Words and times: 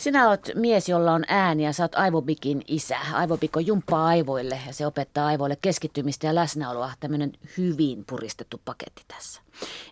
Sinä 0.00 0.28
olet 0.28 0.50
mies, 0.54 0.88
jolla 0.88 1.12
on 1.12 1.24
ääni 1.28 1.64
ja 1.64 1.72
sä 1.72 1.84
oot 1.84 1.94
Aivobikin 1.94 2.62
isä. 2.68 2.96
Aivobik 3.12 3.56
on 3.56 3.66
jumppaa 3.66 4.06
aivoille 4.06 4.60
ja 4.66 4.72
se 4.72 4.86
opettaa 4.86 5.26
aivoille 5.26 5.56
keskittymistä 5.62 6.26
ja 6.26 6.34
läsnäoloa. 6.34 6.92
Tämmöinen 7.00 7.32
hyvin 7.58 8.04
puristettu 8.06 8.60
paketti 8.64 9.02
tässä. 9.08 9.42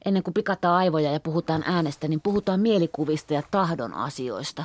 Ennen 0.04 0.22
kuin 0.22 0.34
pikataan 0.34 0.74
aivoja 0.74 1.12
ja 1.12 1.20
puhutaan 1.20 1.64
äänestä, 1.66 2.08
niin 2.08 2.20
puhutaan 2.20 2.60
mielikuvista 2.60 3.34
ja 3.34 3.42
tahdon 3.50 3.94
asioista. 3.94 4.64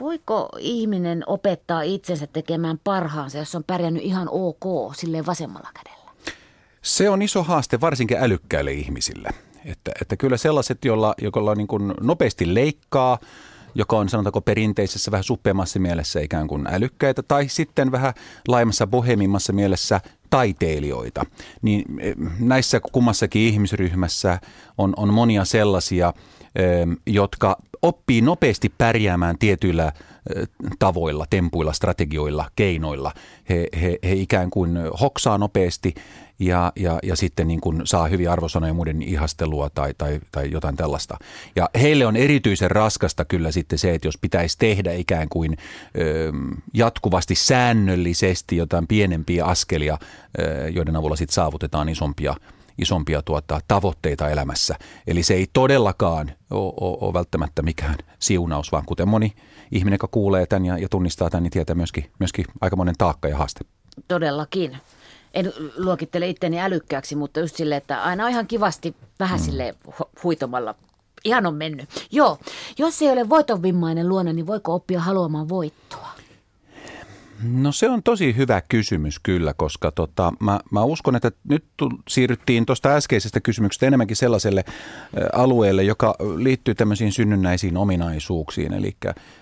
Voiko 0.00 0.48
ihminen 0.58 1.22
opettaa 1.26 1.82
itsensä 1.82 2.26
tekemään 2.26 2.80
parhaansa, 2.84 3.38
jos 3.38 3.54
on 3.54 3.64
pärjännyt 3.64 4.02
ihan 4.02 4.28
ok 4.30 4.94
silleen 4.96 5.26
vasemmalla 5.26 5.70
kädellä? 5.74 6.10
Se 6.82 7.10
on 7.10 7.22
iso 7.22 7.42
haaste 7.42 7.80
varsinkin 7.80 8.18
älykkäille 8.18 8.72
ihmisille. 8.72 9.30
Että, 9.66 9.90
että 10.00 10.16
kyllä 10.16 10.36
sellaiset, 10.36 10.84
joilla, 10.84 11.14
joilla 11.18 11.54
niin 11.54 11.66
kuin 11.66 11.94
nopeasti 12.00 12.54
leikkaa, 12.54 13.18
joka 13.74 13.96
on 13.96 14.08
sanotaanko 14.08 14.40
perinteisessä 14.40 15.10
vähän 15.10 15.24
suppeammassa 15.24 15.80
mielessä 15.80 16.20
ikään 16.20 16.48
kuin 16.48 16.66
älykkäitä, 16.70 17.22
tai 17.22 17.48
sitten 17.48 17.92
vähän 17.92 18.14
laajemmassa 18.48 18.86
bohemimmassa 18.86 19.52
mielessä 19.52 20.00
taiteilijoita. 20.30 21.24
Niin 21.62 21.84
eh, 22.00 22.14
näissä 22.38 22.80
kummassakin 22.92 23.42
ihmisryhmässä 23.42 24.40
on, 24.78 24.92
on 24.96 25.14
monia 25.14 25.44
sellaisia, 25.44 26.12
eh, 26.56 26.86
jotka 27.06 27.56
oppii 27.82 28.20
nopeasti 28.20 28.72
pärjäämään 28.78 29.38
tietyillä 29.38 29.92
eh, 30.36 30.48
tavoilla, 30.78 31.26
tempuilla, 31.30 31.72
strategioilla, 31.72 32.50
keinoilla. 32.56 33.12
He, 33.48 33.66
he, 33.80 33.98
he 34.04 34.12
ikään 34.12 34.50
kuin 34.50 34.78
hoksaa 35.00 35.38
nopeasti 35.38 35.94
ja, 36.38 36.72
ja, 36.76 36.98
ja 37.02 37.16
sitten 37.16 37.48
niin 37.48 37.60
kuin 37.60 37.80
saa 37.84 38.06
hyviä 38.06 38.32
arvosanoja 38.32 38.74
muiden 38.74 39.02
ihastelua 39.02 39.70
tai, 39.70 39.94
tai, 39.98 40.20
tai 40.32 40.50
jotain 40.50 40.76
tällaista. 40.76 41.18
Ja 41.56 41.70
heille 41.80 42.06
on 42.06 42.16
erityisen 42.16 42.70
raskasta 42.70 43.24
kyllä 43.24 43.52
sitten 43.52 43.78
se, 43.78 43.94
että 43.94 44.08
jos 44.08 44.18
pitäisi 44.20 44.58
tehdä 44.58 44.92
ikään 44.92 45.28
kuin 45.28 45.56
ö, 45.98 46.32
jatkuvasti 46.74 47.34
säännöllisesti 47.34 48.56
jotain 48.56 48.86
pienempiä 48.86 49.44
askelia, 49.44 49.98
ö, 50.38 50.68
joiden 50.68 50.96
avulla 50.96 51.16
sitten 51.16 51.34
saavutetaan 51.34 51.88
isompia 51.88 52.34
isompia 52.78 53.22
tuota, 53.22 53.60
tavoitteita 53.68 54.30
elämässä. 54.30 54.74
Eli 55.06 55.22
se 55.22 55.34
ei 55.34 55.46
todellakaan 55.52 56.32
ole, 56.50 56.72
ole, 56.80 56.98
ole 57.00 57.12
välttämättä 57.12 57.62
mikään 57.62 57.96
siunaus, 58.18 58.72
vaan 58.72 58.84
kuten 58.86 59.08
moni 59.08 59.32
ihminen, 59.72 59.94
joka 59.94 60.08
kuulee 60.10 60.46
tämän 60.46 60.64
ja, 60.64 60.78
ja 60.78 60.88
tunnistaa 60.88 61.30
tämän, 61.30 61.42
niin 61.42 61.50
tietää 61.50 61.74
myöskin, 61.76 62.10
myöskin 62.18 62.44
aikamoinen 62.60 62.94
taakka 62.98 63.28
ja 63.28 63.36
haaste. 63.36 63.60
Todellakin 64.08 64.76
en 65.36 65.52
luokittele 65.76 66.28
itteni 66.28 66.60
älykkääksi, 66.60 67.16
mutta 67.16 67.40
just 67.40 67.56
silleen, 67.56 67.76
että 67.76 68.02
aina 68.02 68.24
on 68.24 68.30
ihan 68.30 68.46
kivasti 68.46 68.96
vähän 69.20 69.40
mm. 69.40 69.44
sille 69.44 69.74
huitomalla 70.24 70.74
ihan 71.24 71.46
on 71.46 71.54
mennyt. 71.54 71.88
Joo, 72.10 72.38
jos 72.78 73.02
ei 73.02 73.10
ole 73.10 73.28
voitonvimmainen 73.28 74.08
luonne, 74.08 74.32
niin 74.32 74.46
voiko 74.46 74.74
oppia 74.74 75.00
haluamaan 75.00 75.48
voittoa? 75.48 76.15
No 77.42 77.72
se 77.72 77.90
on 77.90 78.02
tosi 78.02 78.36
hyvä 78.36 78.62
kysymys 78.68 79.18
kyllä, 79.18 79.54
koska 79.54 79.90
tota, 79.90 80.32
mä, 80.40 80.60
mä 80.70 80.82
uskon, 80.84 81.16
että 81.16 81.32
nyt 81.48 81.64
siirryttiin 82.08 82.66
tuosta 82.66 82.94
äskeisestä 82.94 83.40
kysymyksestä 83.40 83.86
enemmänkin 83.86 84.16
sellaiselle 84.16 84.64
alueelle, 85.32 85.82
joka 85.82 86.14
liittyy 86.36 86.74
tämmöisiin 86.74 87.12
synnynnäisiin 87.12 87.76
ominaisuuksiin, 87.76 88.72
eli, 88.72 88.96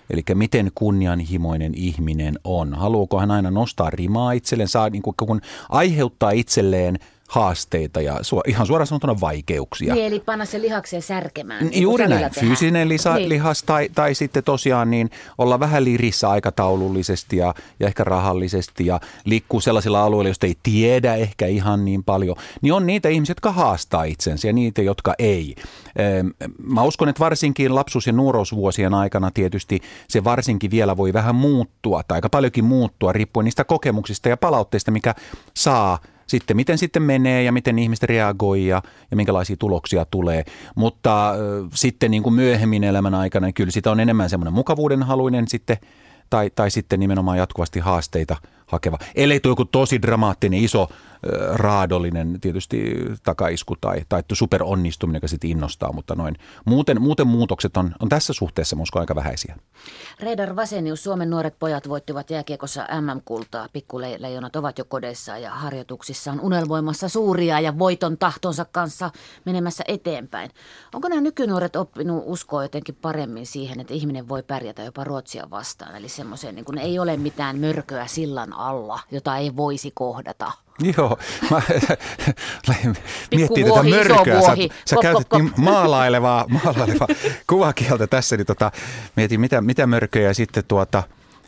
eli 0.09 0.23
miten 0.33 0.71
kunnianhimoinen 0.75 1.73
ihminen 1.75 2.39
on. 2.43 2.73
Haluuko 2.73 3.19
hän 3.19 3.31
aina 3.31 3.51
nostaa 3.51 3.89
rimaa 3.89 4.31
itselleen, 4.31 4.67
saa 4.67 4.89
niin 4.89 5.01
kuin, 5.01 5.15
kun 5.17 5.41
aiheuttaa 5.69 6.31
itselleen– 6.31 6.99
haasteita 7.29 8.01
ja 8.01 8.13
su- 8.13 8.41
ihan 8.47 8.67
suoraan 8.67 8.87
sanottuna 8.87 9.21
vaikeuksia. 9.21 9.93
Niin, 9.93 10.05
eli 10.05 10.19
panna 10.19 10.45
se 10.45 10.61
lihakseen 10.61 11.01
särkemään. 11.01 11.67
Niin 11.67 11.81
Juuri 11.81 12.07
näin, 12.07 12.11
tehdään. 12.11 12.31
fyysinen 12.45 12.89
lisa, 12.89 13.15
niin. 13.15 13.29
lihas 13.29 13.63
tai, 13.63 13.89
tai 13.95 14.15
sitten 14.15 14.43
tosiaan 14.43 14.91
niin 14.91 15.09
olla 15.37 15.59
vähän 15.59 15.83
lirissä 15.83 16.29
aikataulullisesti 16.29 17.37
ja, 17.37 17.53
ja 17.79 17.87
ehkä 17.87 18.03
rahallisesti 18.03 18.85
ja 18.85 18.99
liikkuu 19.25 19.61
sellaisilla 19.61 20.03
alueilla, 20.03 20.29
joista 20.29 20.47
ei 20.47 20.57
tiedä 20.63 21.15
ehkä 21.15 21.47
ihan 21.47 21.85
niin 21.85 22.03
paljon. 22.03 22.35
Niin 22.61 22.73
on 22.73 22.85
niitä 22.85 23.09
ihmisiä, 23.09 23.31
jotka 23.31 23.51
haastaa 23.51 24.03
itsensä 24.03 24.47
ja 24.47 24.53
niitä, 24.53 24.81
jotka 24.81 25.13
ei. 25.19 25.55
Mä 26.63 26.83
uskon, 26.83 27.09
että 27.09 27.19
varsinkin 27.19 27.75
lapsuus- 27.75 28.07
ja 28.07 28.13
nuoruusvuosien 28.13 28.93
aikana 28.93 29.31
tietysti 29.31 29.81
se 30.07 30.23
varsinkin 30.23 30.71
vielä 30.71 30.97
voi 30.97 31.13
vähän 31.13 31.35
muuttua 31.35 32.03
tai 32.07 32.17
aika 32.17 32.29
paljonkin 32.29 32.65
muuttua 32.65 33.13
riippuen 33.13 33.43
niistä 33.43 33.63
kokemuksista 33.63 34.29
ja 34.29 34.37
palautteista, 34.37 34.91
mikä 34.91 35.15
saa– 35.53 35.99
sitten 36.27 36.55
miten 36.55 36.77
sitten 36.77 37.01
menee 37.01 37.43
ja 37.43 37.51
miten 37.51 37.79
ihmiset 37.79 38.03
reagoi 38.03 38.67
ja, 38.67 38.81
ja 39.11 39.17
minkälaisia 39.17 39.57
tuloksia 39.57 40.05
tulee. 40.05 40.43
Mutta 40.75 41.31
äh, 41.31 41.37
sitten 41.73 42.11
niin 42.11 42.23
kuin 42.23 42.35
myöhemmin 42.35 42.83
elämän 42.83 43.13
aikana, 43.13 43.47
niin 43.47 43.53
kyllä 43.53 43.71
sitä 43.71 43.91
on 43.91 43.99
enemmän 43.99 44.29
semmoinen 44.29 44.53
mukavuudenhaluinen 44.53 45.47
sitten 45.47 45.77
tai, 46.29 46.51
tai 46.55 46.71
sitten 46.71 46.99
nimenomaan 46.99 47.37
jatkuvasti 47.37 47.79
haasteita 47.79 48.35
hakeva. 48.67 48.97
Ellei 49.15 49.39
tuo 49.39 49.51
joku 49.51 49.65
tosi 49.65 50.01
dramaattinen, 50.01 50.63
iso 50.63 50.89
raadollinen 51.53 52.41
tietysti 52.41 52.95
takaisku 53.23 53.75
tai, 53.81 54.01
tai 54.09 54.23
superonnistuminen, 54.33 55.17
joka 55.17 55.27
sitten 55.27 55.49
innostaa, 55.49 55.93
mutta 55.93 56.15
noin. 56.15 56.35
Muuten, 56.65 57.01
muuten 57.01 57.27
muutokset 57.27 57.77
on, 57.77 57.95
on 57.99 58.09
tässä 58.09 58.33
suhteessa 58.33 58.75
musko 58.75 58.99
aika 58.99 59.15
vähäisiä. 59.15 59.55
Reidar 60.19 60.55
Vasenius, 60.55 61.03
Suomen 61.03 61.29
nuoret 61.29 61.59
pojat 61.59 61.89
voittivat 61.89 62.29
jääkiekossa 62.29 62.87
MM-kultaa. 63.01 63.67
Pikkuleijonat 63.73 64.55
ovat 64.55 64.77
jo 64.77 64.85
kodeissa 64.85 65.37
ja 65.37 65.51
harjoituksissaan 65.51 66.39
unelmoimassa 66.39 67.09
suuria 67.09 67.59
ja 67.59 67.79
voiton 67.79 68.17
tahtonsa 68.17 68.65
kanssa 68.65 69.11
menemässä 69.45 69.83
eteenpäin. 69.87 70.51
Onko 70.93 71.07
nämä 71.07 71.21
nykynuoret 71.21 71.75
oppinut 71.75 72.23
uskoa 72.25 72.63
jotenkin 72.63 72.97
paremmin 73.01 73.45
siihen, 73.45 73.79
että 73.79 73.93
ihminen 73.93 74.29
voi 74.29 74.43
pärjätä 74.43 74.83
jopa 74.83 75.03
Ruotsia 75.03 75.49
vastaan? 75.49 75.95
Eli 75.95 76.09
semmoiseen, 76.09 76.55
niin 76.55 76.65
kun 76.65 76.77
ei 76.77 76.99
ole 76.99 77.17
mitään 77.17 77.59
mörköä 77.59 78.07
sillan 78.07 78.53
alla, 78.53 78.99
jota 79.11 79.37
ei 79.37 79.55
voisi 79.55 79.91
kohdata. 79.93 80.51
Joo, 80.97 81.17
mä 81.51 81.61
miettii 83.35 83.63
tätä 83.63 83.83
mörköä. 83.83 84.41
Sä, 84.41 84.55
sä 84.85 84.95
käytit 85.01 85.27
niin 85.33 85.51
maalailevaa, 85.71 86.45
maalailevaa 86.49 87.07
kuvakieltä 87.47 88.07
tässä, 88.07 88.37
niin 88.37 88.45
tota, 88.45 88.71
mietin 89.15 89.39
mitä, 89.39 89.61
mitä 89.61 89.87
mörköjä 89.87 90.33
sitten 90.33 90.63
tuota, 90.67 91.03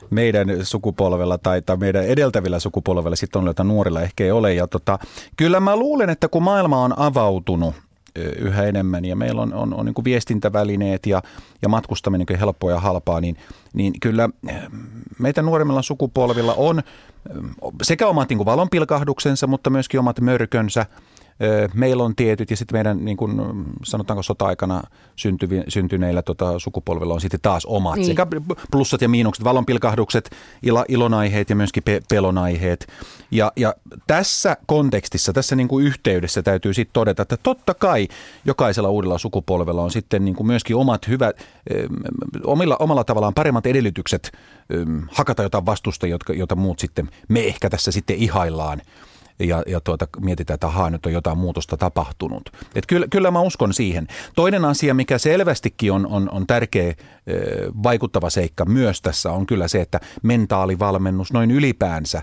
meidän 0.10 0.48
sukupolvella 0.64 1.38
tai, 1.38 1.62
tai 1.62 1.78
meidän 1.78 2.06
edeltävillä 2.06 2.60
sukupolvella 2.60 3.16
sitten 3.16 3.40
on, 3.40 3.46
joita 3.46 3.64
nuorilla 3.64 4.02
ehkä 4.02 4.24
ei 4.24 4.32
ole. 4.32 4.54
Ja 4.54 4.68
tota, 4.68 5.00
kyllä 5.38 5.60
mä 5.60 5.76
luulen, 5.76 6.10
että 6.10 6.28
kun 6.28 6.44
maailma 6.44 6.84
on 6.84 7.00
avautunut 7.00 7.76
yhä 8.38 8.64
enemmän. 8.64 9.06
Ja 9.06 9.16
meillä 9.16 9.42
on, 9.42 9.54
on, 9.54 9.74
on 9.74 9.86
niin 9.86 10.04
viestintävälineet 10.04 11.06
ja, 11.06 11.22
ja 11.62 11.70
matkustaminen 11.70 12.26
niin 12.30 12.40
helppoa 12.40 12.72
ja 12.72 12.80
halpaa, 12.80 13.22
niin, 13.22 13.38
niin 13.74 13.94
kyllä 14.02 14.30
meitä 15.20 15.42
nuoremmilla 15.42 15.82
sukupolvilla 15.82 16.54
on 16.54 16.82
sekä 17.84 18.08
omat 18.08 18.30
niin 18.30 18.46
valonpilkahduksensa, 18.46 19.48
mutta 19.48 19.70
myöskin 19.70 20.00
omat 20.00 20.22
mörkönsä– 20.22 20.86
meillä 21.74 22.04
on 22.04 22.16
tietyt 22.16 22.52
ja 22.52 22.58
sitten 22.58 22.76
meidän 22.76 23.06
niin 23.06 23.18
kuin, 23.18 23.42
sanotaanko 23.84 24.24
sota-aikana 24.24 24.84
syntyvi, 25.16 25.64
syntyneillä 25.68 26.22
tota, 26.22 26.60
sukupolvilla 26.60 27.14
on 27.14 27.22
sitten 27.22 27.40
taas 27.42 27.66
omat 27.66 27.96
niin. 27.96 28.06
sekä 28.06 28.28
plussat 28.72 29.02
ja 29.02 29.10
miinukset, 29.10 29.44
valonpilkahdukset, 29.44 30.30
ilo, 30.64 30.86
ilonaiheet 30.88 31.50
ja 31.50 31.56
myöskin 31.56 31.84
pe- 31.84 32.02
pelonaiheet. 32.10 32.88
Ja, 33.32 33.52
ja 33.56 33.76
tässä 34.08 34.58
kontekstissa, 34.66 35.34
tässä 35.34 35.56
niin 35.56 35.68
kuin 35.68 35.86
yhteydessä 35.86 36.44
täytyy 36.44 36.74
sitten 36.74 36.94
todeta, 36.94 37.22
että 37.22 37.38
totta 37.38 37.74
kai 37.74 38.08
jokaisella 38.46 38.90
uudella 38.90 39.18
sukupolvella 39.18 39.84
on 39.84 39.92
sitten 39.92 40.26
niin 40.26 40.36
kuin 40.36 40.48
myöskin 40.48 40.76
omat 40.76 41.08
hyvät, 41.08 41.48
omilla, 42.44 42.76
omalla 42.80 43.04
tavallaan 43.04 43.34
paremmat 43.34 43.66
edellytykset 43.66 44.32
hakata 45.12 45.44
jotain 45.44 45.66
vastusta, 45.66 46.08
jotka, 46.08 46.34
jota 46.34 46.56
muut 46.56 46.80
sitten, 46.80 47.10
me 47.28 47.48
ehkä 47.48 47.70
tässä 47.70 47.92
sitten 47.92 48.16
ihaillaan 48.16 48.82
ja, 49.40 49.64
ja 49.68 49.82
tuota, 49.82 50.08
mietitään, 50.22 50.56
että 50.56 50.68
ahaa, 50.68 50.90
nyt 50.90 51.06
on 51.06 51.14
jotain 51.14 51.38
muutosta 51.38 51.78
tapahtunut. 51.78 52.50
Et 52.76 52.86
kyllä, 52.86 53.08
kyllä 53.10 53.32
mä 53.32 53.42
uskon 53.42 53.74
siihen. 53.74 54.08
Toinen 54.36 54.66
asia, 54.66 54.94
mikä 54.94 55.18
selvästikin 55.18 55.92
on, 55.92 56.08
on, 56.08 56.30
on 56.32 56.48
tärkeä 56.48 56.94
vaikuttava 57.84 58.30
seikka 58.30 58.66
myös 58.66 59.02
tässä, 59.02 59.32
on 59.32 59.46
kyllä 59.46 59.68
se, 59.68 59.82
että 59.82 60.00
mentaalivalmennus 60.24 61.34
noin 61.34 61.52
ylipäänsä 61.52 62.22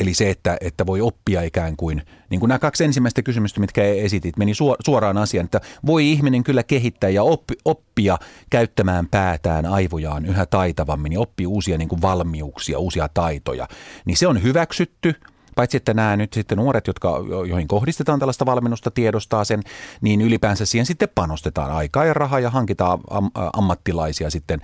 Eli 0.00 0.14
se, 0.14 0.30
että, 0.30 0.56
että 0.60 0.86
voi 0.86 1.00
oppia 1.00 1.42
ikään 1.42 1.76
kuin, 1.76 2.02
niin 2.30 2.40
kuin 2.40 2.48
nämä 2.48 2.58
kaksi 2.58 2.84
ensimmäistä 2.84 3.22
kysymystä, 3.22 3.60
mitkä 3.60 3.84
esitit, 3.84 4.36
meni 4.36 4.52
suoraan 4.84 5.18
asiaan, 5.18 5.44
että 5.44 5.60
voi 5.86 6.12
ihminen 6.12 6.44
kyllä 6.44 6.62
kehittää 6.62 7.10
ja 7.10 7.22
oppi, 7.22 7.54
oppia 7.64 8.18
käyttämään 8.50 9.08
päätään, 9.08 9.66
aivojaan 9.66 10.26
yhä 10.26 10.46
taitavammin 10.46 11.12
ja 11.12 11.20
oppia 11.20 11.48
uusia 11.48 11.78
niin 11.78 11.88
kuin 11.88 12.02
valmiuksia, 12.02 12.78
uusia 12.78 13.08
taitoja. 13.14 13.68
Niin 14.04 14.16
se 14.16 14.26
on 14.26 14.42
hyväksytty– 14.42 15.14
paitsi 15.56 15.76
että 15.76 15.94
nämä 15.94 16.16
nyt 16.16 16.32
sitten 16.32 16.58
nuoret, 16.58 16.86
jotka, 16.86 17.24
joihin 17.48 17.68
kohdistetaan 17.68 18.18
tällaista 18.18 18.46
valmennusta, 18.46 18.90
tiedostaa 18.90 19.44
sen, 19.44 19.62
niin 20.00 20.20
ylipäänsä 20.20 20.66
siihen 20.66 20.86
sitten 20.86 21.08
panostetaan 21.14 21.72
aikaa 21.72 22.04
ja 22.04 22.14
rahaa 22.14 22.40
ja 22.40 22.50
hankitaan 22.50 22.98
am, 23.10 23.30
ammattilaisia 23.52 24.30
sitten. 24.30 24.60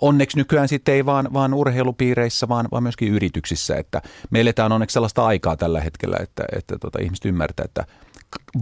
Onneksi 0.00 0.36
nykyään 0.36 0.68
sitten 0.68 0.94
ei 0.94 1.06
vaan, 1.06 1.28
vaan 1.32 1.54
urheilupiireissä, 1.54 2.48
vaan, 2.48 2.68
vaan 2.72 2.82
myöskin 2.82 3.12
yrityksissä, 3.12 3.76
että 3.76 4.02
me 4.30 4.40
eletään 4.40 4.72
onneksi 4.72 4.94
sellaista 4.94 5.26
aikaa 5.26 5.56
tällä 5.56 5.80
hetkellä, 5.80 6.16
että, 6.20 6.44
että 6.56 6.78
tota, 6.78 6.98
ihmiset 7.02 7.24
ymmärtää, 7.24 7.64
että 7.64 7.84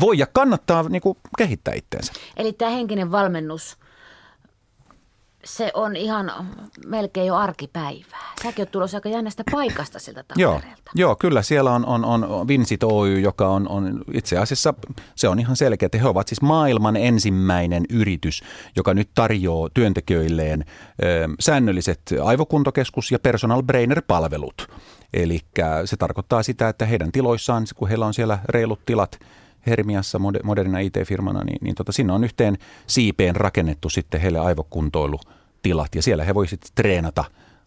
voi 0.01 0.19
ja 0.19 0.27
kannattaa 0.27 0.89
niin 0.89 1.03
kuin, 1.03 1.19
kehittää 1.39 1.75
itseensä. 1.75 2.13
Eli 2.37 2.53
tämä 2.53 2.71
henkinen 2.71 3.13
valmennus– 3.13 3.77
se 5.45 5.71
on 5.75 5.97
ihan 5.97 6.33
melkein 6.87 7.27
jo 7.27 7.35
arkipäivää. 7.35 8.33
Säkin 8.43 8.63
oot 8.63 8.71
tulossa 8.71 8.97
aika 8.97 9.09
jännästä 9.09 9.43
paikasta 9.51 9.99
siltä 9.99 10.25
Joo, 10.37 10.61
joo, 10.95 11.17
kyllä 11.17 11.43
siellä 11.43 11.73
on, 11.73 11.87
on, 11.87 12.05
on 12.05 12.49
Vinsit 12.49 12.83
Oy, 12.83 13.21
joka 13.21 13.49
on, 13.49 13.69
on 13.69 14.03
itse 14.13 14.39
asiassa, 14.39 14.75
se 15.17 15.29
on 15.29 15.39
ihan 15.39 15.57
selkeä, 15.57 15.87
että 15.87 15.99
he 15.99 16.09
ovat 16.09 16.29
siis 16.29 16.43
maailman 16.43 16.97
ensimmäinen 16.97 17.85
yritys, 17.91 18.43
joka 18.77 18.95
nyt 18.95 19.11
tarjoaa 19.15 19.69
työntekijöilleen 19.75 20.65
ö, 21.03 21.29
säännölliset 21.41 22.01
aivokuntokeskus- 22.23 23.13
ja 23.13 23.19
personal 23.19 23.63
brainer-palvelut. 23.63 24.71
Eli 25.15 25.41
se 25.85 25.97
tarkoittaa 25.97 26.43
sitä, 26.43 26.69
että 26.69 26.87
heidän 26.87 27.13
tiloissaan, 27.13 27.65
kun 27.77 27.89
heillä 27.89 28.07
on 28.07 28.15
siellä 28.15 28.39
reilut 28.49 28.81
tilat– 28.87 29.19
Hermiassa 29.67 30.19
modernina 30.19 30.79
IT-firmana, 30.79 31.45
niin, 31.45 31.59
niin 31.61 31.75
tota, 31.75 31.93
sinne 31.93 32.13
on 32.13 32.25
yhteen 32.25 32.59
siipeen 32.87 33.37
rakennettu 33.37 33.89
sitten 33.89 34.21
heille 34.21 34.39
aivokuntoilutilat 34.39 35.95
ja 35.95 36.03
siellä 36.03 36.25
he 36.25 36.35
voisivat 36.35 36.73
treenata 36.75 37.25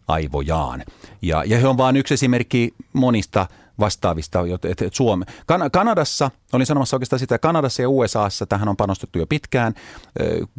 aivojaan. 0.08 0.84
Ja, 1.22 1.44
ja 1.46 1.58
he 1.58 1.66
on 1.66 1.76
vain 1.76 1.96
yksi 1.96 2.14
esimerkki 2.14 2.74
monista 2.92 3.46
vastaavista. 3.78 4.40
Että, 4.64 4.84
Suome. 4.92 5.24
Kan- 5.46 5.70
Kanadassa, 5.70 6.30
olin 6.52 6.66
sanomassa 6.66 6.96
oikeastaan 6.96 7.20
sitä, 7.20 7.38
Kanadassa 7.38 7.82
ja 7.82 7.88
USAssa 7.88 8.46
tähän 8.46 8.68
on 8.68 8.76
panostettu 8.76 9.18
jo 9.18 9.26
pitkään. 9.26 9.74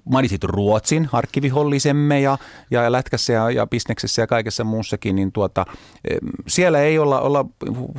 Mainitsit 0.10 0.44
Ruotsin, 0.44 1.10
arkkivihollisemme 1.12 2.22
ja, 2.22 2.38
ja 2.72 2.92
lätkässä 2.92 3.34
ja, 3.34 3.52
ja 3.52 3.68
bisneksessä 3.68 4.22
ja 4.22 4.28
kaikessa 4.28 4.64
muussakin, 4.64 5.16
niin 5.16 5.32
tuota, 5.32 5.66
siellä 6.48 6.80
ei 6.80 7.00
olla, 7.00 7.20
olla 7.20 7.46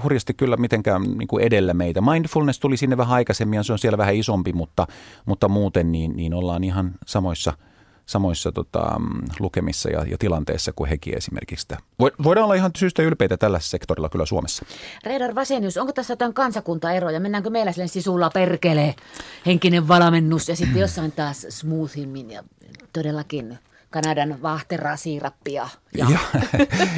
hurjasti 0.03 0.35
kyllä 0.35 0.57
mitenkään 0.57 1.03
niin 1.03 1.29
kuin 1.29 1.45
edellä 1.45 1.75
meitä. 1.75 2.01
Mindfulness 2.01 2.61
tuli 2.61 2.77
sinne 2.77 2.97
vähän 2.97 3.15
aikaisemmin 3.15 3.57
ja 3.57 3.63
se 3.63 3.73
on 3.73 3.79
siellä 3.79 3.99
vähän 3.99 4.15
isompi, 4.15 4.53
mutta, 4.53 4.87
mutta 5.27 5.49
muuten 5.49 5.93
niin, 5.93 6.17
niin 6.17 6.35
ollaan 6.35 6.65
ihan 6.65 6.95
samoissa– 7.07 7.53
samoissa 8.07 8.53
tota, 8.53 9.01
lukemissa 9.41 9.91
ja, 9.91 10.05
ja 10.11 10.19
tilanteissa 10.19 10.73
kuin 10.73 10.89
hekin 10.91 11.17
esimerkiksi. 11.17 11.67
Voidaan 12.25 12.45
olla 12.45 12.55
ihan 12.55 12.71
syystä 12.77 13.03
ylpeitä 13.03 13.37
tällä 13.37 13.61
sektorilla 13.61 14.09
kyllä 14.09 14.27
Suomessa. 14.27 14.65
Reidar 15.05 15.35
Vasenius, 15.35 15.77
onko 15.77 15.93
tässä 15.93 16.13
jotain 16.13 16.35
kansakuntaeroja? 16.35 17.21
Mennäänkö 17.21 17.51
meillä 17.51 17.73
sille 17.73 17.87
sisulla 17.87 18.31
perkele, 18.31 18.95
henkinen 19.47 19.89
valmennus 19.89 20.49
ja 20.49 20.57
sitten 20.57 20.81
jossain 20.87 21.13
taas 21.13 21.47
smoothimmin 21.49 22.31
ja 22.31 22.45
todellakin 22.93 23.59
Kanadan 23.91 24.43
vahterasiirappia. 24.43 25.69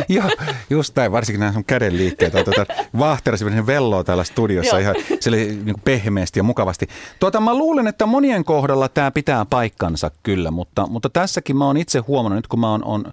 Joo, 0.09 0.31
just 0.71 0.97
näin, 0.97 1.13
varsinkin 1.13 1.41
nämä 1.41 1.53
sun 1.53 1.65
käden 1.65 1.97
liikkeet. 1.97 2.33
Tuota, 2.33 2.67
vahterasi 2.99 3.45
velloa 3.67 4.05
täällä 4.05 4.25
studiossa 4.25 4.79
ihan 4.79 4.95
sille, 5.21 5.37
niin 5.37 5.81
pehmeästi 5.85 6.39
ja 6.39 6.43
mukavasti. 6.43 6.89
Tuota, 7.21 7.41
mä 7.41 7.55
luulen, 7.55 7.87
että 7.87 8.07
monien 8.07 8.45
kohdalla 8.45 8.89
tämä 8.89 9.11
pitää 9.11 9.45
paikkansa 9.45 10.11
kyllä, 10.23 10.51
mutta, 10.51 10.87
mutta 10.87 11.11
tässäkin 11.11 11.57
mä 11.57 11.65
oon 11.65 11.77
itse 11.77 11.99
huomannut, 11.99 12.39
nyt 12.39 12.47
kun 12.47 12.61
mä 12.61 12.71
oon, 12.71 12.85
on 12.85 13.13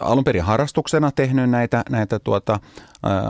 alun 0.00 0.24
perin 0.24 0.42
harrastuksena 0.42 1.10
tehnyt 1.10 1.50
näitä, 1.50 1.82
näitä 1.90 2.18
tuota, 2.18 2.60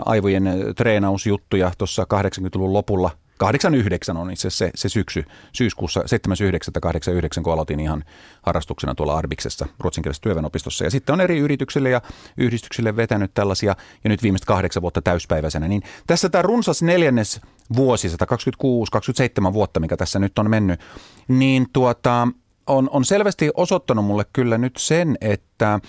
aivojen 0.04 0.44
treenausjuttuja 0.76 1.72
tuossa 1.78 2.06
80-luvun 2.14 2.72
lopulla– 2.72 3.10
89 3.42 4.16
on 4.16 4.30
itse 4.30 4.50
se, 4.50 4.70
se 4.74 4.88
syksy, 4.88 5.24
syyskuussa 5.52 6.00
7.9.89, 6.00 7.42
kun 7.42 7.52
aloitin 7.52 7.80
ihan 7.80 8.04
harrastuksena 8.42 8.94
tuolla 8.94 9.16
Arbiksessa, 9.16 9.66
ruotsinkielisessä 9.78 10.22
työväenopistossa. 10.22 10.84
Ja 10.84 10.90
sitten 10.90 11.12
on 11.12 11.20
eri 11.20 11.38
yrityksille 11.38 11.90
ja 11.90 12.02
yhdistyksille 12.36 12.96
vetänyt 12.96 13.34
tällaisia, 13.34 13.76
ja 14.04 14.10
nyt 14.10 14.22
viimeiset 14.22 14.46
kahdeksan 14.46 14.82
vuotta 14.82 15.02
täyspäiväisenä. 15.02 15.68
Niin 15.68 15.82
tässä 16.06 16.28
tämä 16.28 16.42
runsas 16.42 16.82
neljännes 16.82 17.40
vuosi, 17.76 18.08
126-27 18.08 19.52
vuotta, 19.52 19.80
mikä 19.80 19.96
tässä 19.96 20.18
nyt 20.18 20.38
on 20.38 20.50
mennyt, 20.50 20.80
niin 21.28 21.66
tuota, 21.72 22.28
on, 22.66 22.90
on 22.92 23.04
selvästi 23.04 23.50
osoittanut 23.54 24.04
mulle 24.04 24.24
kyllä 24.32 24.58
nyt 24.58 24.76
sen, 24.76 25.18
että 25.20 25.80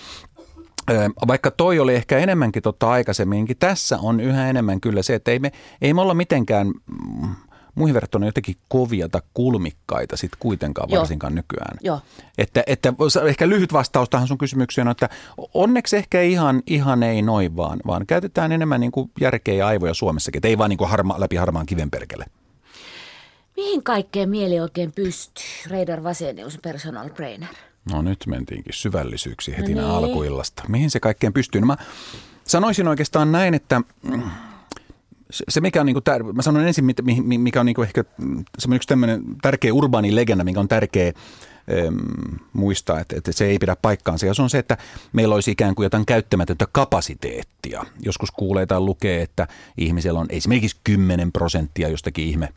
vaikka 1.27 1.51
toi 1.51 1.79
oli 1.79 1.95
ehkä 1.95 2.17
enemmänkin 2.17 2.63
totta 2.63 2.89
aikaisemminkin, 2.89 3.57
tässä 3.57 3.97
on 4.01 4.19
yhä 4.19 4.49
enemmän 4.49 4.81
kyllä 4.81 5.01
se, 5.01 5.15
että 5.15 5.31
ei 5.31 5.39
me, 5.39 5.51
ei 5.81 5.93
me 5.93 6.01
olla 6.01 6.13
mitenkään 6.13 6.67
mm, 6.67 7.35
muihin 7.75 7.93
verrattuna 7.93 8.25
jotenkin 8.25 8.55
kovia 8.67 9.09
tai 9.09 9.21
kulmikkaita 9.33 10.17
sitten 10.17 10.39
kuitenkaan 10.39 10.89
Joo. 10.89 10.99
varsinkaan 10.99 11.35
nykyään. 11.35 11.77
Joo. 11.81 12.01
Että, 12.37 12.63
että 12.67 12.93
ehkä 13.27 13.49
lyhyt 13.49 13.73
vastaus 13.73 14.09
tähän 14.09 14.27
sun 14.27 14.37
kysymykseen 14.37 14.87
on, 14.87 14.91
että 14.91 15.09
onneksi 15.53 15.97
ehkä 15.97 16.21
ihan, 16.21 16.63
ihan 16.67 17.03
ei 17.03 17.21
noin 17.21 17.55
vaan, 17.55 17.79
vaan 17.87 18.05
käytetään 18.05 18.51
enemmän 18.51 18.81
niin 18.81 18.91
kuin 18.91 19.11
järkeä 19.21 19.53
ja 19.53 19.67
aivoja 19.67 19.93
Suomessakin, 19.93 20.39
että 20.39 20.47
ei 20.47 20.57
vaan 20.57 20.69
niin 20.69 20.77
kuin 20.77 20.89
harma, 20.89 21.19
läpi 21.19 21.35
harmaan 21.35 21.65
kiven 21.65 21.91
perkele. 21.91 22.25
Mihin 23.55 23.83
kaikkeen 23.83 24.29
mieli 24.29 24.59
oikein 24.59 24.91
pystyy? 24.91 25.45
Reidar 25.67 26.03
Vasenius, 26.03 26.59
personal 26.61 27.09
trainer. 27.09 27.49
No 27.91 28.01
nyt 28.01 28.23
mentiinkin 28.27 28.73
syvällisyyksi 28.73 29.57
heti 29.57 29.75
no 29.75 29.81
niin. 29.81 29.91
alkuillasta. 29.91 30.63
Mihin 30.67 30.91
se 30.91 30.99
kaikkeen 30.99 31.33
pystyy? 31.33 31.61
No 31.61 31.67
mä 31.67 31.77
sanoisin 32.43 32.87
oikeastaan 32.87 33.31
näin, 33.31 33.53
että 33.53 33.81
se 35.49 35.61
mikä 35.61 35.79
on, 35.79 35.85
niin 35.85 35.93
kuin 35.93 36.03
tär- 36.09 36.33
mä 36.33 36.41
sanon 36.41 36.67
ensin, 36.67 36.85
mikä 37.25 37.59
on 37.59 37.65
niin 37.65 37.75
kuin 37.75 37.85
ehkä 37.85 38.03
semmoinen 38.59 38.75
yksi 38.75 38.87
tämmöinen 38.87 39.23
tärkeä 39.41 39.73
urbaani 39.73 40.15
legenda, 40.15 40.43
mikä 40.43 40.59
on 40.59 40.67
tärkeä 40.67 41.13
muistaa, 42.53 42.99
että, 42.99 43.15
että 43.17 43.31
se 43.31 43.45
ei 43.45 43.57
pidä 43.57 43.75
paikkaansa. 43.75 44.25
Ja 44.25 44.33
se 44.33 44.41
on 44.41 44.49
se, 44.49 44.57
että 44.57 44.77
meillä 45.13 45.35
olisi 45.35 45.51
ikään 45.51 45.75
kuin 45.75 45.83
jotain 45.83 46.05
käyttämätöntä 46.05 46.67
kapasiteettia. 46.71 47.85
Joskus 48.01 48.31
kuulee 48.31 48.65
tai 48.65 48.79
lukee, 48.79 49.21
että 49.21 49.47
ihmisellä 49.77 50.19
on 50.19 50.27
esimerkiksi 50.29 50.77
10 50.83 51.31
prosenttia 51.31 51.89
jostakin 51.89 52.25
ihme 52.25 52.49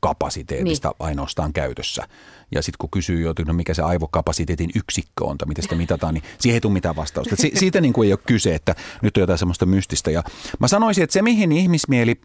kapasiteetista 0.00 0.88
niin. 0.88 0.96
ainoastaan 0.98 1.52
käytössä. 1.52 2.08
Ja 2.54 2.62
sitten 2.62 2.78
kun 2.78 2.90
kysyy 2.90 3.20
jo, 3.20 3.34
no 3.46 3.52
mikä 3.52 3.74
se 3.74 3.82
aivokapasiteetin 3.82 4.70
yksikkö 4.74 5.24
on 5.24 5.38
tai 5.38 5.48
miten 5.48 5.62
sitä 5.62 5.74
mitataan, 5.74 6.14
niin 6.14 6.24
siihen 6.38 6.54
ei 6.54 6.60
tule 6.60 6.72
mitään 6.72 6.96
vastausta. 6.96 7.36
Si- 7.36 7.52
siitä 7.54 7.80
niin 7.80 7.92
kuin 7.92 8.06
ei 8.06 8.12
ole 8.12 8.20
kyse, 8.26 8.54
että 8.54 8.74
nyt 9.02 9.16
on 9.16 9.20
jotain 9.20 9.38
semmoista 9.38 9.66
mystistä. 9.66 10.10
Ja 10.10 10.22
mä 10.58 10.68
sanoisin, 10.68 11.04
että 11.04 11.14
se 11.14 11.22
mihin 11.22 11.52
ihmismieli 11.52 12.20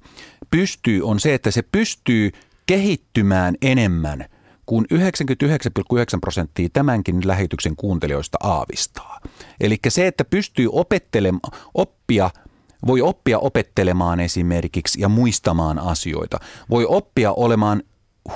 pystyy 0.51 1.01
on 1.01 1.19
se, 1.19 1.33
että 1.33 1.51
se 1.51 1.61
pystyy 1.61 2.31
kehittymään 2.65 3.55
enemmän 3.61 4.25
kuin 4.65 4.85
99,9 4.93 4.99
prosenttia 6.21 6.69
tämänkin 6.73 7.27
lähetyksen 7.27 7.75
kuuntelijoista 7.75 8.37
aavistaa. 8.43 9.19
Eli 9.59 9.77
se, 9.87 10.07
että 10.07 10.25
pystyy 10.25 10.69
opettelemaan, 10.71 11.51
oppia– 11.73 12.29
voi 12.87 13.01
oppia 13.01 13.39
opettelemaan 13.39 14.19
esimerkiksi 14.19 15.01
ja 15.01 15.09
muistamaan 15.09 15.79
asioita. 15.79 16.39
Voi 16.69 16.85
oppia 16.89 17.31
olemaan 17.31 17.83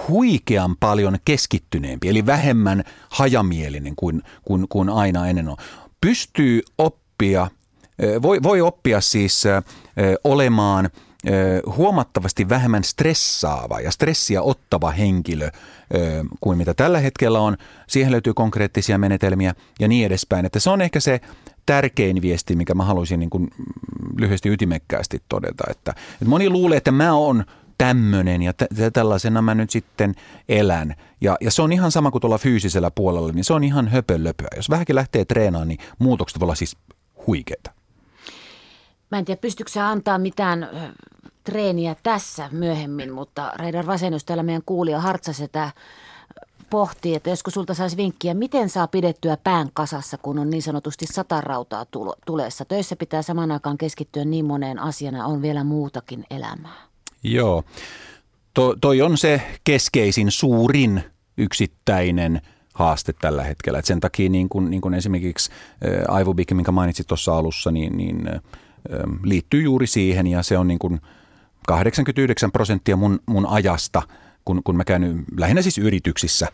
huikean 0.08 0.76
paljon 0.80 1.18
keskittyneempi, 1.26 2.10
eli 2.10 2.26
vähemmän 2.26 2.84
hajamielinen 3.10 3.94
kuin, 3.96 4.22
kuin, 4.46 4.66
kuin 4.70 4.90
aina 4.90 5.28
ennen 5.28 5.50
on. 5.50 5.58
Pystyy 6.02 6.62
oppia, 6.78 7.48
voi, 8.22 8.44
voi 8.44 8.62
oppia 8.62 9.02
siis 9.02 9.44
olemaan 10.24 10.90
huomattavasti 11.78 12.50
vähemmän 12.50 12.84
stressaava 12.84 13.80
ja 13.80 13.92
stressiä 13.92 14.42
ottava 14.42 14.92
henkilö 14.92 15.50
kuin 16.42 16.58
mitä 16.58 16.74
tällä 16.74 17.00
hetkellä 17.00 17.40
on. 17.40 17.58
Siihen 17.88 18.12
löytyy 18.12 18.34
konkreettisia 18.34 18.98
menetelmiä 18.98 19.56
ja 19.80 19.88
niin 19.88 20.06
edespäin. 20.06 20.46
Että 20.46 20.60
se 20.60 20.70
on 20.70 20.82
ehkä 20.82 21.00
se 21.00 21.22
tärkein 21.70 22.22
viesti, 22.22 22.56
mikä 22.56 22.76
mä 22.76 22.84
haluaisin 22.84 23.20
niin 23.20 23.30
kuin 23.30 23.50
lyhyesti 24.18 24.50
ytimekkäästi 24.50 25.22
todeta. 25.30 25.64
Että, 25.70 25.92
että 26.14 26.26
moni 26.26 26.50
luulee, 26.50 26.78
että 26.78 26.92
mä 26.92 27.14
oon 27.14 27.44
tämmöinen 27.78 28.42
ja 28.42 28.54
t- 28.54 28.94
tällaisena 28.94 29.42
mä 29.42 29.56
nyt 29.56 29.70
sitten 29.70 30.16
elän. 30.50 30.96
Ja, 31.22 31.38
ja 31.42 31.52
se 31.52 31.62
on 31.62 31.72
ihan 31.72 31.92
sama 31.92 32.12
kuin 32.12 32.22
tuolla 32.22 32.38
fyysisellä 32.38 32.92
puolella, 32.92 33.32
niin 33.32 33.44
se 33.44 33.54
on 33.54 33.64
ihan 33.64 33.88
höpölöpöä. 33.88 34.48
Jos 34.56 34.70
vähänkin 34.70 34.96
lähtee 34.96 35.26
treenaamaan, 35.26 35.68
niin 35.68 35.80
muutokset 36.00 36.40
voi 36.40 36.46
olla 36.46 36.56
siis 36.56 36.78
huikeita. 37.28 37.72
Mä 39.12 39.18
en 39.18 39.26
tiedä, 39.26 39.42
pystyykö 39.42 39.72
sä 39.72 39.90
antaa 39.90 40.18
mitään 40.18 40.70
treeniä 41.44 41.96
tässä 42.04 42.50
myöhemmin, 42.52 43.14
mutta 43.14 43.54
Reidar 43.56 43.86
Vasenus 43.86 44.26
täällä 44.26 44.44
meidän 44.44 44.64
kuulija 44.66 45.00
Hartsasetä 45.00 45.72
pohtii, 46.70 47.16
että 47.16 47.30
josko 47.30 47.52
sulta 47.52 47.74
saisi 47.74 47.98
vinkkiä, 47.98 48.34
miten 48.34 48.70
saa 48.70 48.88
pidettyä 48.88 49.38
pään 49.38 49.70
kasassa, 49.74 50.18
kun 50.18 50.40
on 50.40 50.50
niin 50.50 50.62
sanotusti 50.62 51.06
sata 51.06 51.42
rautaa 51.42 51.86
tulessa. 52.26 52.66
Töissä 52.66 52.96
pitää 52.96 53.22
saman 53.22 53.52
aikaan 53.52 53.78
keskittyä 53.78 54.26
niin 54.26 54.46
moneen 54.46 54.80
asiana, 54.80 55.26
on 55.26 55.42
vielä 55.42 55.64
muutakin 55.64 56.26
elämää. 56.30 56.88
Joo, 57.24 57.64
to, 58.54 58.76
toi 58.82 59.02
on 59.02 59.18
se 59.18 59.42
keskeisin, 59.64 60.32
suurin 60.32 61.04
yksittäinen 61.38 62.42
haaste 62.74 63.14
tällä 63.14 63.44
hetkellä. 63.44 63.80
Et 63.80 63.86
sen 63.86 64.00
takia 64.00 64.30
niin 64.30 64.50
kun, 64.50 64.70
niin 64.70 64.82
kun 64.82 64.94
esimerkiksi 64.94 65.52
Ivobik, 66.22 66.52
minkä 66.52 66.72
mainitsit 66.72 67.08
tuossa 67.08 67.38
alussa, 67.38 67.72
niin, 67.72 67.98
niin 67.98 68.30
liittyy 69.24 69.62
juuri 69.62 69.88
siihen 69.88 70.28
ja 70.28 70.44
se 70.44 70.58
on 70.58 70.68
niin 70.68 70.80
kun 70.80 71.02
89 71.68 72.52
prosenttia 72.52 72.96
mun, 72.96 73.20
mun 73.26 73.46
ajasta– 73.46 74.02
kun, 74.50 74.62
kun 74.64 74.76
mä 74.76 74.84
käyn 74.84 75.24
lähinnä 75.38 75.62
siis 75.62 75.78
yrityksissä 75.78 76.48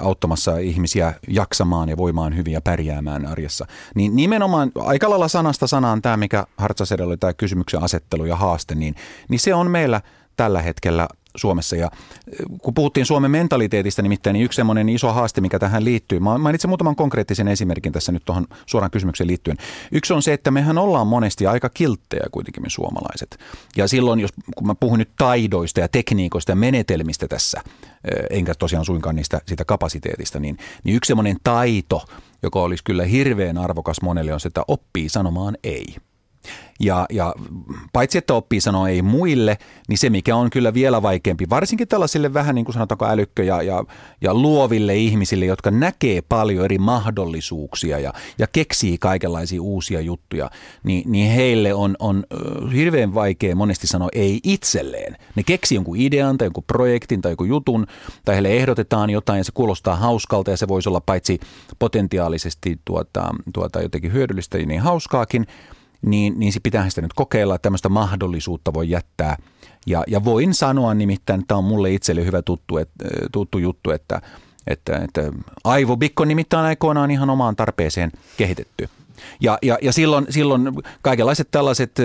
auttamassa 0.00 0.58
ihmisiä 0.58 1.14
jaksamaan 1.28 1.88
ja 1.88 1.96
voimaan 1.96 2.36
hyvin 2.36 2.52
ja 2.52 2.60
pärjäämään 2.60 3.26
arjessa. 3.26 3.66
Niin 3.94 4.16
nimenomaan 4.16 4.72
aika 4.74 5.10
lailla 5.10 5.28
sanasta 5.28 5.66
sanaan 5.66 6.02
tämä, 6.02 6.16
mikä 6.16 6.46
Hartsasedellä 6.56 7.10
oli 7.10 7.16
tämä 7.16 7.32
kysymyksen 7.32 7.82
asettelu 7.82 8.24
ja 8.24 8.36
haaste, 8.36 8.74
niin, 8.74 8.94
niin 9.28 9.38
se 9.40 9.54
on 9.54 9.70
meillä 9.70 10.00
tällä 10.36 10.62
hetkellä 10.62 11.08
Suomessa. 11.36 11.76
Ja 11.76 11.90
kun 12.62 12.74
puhuttiin 12.74 13.06
Suomen 13.06 13.30
mentaliteetista 13.30 14.02
nimittäin, 14.02 14.34
niin 14.34 14.44
yksi 14.44 14.56
semmoinen 14.56 14.88
iso 14.88 15.12
haaste, 15.12 15.40
mikä 15.40 15.58
tähän 15.58 15.84
liittyy, 15.84 16.20
mä 16.20 16.38
mainitsen 16.38 16.70
muutaman 16.70 16.96
konkreettisen 16.96 17.48
esimerkin 17.48 17.92
tässä 17.92 18.12
nyt 18.12 18.24
tuohon 18.24 18.46
suoraan 18.66 18.90
kysymykseen 18.90 19.28
liittyen. 19.28 19.56
Yksi 19.92 20.12
on 20.12 20.22
se, 20.22 20.32
että 20.32 20.50
mehän 20.50 20.78
ollaan 20.78 21.06
monesti 21.06 21.46
aika 21.46 21.68
kilttejä 21.68 22.24
kuitenkin 22.32 22.62
me 22.62 22.70
suomalaiset. 22.70 23.38
Ja 23.76 23.88
silloin, 23.88 24.20
jos, 24.20 24.30
kun 24.56 24.66
mä 24.66 24.74
puhun 24.74 24.98
nyt 24.98 25.10
taidoista 25.18 25.80
ja 25.80 25.88
tekniikoista 25.88 26.52
ja 26.52 26.56
menetelmistä 26.56 27.28
tässä, 27.28 27.60
enkä 28.30 28.54
tosiaan 28.54 28.84
suinkaan 28.84 29.16
niistä 29.16 29.40
siitä 29.46 29.64
kapasiteetista, 29.64 30.40
niin, 30.40 30.56
niin 30.84 30.96
yksi 30.96 31.08
semmoinen 31.08 31.36
taito, 31.44 32.04
joka 32.42 32.60
olisi 32.60 32.84
kyllä 32.84 33.04
hirveän 33.04 33.58
arvokas 33.58 34.02
monelle, 34.02 34.34
on 34.34 34.40
se, 34.40 34.48
että 34.48 34.62
oppii 34.68 35.08
sanomaan 35.08 35.56
ei. 35.64 35.96
Ja, 36.80 37.06
ja 37.10 37.34
paitsi, 37.92 38.18
että 38.18 38.34
oppii 38.34 38.60
sanoa 38.60 38.88
ei 38.88 39.02
muille, 39.02 39.58
niin 39.88 39.98
se 39.98 40.10
mikä 40.10 40.36
on 40.36 40.50
kyllä 40.50 40.74
vielä 40.74 41.02
vaikeampi, 41.02 41.50
varsinkin 41.50 41.88
tällaisille 41.88 42.34
vähän 42.34 42.54
niin 42.54 42.64
kuin 42.64 42.72
sanotaanko 42.72 43.06
älykkö 43.06 43.44
ja, 43.44 43.62
ja, 43.62 43.84
ja 44.20 44.34
luoville 44.34 44.96
ihmisille, 44.96 45.44
jotka 45.44 45.70
näkee 45.70 46.22
paljon 46.28 46.64
eri 46.64 46.78
mahdollisuuksia 46.78 47.98
ja, 47.98 48.12
ja 48.38 48.46
keksii 48.46 48.98
kaikenlaisia 48.98 49.62
uusia 49.62 50.00
juttuja, 50.00 50.50
niin, 50.84 51.12
niin 51.12 51.30
heille 51.30 51.74
on, 51.74 51.96
on 51.98 52.24
hirveän 52.74 53.14
vaikea 53.14 53.56
monesti 53.56 53.86
sanoa 53.86 54.08
ei 54.12 54.40
itselleen. 54.44 55.16
Ne 55.34 55.42
keksii 55.42 55.76
jonkun 55.76 55.96
idean 55.96 56.38
tai 56.38 56.46
jonkun 56.46 56.64
projektin 56.66 57.20
tai 57.20 57.30
jonkun 57.30 57.48
jutun, 57.48 57.86
tai 58.24 58.34
heille 58.34 58.56
ehdotetaan 58.56 59.10
jotain 59.10 59.38
ja 59.38 59.44
se 59.44 59.52
kuulostaa 59.52 59.96
hauskalta 59.96 60.50
ja 60.50 60.56
se 60.56 60.68
voisi 60.68 60.88
olla 60.88 61.00
paitsi 61.00 61.40
potentiaalisesti 61.78 62.80
tuota, 62.84 63.34
tuota 63.52 63.82
jotenkin 63.82 64.12
hyödyllistä, 64.12 64.58
niin 64.58 64.80
hauskaakin– 64.80 65.46
niin, 66.02 66.38
niin 66.40 66.52
se 66.52 66.60
pitää 66.62 66.88
sitä 66.88 67.00
nyt 67.00 67.12
kokeilla, 67.12 67.54
että 67.54 67.62
tämmöistä 67.62 67.88
mahdollisuutta 67.88 68.74
voi 68.74 68.90
jättää. 68.90 69.36
Ja, 69.86 70.04
ja 70.06 70.24
voin 70.24 70.54
sanoa 70.54 70.94
nimittäin, 70.94 71.46
tämä 71.46 71.58
on 71.58 71.64
mulle 71.64 71.90
itselle 71.90 72.24
hyvä 72.24 72.42
tuttu, 72.42 72.78
et, 72.78 72.90
tuttu 73.32 73.58
juttu, 73.58 73.90
että, 73.90 74.20
että, 74.66 74.96
että 74.96 75.32
aivobikko 75.64 76.24
nimittäin 76.24 76.66
aikoinaan 76.66 77.10
ihan 77.10 77.30
omaan 77.30 77.56
tarpeeseen 77.56 78.12
kehitetty. 78.36 78.88
Ja, 79.40 79.58
ja, 79.62 79.78
ja 79.82 79.92
silloin, 79.92 80.26
silloin 80.30 80.72
kaikenlaiset 81.02 81.48
tällaiset 81.50 81.96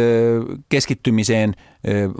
keskittymiseen, 0.69 1.55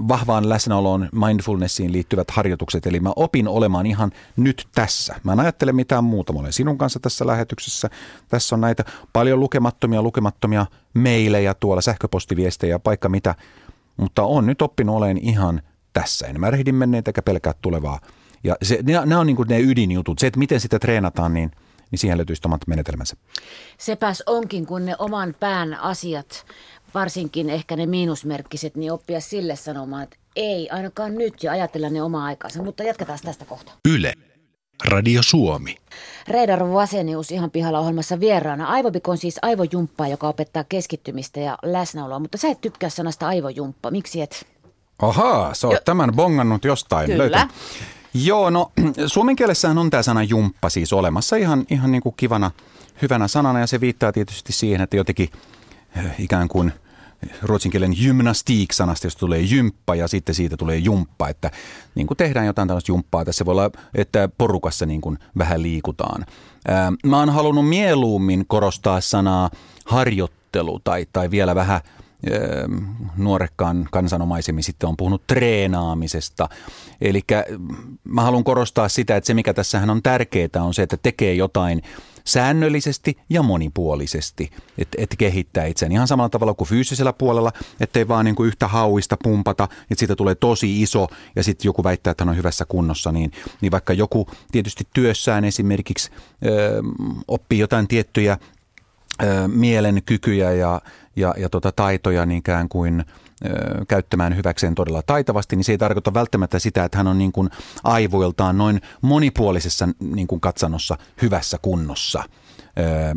vahvaan 0.08 0.50
läsnäoloon, 0.50 1.10
mindfulnessiin 1.12 1.92
liittyvät 1.92 2.32
harjoitukset. 2.32 2.88
Eli 2.88 3.00
mä 3.00 3.12
opin 3.16 3.48
olemaan 3.48 3.86
ihan 3.86 4.12
nyt 4.38 4.68
tässä. 4.76 5.16
Mä 5.24 5.34
en 5.34 5.40
ajattele 5.40 5.72
mitään 5.72 6.04
muuta. 6.04 6.34
Mä 6.34 6.40
olen 6.40 6.54
sinun 6.54 6.78
kanssa 6.78 7.00
tässä 7.00 7.28
lähetyksessä. 7.28 7.90
Tässä 8.28 8.56
on 8.56 8.62
näitä 8.62 8.84
paljon 9.14 9.40
lukemattomia, 9.40 10.02
lukemattomia 10.02 10.66
meilejä 10.94 11.54
tuolla, 11.54 11.82
sähköpostiviestejä, 11.82 12.80
paikka 12.80 13.10
mitä. 13.10 13.36
Mutta 13.98 14.24
on 14.24 14.46
nyt 14.46 14.62
oppinut 14.62 14.96
olen 14.96 15.18
ihan 15.18 15.62
tässä. 15.94 16.28
En 16.28 16.40
mä 16.40 16.52
rehdin 16.52 16.76
menneet 16.76 17.08
eikä 17.08 17.22
pelkää 17.22 17.54
tulevaa. 17.62 18.00
Ja 18.44 18.56
se, 18.62 18.80
nämä 18.84 19.20
on 19.20 19.28
niin 19.28 19.36
kuin 19.36 19.50
ne 19.50 19.60
ydinjutut. 19.60 20.20
Se, 20.20 20.28
että 20.28 20.40
miten 20.40 20.60
sitä 20.60 20.80
treenataan, 20.80 21.34
niin– 21.34 21.52
niin 21.92 22.00
siihen 22.00 22.18
löytyisi 22.18 22.42
omat 22.46 22.68
menetelmänsä. 22.68 23.16
Sepäs 23.78 24.24
onkin, 24.26 24.66
kun 24.66 24.86
ne 24.86 24.96
oman 25.00 25.36
pään 25.40 25.74
asiat, 25.74 26.46
varsinkin 26.94 27.50
ehkä 27.50 27.76
ne 27.76 27.86
miinusmerkkiset, 27.86 28.76
niin 28.76 28.92
oppia 28.92 29.20
sille 29.20 29.56
sanomaan, 29.56 30.04
että 30.04 30.18
ei 30.36 30.70
ainakaan 30.70 31.16
nyt 31.16 31.44
ja 31.44 31.52
ajatella 31.52 31.90
ne 31.90 32.02
oma 32.02 32.26
aikansa. 32.26 32.64
Mutta 32.64 32.84
jatketaan 32.84 33.20
tästä 33.24 33.46
kohta. 33.46 33.72
Yle. 33.90 34.14
Radio 34.88 35.24
Suomi. 35.24 35.78
Reidar 36.28 36.72
Vasenius 36.74 37.32
ihan 37.32 37.52
pihalla 37.52 37.80
ohjelmassa 37.80 38.20
vieraana. 38.20 38.68
Aivobik 38.68 39.08
on 39.08 39.18
siis 39.18 39.40
aivojumppa, 39.42 40.08
joka 40.08 40.28
opettaa 40.28 40.64
keskittymistä 40.64 41.40
ja 41.40 41.58
läsnäoloa, 41.64 42.20
mutta 42.20 42.38
sä 42.38 42.48
et 42.48 42.62
tykkää 42.62 42.90
sanasta 42.90 43.28
aivojumppa. 43.28 43.92
Miksi 43.92 44.22
et? 44.22 44.48
Ahaa, 45.00 45.54
sä 45.54 45.68
oot 45.68 45.74
jo. 45.74 45.82
tämän 45.86 46.12
bongannut 46.16 46.66
jostain. 46.66 47.06
Kyllä. 47.06 47.18
Löytä. 47.18 47.48
Joo, 48.24 48.50
no 48.50 48.72
suomen 49.08 49.36
kielessähän 49.36 49.78
on 49.78 49.90
tämä 49.90 50.04
sana 50.04 50.24
jumppa 50.24 50.70
siis 50.70 50.94
olemassa 50.94 51.36
ihan, 51.36 51.66
ihan 51.70 51.92
niin 51.92 52.02
kuin 52.02 52.16
kivana, 52.18 52.52
hyvänä 53.02 53.28
sanana 53.28 53.60
ja 53.60 53.68
se 53.68 53.82
viittaa 53.82 54.12
tietysti 54.12 54.54
siihen, 54.54 54.82
että 54.82 54.98
jotenkin 54.98 55.30
eh, 55.98 56.06
ikään 56.20 56.48
kuin 56.48 56.72
ruotsin 57.42 57.72
kielen 57.72 57.96
gymnastiik-sanasta, 58.04 59.08
josta 59.08 59.20
tulee 59.20 59.40
jymppa 59.40 59.96
ja 59.96 60.08
sitten 60.08 60.36
siitä 60.36 60.58
tulee 60.58 60.78
jumppa, 60.78 61.30
että 61.30 61.52
niin 61.96 62.08
kuin 62.08 62.18
tehdään 62.18 62.46
jotain 62.46 62.68
tällaista 62.68 62.92
jumppaa. 62.92 63.26
Tässä 63.26 63.46
voi 63.46 63.52
olla, 63.52 63.72
että 63.96 64.30
porukassa 64.38 64.86
niin 64.86 65.02
kuin 65.02 65.18
vähän 65.38 65.62
liikutaan. 65.62 66.26
Mä 67.06 67.20
oon 67.20 67.30
halunnut 67.30 67.70
mieluummin 67.70 68.46
korostaa 68.48 69.02
sanaa 69.02 69.50
harjoittelu 69.86 70.80
tai, 70.84 71.08
tai 71.14 71.32
vielä 71.32 71.56
vähän– 71.56 71.82
nuorekkaan 73.18 73.88
kansanomaisemmin 73.92 74.64
sitten 74.64 74.90
on 74.90 74.98
puhunut 74.98 75.28
treenaamisesta. 75.28 76.50
Eli 77.02 77.22
mä 78.04 78.22
haluan 78.22 78.44
korostaa 78.44 78.90
sitä, 78.90 79.16
että 79.16 79.28
se 79.28 79.34
mikä 79.34 79.54
tässähän 79.54 79.90
on 79.90 80.04
tärkeää 80.04 80.50
on 80.62 80.74
se, 80.74 80.84
että 80.84 80.98
tekee 80.98 81.34
jotain 81.34 81.82
säännöllisesti 82.26 83.18
ja 83.30 83.44
monipuolisesti, 83.44 84.52
että 84.78 84.98
et 85.02 85.16
kehittää 85.18 85.66
itseään 85.66 85.92
ihan 85.92 86.08
samalla 86.08 86.30
tavalla 86.30 86.54
kuin 86.54 86.68
fyysisellä 86.68 87.14
puolella, 87.14 87.52
ettei 87.80 88.08
vaan 88.08 88.26
niin 88.26 88.36
kuin 88.36 88.48
yhtä 88.48 88.68
hauista 88.68 89.18
pumpata, 89.24 89.64
että 89.64 90.00
siitä 90.00 90.16
tulee 90.16 90.36
tosi 90.36 90.82
iso 90.82 91.08
ja 91.36 91.44
sitten 91.44 91.70
joku 91.70 91.84
väittää, 91.84 92.12
että 92.12 92.24
hän 92.24 92.30
on 92.30 92.38
hyvässä 92.38 92.66
kunnossa, 92.66 93.12
niin, 93.12 93.32
niin 93.62 93.72
vaikka 93.72 93.94
joku 93.94 94.28
tietysti 94.52 94.88
työssään 94.94 95.46
esimerkiksi 95.46 96.12
ö, 96.46 96.82
oppii 97.28 97.60
jotain 97.60 97.88
tiettyjä 97.88 98.38
ö, 99.24 99.48
mielen 99.48 100.02
kykyjä 100.06 100.52
ja 100.52 100.82
ja, 101.16 101.34
ja 101.38 101.50
tota 101.50 101.72
taitoja 101.72 102.26
niin 102.26 102.40
ikään 102.40 102.70
kuin 102.70 103.06
käyttämään 103.88 104.36
hyväkseen 104.36 104.76
todella 104.76 105.02
taitavasti, 105.02 105.56
niin 105.56 105.64
se 105.64 105.72
ei 105.72 105.78
tarkoita 105.78 106.14
välttämättä 106.14 106.60
sitä, 106.60 106.84
että 106.84 106.98
hän 106.98 107.08
on 107.08 107.18
niin 107.18 107.32
kuin 107.32 107.50
aivoiltaan 107.84 108.58
noin 108.58 108.82
monipuolisessa 109.02 109.90
niin 110.00 110.28
kuin 110.28 110.42
katsannossa 110.42 110.98
hyvässä 111.22 111.58
kunnossa. 111.62 112.24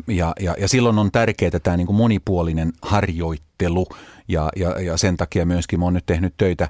Ja, 0.08 0.32
ja, 0.40 0.54
ja 0.60 0.68
silloin 0.68 0.98
on 0.98 1.12
tärkeää 1.12 1.60
tämä 1.62 1.76
niin 1.76 1.86
kuin 1.86 1.96
monipuolinen 1.96 2.72
harjoittelu 2.82 3.86
ja, 4.28 4.48
ja, 4.56 4.80
ja 4.80 4.96
sen 4.96 5.16
takia 5.16 5.46
myöskin 5.46 5.82
oon 5.82 5.94
nyt 5.94 6.06
tehnyt 6.06 6.34
töitä 6.36 6.68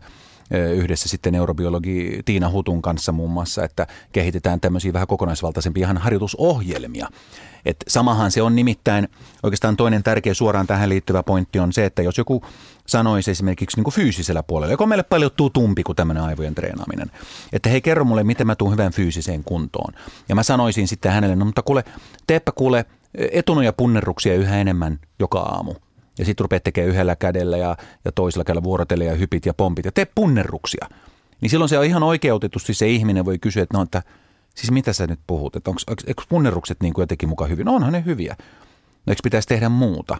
yhdessä 0.51 1.09
sitten 1.09 1.33
neurobiologi 1.33 2.23
Tiina 2.25 2.51
Hutun 2.51 2.83
kanssa 2.83 3.13
muun 3.13 3.31
muassa, 3.31 3.65
että 3.65 3.87
kehitetään 4.13 4.61
tämmöisiä 4.61 4.93
vähän 4.93 5.09
kokonaisvaltaisempia 5.09 5.85
ihan 5.85 5.99
harjoitusohjelmia. 5.99 7.09
Et 7.65 7.77
samahan 7.89 8.31
se 8.31 8.43
on 8.43 8.57
nimittäin, 8.57 9.09
oikeastaan 9.43 9.77
toinen 9.77 10.03
tärkeä 10.03 10.35
suoraan 10.35 10.67
tähän 10.67 10.89
liittyvä 10.89 11.23
pointti 11.23 11.59
on 11.59 11.73
se, 11.73 11.85
että 11.85 12.03
jos 12.03 12.19
joku 12.19 12.45
sanoisi 12.87 13.31
esimerkiksi 13.31 13.77
niin 13.77 13.85
kuin 13.85 13.95
fyysisellä 13.95 14.43
puolella, 14.43 14.73
joka 14.73 14.85
on 14.85 14.89
meille 14.89 15.03
paljon 15.03 15.31
tutumpi 15.37 15.83
kuin 15.83 15.97
tämmöinen 15.97 16.23
aivojen 16.23 16.55
treenaaminen, 16.55 17.11
että 17.53 17.69
hei 17.69 17.81
kerro 17.81 18.05
mulle, 18.05 18.25
miten 18.25 18.47
mä 18.47 18.55
tuun 18.55 18.73
hyvän 18.73 18.93
fyysiseen 18.93 19.45
kuntoon. 19.45 19.95
Ja 20.29 20.35
mä 20.35 20.43
sanoisin 20.43 20.89
sitten 20.89 21.13
hänelle, 21.13 21.37
no 21.37 21.45
mutta 21.45 21.63
kuule, 21.63 21.85
teepä 22.27 22.53
kuule 22.53 22.85
etunoja 23.33 23.73
punnerruksia 23.73 24.35
yhä 24.35 24.57
enemmän 24.57 24.99
joka 25.19 25.39
aamu– 25.39 25.75
ja 26.19 26.25
sitten 26.25 26.45
rupeat 26.45 26.65
tekemään 26.65 26.91
yhdellä 26.91 27.17
kädellä 27.17 27.57
ja, 27.57 27.77
ja 28.05 28.13
toisella 28.13 28.45
kädellä 28.45 28.63
vuorotelle 28.63 29.05
ja 29.05 29.15
hypit 29.15 29.47
ja 29.47 29.55
pompit 29.55 29.85
ja 29.85 29.93
tee 29.93 30.07
punnerruksia. 30.15 30.87
Niin 31.41 31.51
silloin 31.51 31.69
se 31.69 31.79
on 31.79 31.85
ihan 31.85 32.03
oikeutetusti 32.03 32.75
se 32.75 32.89
ihminen 32.89 33.25
voi 33.25 33.39
kysyä, 33.39 33.63
että 33.63 33.77
no, 33.77 33.83
että 33.83 34.03
siis 34.55 34.71
mitä 34.71 34.93
sä 34.93 35.07
nyt 35.07 35.21
puhut, 35.27 35.57
että 35.57 35.71
onko, 35.71 35.81
onko 35.89 36.23
punnerrukset 36.29 36.81
niin 36.83 36.95
kuin 36.95 37.03
jotenkin 37.03 37.29
mukaan 37.29 37.51
hyviä? 37.51 37.65
No 37.65 37.75
onhan 37.75 37.93
ne 37.93 38.05
hyviä. 38.05 38.37
No 39.07 39.11
eikö 39.11 39.21
pitäisi 39.25 39.49
tehdä 39.49 39.69
muuta? 39.69 40.19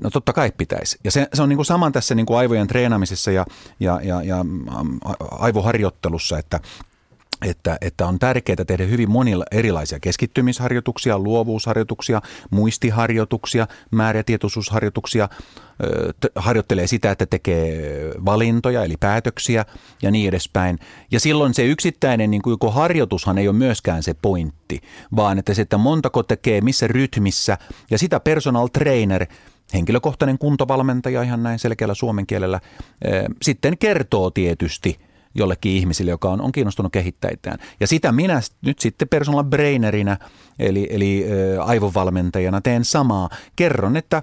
No 0.00 0.10
totta 0.10 0.32
kai 0.32 0.52
pitäisi. 0.58 0.98
Ja 1.04 1.10
se, 1.10 1.28
se 1.34 1.42
on 1.42 1.48
niin 1.48 1.56
kuin 1.56 1.66
saman 1.66 1.92
tässä 1.92 2.14
niin 2.14 2.26
kuin 2.26 2.38
aivojen 2.38 2.66
treenaamisessa 2.66 3.30
ja, 3.30 3.46
ja, 3.80 4.00
ja, 4.02 4.22
ja 4.22 4.44
aivoharjoittelussa, 5.30 6.38
että 6.38 6.60
että, 7.46 7.78
että 7.80 8.06
on 8.06 8.18
tärkeää 8.18 8.64
tehdä 8.66 8.84
hyvin 8.84 9.10
monilla 9.10 9.44
erilaisia 9.50 10.00
keskittymisharjoituksia, 10.00 11.18
luovuusharjoituksia, 11.18 12.22
muistiharjoituksia, 12.50 13.66
määrätietoisuusharjoituksia, 13.90 15.28
harjoittelee 16.34 16.86
sitä, 16.86 17.10
että 17.10 17.26
tekee 17.26 17.82
valintoja 18.24 18.84
eli 18.84 18.94
päätöksiä 19.00 19.64
ja 20.02 20.10
niin 20.10 20.28
edespäin. 20.28 20.78
Ja 21.10 21.20
silloin 21.20 21.54
se 21.54 21.64
yksittäinen 21.64 22.30
niin 22.30 22.42
kuin 22.42 22.72
harjoitushan 22.72 23.38
ei 23.38 23.48
ole 23.48 23.56
myöskään 23.56 24.02
se 24.02 24.14
pointti, 24.14 24.80
vaan 25.16 25.38
että 25.38 25.54
se, 25.54 25.62
että 25.62 25.78
montako 25.78 26.22
tekee, 26.22 26.60
missä 26.60 26.86
rytmissä 26.86 27.58
ja 27.90 27.98
sitä 27.98 28.20
personal 28.20 28.68
trainer 28.68 29.26
henkilökohtainen 29.74 30.38
kuntovalmentaja 30.38 31.22
ihan 31.22 31.42
näin 31.42 31.58
selkeällä 31.58 31.94
suomen 31.94 32.26
kielellä, 32.26 32.60
sitten 33.42 33.78
kertoo 33.78 34.30
tietysti– 34.30 34.98
jollekin 35.34 35.72
ihmisille, 35.72 36.10
joka 36.10 36.30
on, 36.30 36.40
on 36.40 36.52
kiinnostunut 36.52 36.92
kehittäjään. 36.92 37.58
Ja 37.80 37.86
sitä 37.86 38.12
minä 38.12 38.40
nyt 38.62 38.78
sitten 38.78 39.08
personal 39.08 39.44
brainerinä, 39.44 40.18
eli, 40.58 40.86
eli 40.90 41.26
aivovalmentajana 41.64 42.60
teen 42.60 42.84
samaa. 42.84 43.28
Kerron, 43.56 43.96
että 43.96 44.22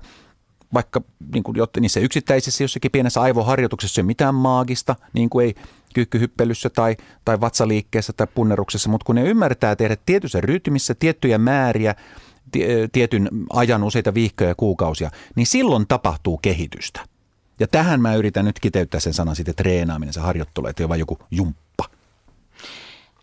vaikka 0.73 1.01
niin 1.33 1.43
kuin, 1.43 1.57
niissä 1.79 1.99
yksittäisissä 1.99 2.63
jossakin 2.63 2.91
pienessä 2.91 3.21
aivoharjoituksessa 3.21 4.01
ei 4.01 4.03
ole 4.03 4.07
mitään 4.07 4.35
maagista, 4.35 4.95
niin 5.13 5.29
kuin 5.29 5.45
ei 5.45 5.55
kyykkyhyppelyssä 5.93 6.69
tai, 6.69 6.95
tai 7.25 7.41
vatsaliikkeessä 7.41 8.13
tai 8.13 8.27
punneruksessa, 8.35 8.89
mutta 8.89 9.05
kun 9.05 9.15
ne 9.15 9.23
ymmärtää 9.23 9.75
tehdä 9.75 9.97
tietyssä 10.05 10.41
rytmissä 10.41 10.95
tiettyjä 10.95 11.37
määriä, 11.37 11.95
tietyn 12.91 13.29
ajan 13.53 13.83
useita 13.83 14.13
viikkoja 14.13 14.49
ja 14.49 14.55
kuukausia, 14.55 15.11
niin 15.35 15.47
silloin 15.47 15.87
tapahtuu 15.87 16.37
kehitystä. 16.37 17.14
Ja 17.59 17.67
tähän 17.67 18.01
mä 18.01 18.15
yritän 18.15 18.45
nyt 18.45 18.59
kiteyttää 18.59 18.99
sen 18.99 19.13
sanan 19.13 19.35
sitten 19.35 19.55
treenaaminen, 19.55 20.13
se 20.13 20.19
harjoittelu, 20.19 20.67
että 20.67 20.83
ei 20.83 20.85
ole 20.85 20.89
vain 20.89 20.99
joku 20.99 21.19
jumppa. 21.31 21.85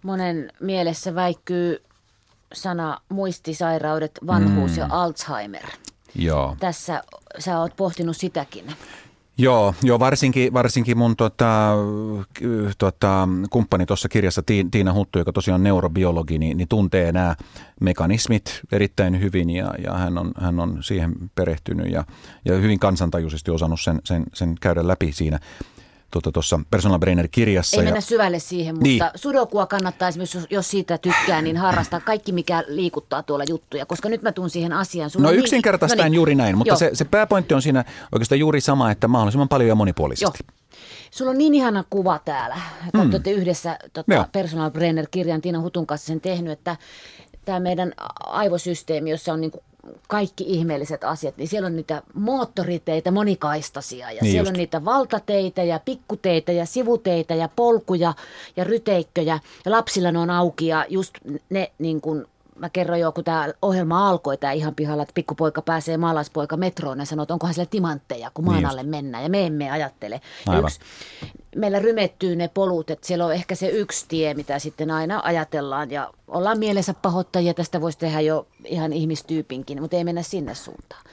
Monen 0.02 0.52
mielessä 0.60 1.14
väikkyy 1.14 1.82
sana 2.52 3.00
muistisairaudet, 3.08 4.12
vanhuus 4.26 4.70
mm. 4.70 4.78
ja 4.78 4.86
Alzheimer. 4.90 5.66
Joo. 6.14 6.56
Tässä 6.60 7.02
sä 7.38 7.58
oot 7.58 7.76
pohtinut 7.76 8.16
sitäkin. 8.16 8.64
Joo, 9.38 9.74
joo 9.82 9.98
varsinkin, 9.98 10.52
varsinkin 10.52 10.98
mun 10.98 11.16
tota, 11.16 11.72
tota, 12.78 13.28
kumppani 13.50 13.86
tuossa 13.86 14.08
kirjassa 14.08 14.42
Tiina 14.70 14.92
Huttu, 14.92 15.18
joka 15.18 15.32
tosiaan 15.32 15.60
on 15.60 15.64
neurobiologi, 15.64 16.38
niin, 16.38 16.56
niin 16.56 16.68
tuntee 16.68 17.12
nämä 17.12 17.36
mekanismit 17.80 18.60
erittäin 18.72 19.20
hyvin 19.20 19.50
ja, 19.50 19.74
ja 19.84 19.92
hän, 19.92 20.18
on, 20.18 20.32
hän 20.40 20.60
on 20.60 20.78
siihen 20.80 21.12
perehtynyt 21.34 21.90
ja, 21.90 22.04
ja 22.44 22.54
hyvin 22.54 22.78
kansantajuisesti 22.78 23.50
osannut 23.50 23.80
sen, 23.80 24.00
sen, 24.04 24.24
sen 24.34 24.54
käydä 24.60 24.88
läpi 24.88 25.12
siinä 25.12 25.38
tuossa 26.12 26.56
tuota, 26.56 26.68
Personal 26.70 26.98
Brainer-kirjassa. 26.98 27.76
Ei 27.76 27.80
ja... 27.80 27.84
mennä 27.84 28.00
syvälle 28.00 28.38
siihen, 28.38 28.74
mutta 28.74 28.88
niin. 28.88 29.02
sudokua 29.14 29.66
kannattaa 29.66 30.08
esimerkiksi, 30.08 30.38
jos 30.50 30.70
siitä 30.70 30.98
tykkää, 30.98 31.42
niin 31.42 31.56
harrastaa 31.56 32.00
kaikki, 32.00 32.32
mikä 32.32 32.64
liikuttaa 32.66 33.22
tuolla 33.22 33.44
juttuja, 33.48 33.86
koska 33.86 34.08
nyt 34.08 34.22
mä 34.22 34.32
tuun 34.32 34.50
siihen 34.50 34.72
asiaan. 34.72 35.10
Sulla 35.10 35.26
no 35.26 35.30
niin... 35.30 35.40
yksinkertaistaan 35.40 35.98
no 35.98 36.04
niin. 36.04 36.14
juuri 36.14 36.34
näin, 36.34 36.58
mutta 36.58 36.76
se, 36.76 36.90
se 36.92 37.04
pääpointti 37.04 37.54
on 37.54 37.62
siinä 37.62 37.84
oikeastaan 38.12 38.38
juuri 38.38 38.60
sama, 38.60 38.90
että 38.90 39.08
mahdollisimman 39.08 39.48
paljon 39.48 39.68
ja 39.68 39.74
monipuolisesti. 39.74 40.44
Joo. 40.48 40.62
Sulla 41.10 41.30
on 41.30 41.38
niin 41.38 41.54
ihana 41.54 41.84
kuva 41.90 42.18
täällä, 42.18 42.56
että 42.86 43.30
mm. 43.30 43.36
yhdessä 43.36 43.78
tota, 43.92 44.28
Personal 44.32 44.70
Brainer-kirjan 44.70 45.40
Tiina 45.40 45.60
Hutun 45.60 45.86
kanssa 45.86 46.06
sen 46.06 46.20
tehnyt, 46.20 46.52
että 46.52 46.76
tämä 47.44 47.60
meidän 47.60 47.92
aivosysteemi, 48.26 49.10
jossa 49.10 49.32
on 49.32 49.40
niin 49.40 49.50
kuin 49.50 49.64
kaikki 50.08 50.44
ihmeelliset 50.46 51.04
asiat, 51.04 51.36
niin 51.36 51.48
siellä 51.48 51.66
on 51.66 51.76
niitä 51.76 52.02
moottoriteitä 52.14 53.10
monikaistasia 53.10 54.12
ja 54.12 54.22
niin 54.22 54.32
siellä 54.32 54.48
just. 54.48 54.48
on 54.48 54.58
niitä 54.58 54.84
valtateitä 54.84 55.62
ja 55.62 55.80
pikkuteitä 55.84 56.52
ja 56.52 56.66
sivuteitä 56.66 57.34
ja 57.34 57.48
polkuja 57.56 58.14
ja 58.56 58.64
ryteikköjä 58.64 59.38
ja 59.64 59.70
lapsilla 59.70 60.12
ne 60.12 60.18
on 60.18 60.30
auki 60.30 60.66
ja 60.66 60.86
just 60.88 61.14
ne 61.50 61.72
niin 61.78 62.00
kuin 62.00 62.26
mä 62.58 62.70
kerroin 62.70 63.00
jo, 63.00 63.12
kun 63.12 63.24
tämä 63.24 63.48
ohjelma 63.62 64.08
alkoi, 64.08 64.36
tämä 64.36 64.52
ihan 64.52 64.74
pihalla, 64.74 65.02
että 65.02 65.14
pikkupoika 65.14 65.62
pääsee 65.62 65.96
maalaispoika 65.96 66.56
metroon 66.56 66.98
ja 66.98 67.04
sanoo, 67.04 67.22
että 67.22 67.34
onkohan 67.34 67.54
siellä 67.54 67.70
timantteja, 67.70 68.30
kun 68.34 68.44
maan 68.44 68.56
niin 68.56 68.66
alle 68.66 68.82
mennään. 68.82 69.24
Ja 69.24 69.30
me 69.30 69.46
emme 69.46 69.70
ajattele. 69.70 70.20
Yksi, 70.58 70.80
meillä 71.56 71.78
rymettyy 71.78 72.36
ne 72.36 72.48
polut, 72.48 72.90
että 72.90 73.06
siellä 73.06 73.26
on 73.26 73.34
ehkä 73.34 73.54
se 73.54 73.68
yksi 73.68 74.04
tie, 74.08 74.34
mitä 74.34 74.58
sitten 74.58 74.90
aina 74.90 75.20
ajatellaan. 75.24 75.90
Ja 75.90 76.10
ollaan 76.28 76.58
mielensä 76.58 76.94
pahoittajia, 76.94 77.54
tästä 77.54 77.80
voisi 77.80 77.98
tehdä 77.98 78.20
jo 78.20 78.46
ihan 78.64 78.92
ihmistyypinkin, 78.92 79.80
mutta 79.80 79.96
ei 79.96 80.04
mennä 80.04 80.22
sinne 80.22 80.54
suuntaan. 80.54 81.04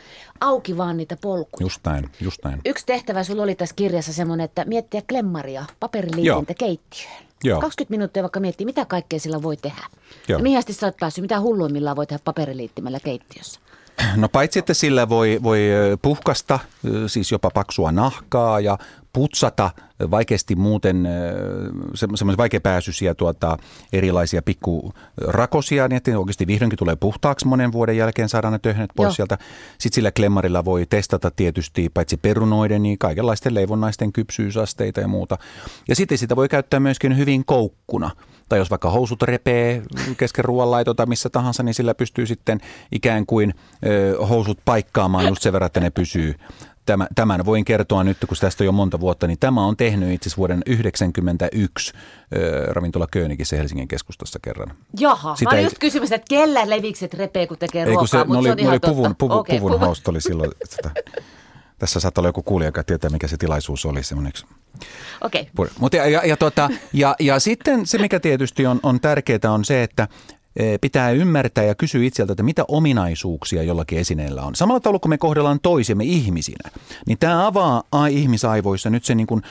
Auki 0.41 0.77
vaan 0.77 0.97
niitä 0.97 1.17
polkuja. 1.21 1.65
Just 1.65 1.81
näin, 1.85 2.09
just 2.21 2.43
näin. 2.43 2.61
Yksi 2.65 2.85
tehtävä 2.85 3.23
sulla 3.23 3.43
oli 3.43 3.55
tässä 3.55 3.75
kirjassa 3.75 4.13
semmoinen, 4.13 4.45
että 4.45 4.65
miettiä 4.65 5.01
klemmaria 5.09 5.65
paperiliitintä 5.79 6.53
keittiöön. 6.53 7.28
Joo. 7.43 7.61
20 7.61 7.91
minuuttia 7.91 8.23
vaikka 8.23 8.39
miettii, 8.39 8.65
mitä 8.65 8.85
kaikkea 8.85 9.19
sillä 9.19 9.41
voi 9.41 9.57
tehdä. 9.57 9.81
Joo. 10.27 10.39
Ja 10.39 10.43
mihin 10.43 10.57
asti 10.57 10.73
sä 10.73 10.87
oot 10.87 10.97
päässyt, 10.99 11.21
mitä 11.21 11.39
hulluimmillaan 11.39 11.95
voi 11.95 12.07
tehdä 12.07 12.21
paperiliittimellä 12.25 12.99
keittiössä? 12.99 13.59
No 14.15 14.29
paitsi, 14.29 14.59
että 14.59 14.73
sillä 14.73 15.09
voi, 15.09 15.39
voi 15.43 15.61
puhkasta, 16.01 16.59
siis 17.07 17.31
jopa 17.31 17.49
paksua 17.53 17.91
nahkaa 17.91 18.59
ja 18.59 18.77
putsata 19.13 19.71
vaikeasti 20.11 20.55
muuten 20.55 21.07
semmoisia 21.95 22.37
vaikeapääsyisiä 22.37 23.15
tuota, 23.15 23.57
erilaisia 23.93 24.41
pikkurakosia, 24.41 25.87
niin 25.87 25.97
että 25.97 26.19
oikeasti 26.19 26.47
vihdoinkin 26.47 26.79
tulee 26.79 26.95
puhtaaksi 26.95 27.47
monen 27.47 27.71
vuoden 27.71 27.97
jälkeen, 27.97 28.29
saadaan 28.29 28.51
ne 28.51 28.59
töhnet 28.59 28.89
pois 28.95 29.05
Joo. 29.05 29.13
sieltä. 29.13 29.37
Sitten 29.77 29.95
sillä 29.95 30.11
klemmarilla 30.11 30.65
voi 30.65 30.85
testata 30.85 31.31
tietysti 31.31 31.89
paitsi 31.93 32.17
perunoiden, 32.17 32.83
niin 32.83 32.97
kaikenlaisten 32.97 33.53
leivonnaisten 33.53 34.13
kypsyysasteita 34.13 35.01
ja 35.01 35.07
muuta. 35.07 35.37
Ja 35.87 35.95
sitten 35.95 36.17
sitä 36.17 36.35
voi 36.35 36.49
käyttää 36.49 36.79
myöskin 36.79 37.17
hyvin 37.17 37.45
koukkuna 37.45 38.09
tai 38.49 38.59
jos 38.59 38.69
vaikka 38.69 38.89
housut 38.89 39.21
repee 39.21 39.81
kesken 40.17 40.45
ruoanlaito 40.45 40.93
tai 40.93 41.05
missä 41.05 41.29
tahansa, 41.29 41.63
niin 41.63 41.73
sillä 41.73 41.93
pystyy 41.93 42.25
sitten 42.25 42.61
ikään 42.91 43.25
kuin 43.25 43.53
ö, 43.85 44.25
housut 44.25 44.57
paikkaamaan 44.65 45.27
just 45.27 45.41
sen 45.41 45.53
verran, 45.53 45.65
että 45.65 45.79
ne 45.79 45.89
pysyy 45.89 46.35
Tämän, 46.89 47.07
tämän 47.15 47.45
voin 47.45 47.65
kertoa 47.65 48.03
nyt, 48.03 48.17
kun 48.27 48.37
tästä 48.39 48.63
on 48.63 48.65
jo 48.65 48.71
monta 48.71 48.99
vuotta, 48.99 49.27
niin 49.27 49.39
tämä 49.39 49.65
on 49.65 49.77
tehnyt 49.77 50.11
itse 50.11 50.27
asiassa 50.27 50.37
vuoden 50.37 50.61
1991 50.65 51.93
äh, 51.95 52.67
ravintola 52.67 53.07
Köönikissä 53.11 53.55
Helsingin 53.55 53.87
keskustassa 53.87 54.39
kerran. 54.41 54.75
Jaha, 54.99 55.35
Sitä 55.35 55.49
mä 55.49 55.53
olin 55.53 55.59
ei, 55.59 55.65
just 55.65 55.79
kysymys, 55.79 56.11
että 56.11 56.25
kellä 56.29 56.69
levikset 56.69 57.13
repee, 57.13 57.47
kun 57.47 57.57
tekee 57.57 57.85
ruokaa, 57.85 58.07
se, 58.07 58.17
mutta 58.17 58.37
oli, 58.37 58.47
se 58.47 58.51
on 58.51 58.59
ihan 58.59 58.71
oli 58.71 58.79
puvun, 58.79 59.15
puvu, 59.15 59.33
okay, 59.33 59.59
puvun 59.59 59.79
host 59.79 60.07
oli 60.07 60.21
silloin. 60.21 60.51
Sitä, 60.69 60.91
tässä 61.79 61.99
saattaa 61.99 62.21
olla 62.21 62.29
joku 62.29 62.43
kuulija, 62.43 62.67
joka 62.67 62.83
tietää, 62.83 63.09
mikä 63.09 63.27
se 63.27 63.37
tilaisuus 63.37 63.85
oli 63.85 64.03
semmoiseksi. 64.03 64.45
Okei. 65.21 65.49
Okay. 65.57 65.73
Mutta 65.79 65.97
ja, 65.97 66.07
ja, 66.07 66.25
ja, 66.25 66.37
tota, 66.37 66.69
ja, 66.93 67.15
ja 67.19 67.39
sitten 67.39 67.85
se, 67.85 67.97
mikä 67.97 68.19
tietysti 68.19 68.65
on, 68.65 68.79
on 68.83 68.99
tärkeää, 68.99 69.51
on 69.51 69.65
se, 69.65 69.83
että 69.83 70.07
pitää 70.81 71.11
ymmärtää 71.11 71.63
ja 71.63 71.75
kysyä 71.75 72.03
itseltä, 72.03 72.33
että 72.33 72.43
mitä 72.43 72.65
ominaisuuksia 72.67 73.63
jollakin 73.63 73.99
esineellä 73.99 74.41
on. 74.41 74.55
Samalla 74.55 74.79
tavalla 74.79 74.99
kun 74.99 75.09
me 75.09 75.17
kohdellaan 75.17 75.59
toisemme 75.59 76.03
ihmisinä, 76.03 76.69
niin 77.07 77.17
tämä 77.17 77.47
avaa 77.47 77.83
ihmisaivoissa 78.09 78.89
nyt 78.89 79.03
se 79.03 79.15
niin 79.15 79.27
kuin, 79.27 79.41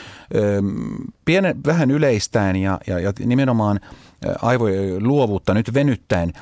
pienen, 1.25 1.65
vähän 1.67 1.91
yleistäen 1.91 2.57
ja, 2.57 2.79
ja, 2.87 2.99
ja 2.99 3.13
nimenomaan 3.25 3.81
aivojen 4.43 5.09
luovuutta 5.09 5.55
nyt 5.55 5.75
venyttäen, 5.75 6.33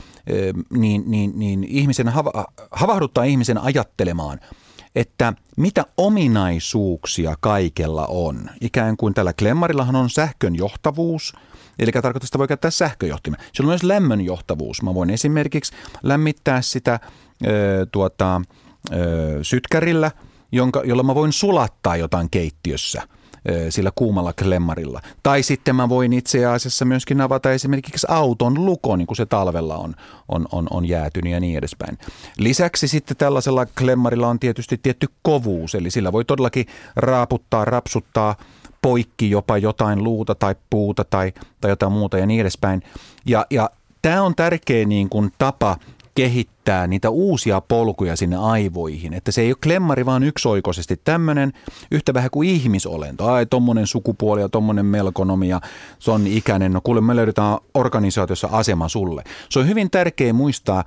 niin, 0.70 1.02
niin, 1.06 1.32
niin 1.34 1.64
ihmisen 1.64 2.08
hava, 2.08 2.46
havahduttaa 2.70 3.24
ihmisen 3.24 3.58
ajattelemaan– 3.58 4.40
että 4.96 5.32
mitä 5.56 5.86
ominaisuuksia 5.96 7.34
kaikella 7.40 8.06
on. 8.06 8.50
Ikään 8.60 8.96
kuin 8.96 9.14
tällä 9.14 9.32
klemmarillahan 9.32 9.96
on 9.96 10.10
sähkön 10.10 10.56
johtavuus, 10.56 11.32
eli 11.78 11.92
tarkoittaa, 11.92 12.26
että 12.26 12.38
voi 12.38 12.48
käyttää 12.48 12.70
sähköjohtimen. 12.70 13.40
Sillä 13.52 13.66
on 13.66 13.70
myös 13.70 13.82
lämmön 13.82 14.20
johtavuus. 14.20 14.82
Mä 14.82 14.94
voin 14.94 15.10
esimerkiksi 15.10 15.72
lämmittää 16.02 16.62
sitä 16.62 17.00
ö, 17.46 17.86
tuota, 17.92 18.40
ö, 18.92 19.38
sytkärillä, 19.42 20.10
jonka, 20.52 20.82
jolla 20.84 21.02
mä 21.02 21.14
voin 21.14 21.32
sulattaa 21.32 21.96
jotain 21.96 22.30
keittiössä– 22.30 23.02
sillä 23.70 23.90
kuumalla 23.94 24.32
klemmarilla. 24.32 25.00
Tai 25.22 25.42
sitten 25.42 25.76
mä 25.76 25.88
voin 25.88 26.12
itse 26.12 26.46
asiassa 26.46 26.84
myöskin 26.84 27.20
avata 27.20 27.52
esimerkiksi 27.52 28.06
auton 28.10 28.66
lukon, 28.66 28.98
niin 28.98 29.06
kuin 29.06 29.16
se 29.16 29.26
talvella 29.26 29.76
on, 29.76 29.94
on, 30.28 30.46
on, 30.52 30.66
on 30.70 30.88
jäätynyt 30.88 31.32
ja 31.32 31.40
niin 31.40 31.58
edespäin. 31.58 31.98
Lisäksi 32.38 32.88
sitten 32.88 33.16
tällaisella 33.16 33.66
klemmarilla 33.66 34.28
on 34.28 34.38
tietysti 34.38 34.78
tietty 34.82 35.06
kovuus, 35.22 35.74
eli 35.74 35.90
sillä 35.90 36.12
voi 36.12 36.24
todellakin 36.24 36.66
raaputtaa, 36.96 37.64
rapsuttaa 37.64 38.36
poikki 38.86 39.30
jopa 39.30 39.58
jotain 39.58 40.04
luuta 40.04 40.34
tai 40.34 40.54
puuta 40.70 41.04
tai, 41.04 41.32
tai 41.60 41.70
jotain 41.70 41.92
muuta 41.92 42.18
ja 42.18 42.26
niin 42.26 42.40
edespäin. 42.40 42.82
Ja, 43.24 43.46
ja 43.50 43.70
tämä 44.02 44.22
on 44.22 44.34
tärkeä 44.34 44.84
niin 44.84 45.08
kuin 45.08 45.30
tapa 45.38 45.76
kehittää 46.14 46.86
niitä 46.86 47.10
uusia 47.10 47.60
polkuja 47.60 48.16
sinne 48.16 48.36
aivoihin. 48.36 49.14
Että 49.14 49.32
se 49.32 49.40
ei 49.40 49.50
ole 49.50 49.56
klemmari 49.62 50.06
vaan 50.06 50.22
yksioikoisesti 50.22 51.00
tämmöinen 51.04 51.52
yhtä 51.90 52.14
vähän 52.14 52.30
kuin 52.30 52.48
ihmisolento. 52.48 53.26
Ai, 53.26 53.46
tommonen 53.46 53.86
sukupuoli 53.86 54.40
ja 54.40 54.48
tommonen 54.48 54.86
melkonomi 54.86 55.48
ja 55.48 55.60
se 55.98 56.10
on 56.10 56.26
ikäinen. 56.26 56.72
No 56.72 56.80
kuule, 56.80 57.00
me 57.00 57.16
löydetään 57.16 57.58
organisaatiossa 57.74 58.48
asema 58.52 58.88
sulle. 58.88 59.22
Se 59.48 59.58
on 59.58 59.68
hyvin 59.68 59.90
tärkeä 59.90 60.32
muistaa 60.32 60.84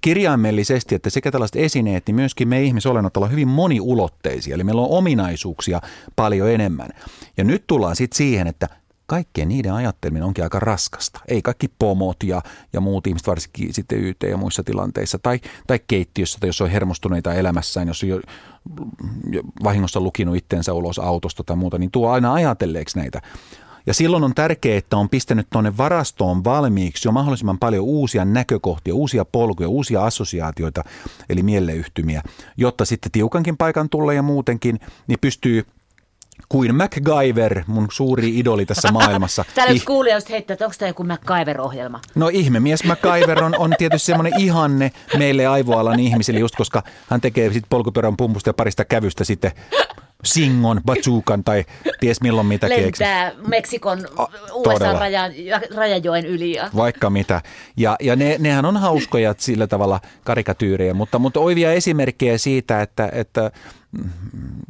kirjaimellisesti, 0.00 0.94
että 0.94 1.10
sekä 1.10 1.30
tällaiset 1.30 1.56
esineet, 1.56 2.06
niin 2.06 2.14
myöskin 2.14 2.48
me 2.48 2.62
ihmisolennot 2.62 3.16
ollaan 3.16 3.32
hyvin 3.32 3.48
moniulotteisia. 3.48 4.54
Eli 4.54 4.64
meillä 4.64 4.82
on 4.82 4.90
ominaisuuksia 4.90 5.80
paljon 6.16 6.50
enemmän. 6.50 6.88
Ja 7.36 7.44
nyt 7.44 7.66
tullaan 7.66 7.96
sitten 7.96 8.16
siihen, 8.16 8.46
että 8.46 8.68
kaikkien 9.06 9.48
niiden 9.48 9.72
ajatteleminen 9.72 10.26
onkin 10.26 10.44
aika 10.44 10.60
raskasta. 10.60 11.20
Ei 11.28 11.42
kaikki 11.42 11.68
pomot 11.78 12.16
ja, 12.24 12.42
ja 12.72 12.80
muut 12.80 13.06
ihmiset, 13.06 13.26
varsinkin 13.26 13.74
sitten 13.74 14.04
YT 14.04 14.22
ja 14.22 14.36
muissa 14.36 14.62
tilanteissa, 14.62 15.18
tai, 15.18 15.40
tai 15.66 15.80
keittiössä, 15.86 16.38
tai 16.40 16.48
jos 16.48 16.60
on 16.60 16.70
hermostuneita 16.70 17.34
elämässään, 17.34 17.88
jos 17.88 18.02
on 18.02 18.08
jo, 18.08 18.20
jo 19.30 19.42
vahingossa 19.64 20.00
lukinut 20.00 20.36
itteensä 20.36 20.72
ulos 20.72 20.98
autosta 20.98 21.44
tai 21.44 21.56
muuta, 21.56 21.78
niin 21.78 21.90
tuo 21.90 22.10
aina 22.10 22.34
ajatelleeksi 22.34 22.98
näitä. 22.98 23.22
Ja 23.88 23.94
silloin 23.94 24.24
on 24.24 24.34
tärkeää, 24.34 24.78
että 24.78 24.96
on 24.96 25.08
pistänyt 25.08 25.46
tuonne 25.50 25.76
varastoon 25.76 26.44
valmiiksi 26.44 27.08
jo 27.08 27.12
mahdollisimman 27.12 27.58
paljon 27.58 27.84
uusia 27.84 28.24
näkökohtia, 28.24 28.94
uusia 28.94 29.24
polkuja, 29.24 29.68
uusia 29.68 30.04
assosiaatioita, 30.04 30.84
eli 31.28 31.42
mieleyhtymiä, 31.42 32.22
jotta 32.56 32.84
sitten 32.84 33.12
tiukankin 33.12 33.56
paikan 33.56 33.88
tulla 33.88 34.12
ja 34.12 34.22
muutenkin, 34.22 34.80
niin 35.06 35.18
pystyy 35.20 35.66
kuin 36.48 36.74
MacGyver, 36.74 37.62
mun 37.66 37.88
suuri 37.92 38.38
idoli 38.38 38.66
tässä 38.66 38.92
maailmassa. 38.92 39.44
Täällä 39.54 39.72
yksi 39.72 39.86
kuulija 39.86 40.16
just 40.16 40.30
heittää, 40.30 40.54
että 40.54 40.64
onko 40.64 40.76
tämä 40.78 40.88
joku 40.88 41.04
MacGyver-ohjelma? 41.04 42.00
No 42.14 42.28
ihmemies 42.28 42.84
MacGyver 42.84 43.44
on, 43.44 43.54
on 43.58 43.74
tietysti 43.78 44.06
semmoinen 44.06 44.40
ihanne 44.40 44.92
meille 45.18 45.46
aivoalan 45.46 46.00
ihmisille, 46.00 46.40
just 46.40 46.56
koska 46.56 46.82
hän 47.10 47.20
tekee 47.20 47.52
sit 47.52 47.64
polkupyörän 47.68 48.16
pumpusta 48.16 48.48
ja 48.48 48.54
parista 48.54 48.84
kävystä 48.84 49.24
sitten 49.24 49.52
Singon, 50.24 50.80
Bazookan 50.86 51.44
tai 51.44 51.64
ties 52.00 52.20
milloin 52.20 52.46
mitä 52.46 52.68
Lentää 52.68 53.32
Meksikon 53.46 53.98
USA-rajan, 54.52 55.32
rajajoen 55.74 56.26
yli. 56.26 56.52
Ja. 56.52 56.70
Vaikka 56.76 57.10
mitä. 57.10 57.42
Ja, 57.76 57.96
ja 58.00 58.16
ne, 58.16 58.36
nehän 58.38 58.64
on 58.64 58.76
hauskoja 58.76 59.34
sillä 59.38 59.66
tavalla 59.66 60.00
karikatyyrejä, 60.24 60.94
mutta, 60.94 61.18
mutta 61.18 61.40
oivia 61.40 61.72
esimerkkejä 61.72 62.38
siitä, 62.38 62.82
että, 62.82 63.08
että 63.12 63.50
mm, 63.92 64.10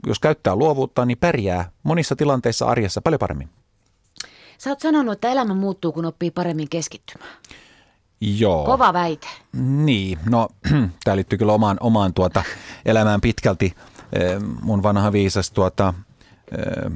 jos 0.06 0.18
käyttää 0.18 0.56
luovuutta, 0.56 1.04
niin 1.04 1.18
pärjää 1.18 1.70
monissa 1.82 2.16
tilanteissa 2.16 2.66
arjessa 2.66 3.00
paljon 3.00 3.18
paremmin. 3.18 3.48
Sä 4.58 4.70
oot 4.70 4.80
sanonut, 4.80 5.12
että 5.12 5.28
elämä 5.28 5.54
muuttuu, 5.54 5.92
kun 5.92 6.04
oppii 6.04 6.30
paremmin 6.30 6.68
keskittymään. 6.68 7.30
Joo. 8.20 8.64
Kova 8.64 8.92
väite. 8.92 9.26
Niin, 9.52 10.18
no 10.30 10.48
tämä 11.04 11.16
liittyy 11.16 11.38
kyllä 11.38 11.52
omaan, 11.52 11.76
omaan 11.80 12.14
tuota, 12.14 12.42
elämään 12.86 13.20
pitkälti. 13.20 13.74
Mun 14.62 14.82
vanha 14.82 15.12
viisas 15.12 15.50
tuota, 15.50 15.94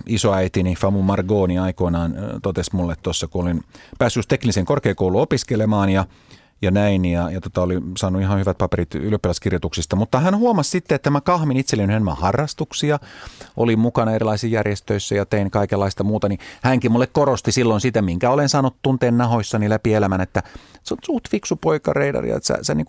isoäitini 0.07 0.75
Famu 0.75 1.03
Margoni 1.03 1.59
aikoinaan 1.59 2.15
totesi 2.43 2.77
mulle 2.77 2.97
tuossa, 3.03 3.29
kun 3.29 3.45
olin 3.45 3.65
päässyt 3.99 4.29
teknisen 4.29 4.65
korkeakouluun 4.65 5.23
opiskelemaan 5.23 5.91
ja 5.91 6.07
ja 6.63 6.71
näin, 6.71 7.05
ja, 7.05 7.31
ja 7.31 7.41
tota, 7.41 7.63
oli 7.63 7.81
saanut 7.99 8.23
ihan 8.23 8.39
hyvät 8.39 8.59
paperit 8.59 8.95
ylioppilaskirjoituksista, 8.95 9.97
mutta 9.97 10.21
hän 10.21 10.37
huomasi 10.37 10.71
sitten, 10.71 10.97
että 10.97 11.11
mä 11.11 11.21
kahmin 11.21 11.57
itselleni 11.57 11.93
enemmän 11.93 12.17
harrastuksia, 12.17 12.99
olin 13.57 13.79
mukana 13.79 14.13
erilaisissa 14.13 14.55
järjestöissä 14.55 15.15
ja 15.15 15.27
tein 15.27 15.51
kaikenlaista 15.51 16.05
muuta, 16.05 16.29
niin 16.29 16.39
hänkin 16.63 16.93
mulle 16.93 17.07
korosti 17.07 17.53
silloin 17.53 17.81
sitä, 17.81 18.03
minkä 18.03 18.31
olen 18.31 18.49
saanut 18.49 18.77
tunteen 18.83 19.19
nahoissani 19.19 19.71
läpi 19.71 19.95
elämän, 19.95 20.21
että 20.21 20.43
sä 20.83 20.95
oot 20.95 21.05
suht 21.05 21.31
fiksu 21.31 21.57
poika, 21.57 21.93
reidari, 21.93 22.31
että 22.31 22.47
sä, 22.47 22.59
sä 22.63 22.75
niin 22.75 22.87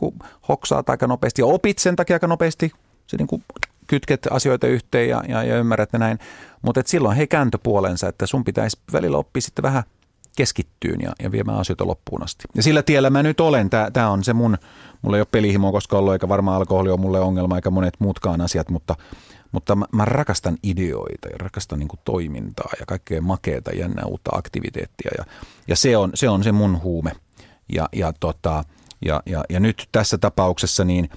hoksaat 0.50 0.90
aika 0.90 1.08
nopeasti 1.08 1.42
ja 1.42 1.46
opit 1.46 1.80
sen 1.80 1.96
takia 1.96 2.16
aika 2.16 2.28
nopeasti, 2.28 2.72
se 3.08 3.18
niin 3.18 3.44
kytket 3.88 4.28
asioita 4.32 4.67
yhteen 4.67 5.10
ja, 5.10 5.24
ja, 5.28 5.43
ja 5.43 5.58
ymmärrät 5.58 5.93
ne 5.93 6.00
näin, 6.00 6.19
mutta 6.62 6.82
silloin 6.86 7.17
he 7.17 7.28
kääntö 7.28 7.58
puolensa, 7.63 8.08
että 8.08 8.28
sun 8.28 8.43
pitäisi 8.43 8.78
välillä 8.93 9.17
oppia 9.17 9.41
sitten 9.41 9.63
vähän 9.63 9.84
keskittyyn 10.36 11.02
ja, 11.02 11.12
ja 11.24 11.32
viemään 11.32 11.60
asioita 11.60 11.88
loppuun 11.88 12.24
asti. 12.24 12.43
Ja 12.56 12.63
sillä 12.63 12.84
tiellä 12.84 13.10
mä 13.10 13.24
nyt 13.24 13.39
olen. 13.39 13.69
Tämä 13.93 14.10
on 14.10 14.24
se 14.24 14.34
mun, 14.34 14.58
mulla 15.02 15.17
ei 15.17 15.22
ole 15.22 15.28
pelihimoa 15.32 15.72
koskaan 15.72 16.00
ollut, 16.00 16.13
eikä 16.13 16.30
varmaan 16.30 16.58
alkoholi 16.58 16.89
ole 16.89 17.00
mulle 17.00 17.19
ongelma, 17.19 17.56
eikä 17.56 17.69
monet 17.69 17.93
muutkaan 18.00 18.41
asiat, 18.41 18.69
mutta, 18.69 18.96
mutta 19.52 19.76
mä, 19.76 19.86
mä 19.91 20.06
rakastan 20.06 20.58
ideoita 20.63 21.28
ja 21.28 21.38
rakastan 21.38 21.80
niin 21.80 21.89
toimintaa 22.06 22.69
ja 22.80 22.86
kaikkea 22.86 23.22
makeata, 23.22 23.72
jännää 23.72 24.06
uutta 24.06 24.32
aktiviteettia. 24.34 25.12
Ja, 25.17 25.26
ja 25.67 25.76
se, 25.76 25.98
on, 25.98 26.12
se 26.13 26.30
on 26.30 26.43
se 26.43 26.52
mun 26.52 26.82
huume. 26.84 27.12
Ja, 27.74 27.89
ja, 27.93 28.13
tota, 28.19 28.63
ja, 29.06 29.22
ja, 29.26 29.44
ja 29.50 29.60
nyt 29.60 29.88
tässä 29.92 30.18
tapauksessa, 30.18 30.84
niin 30.84 31.10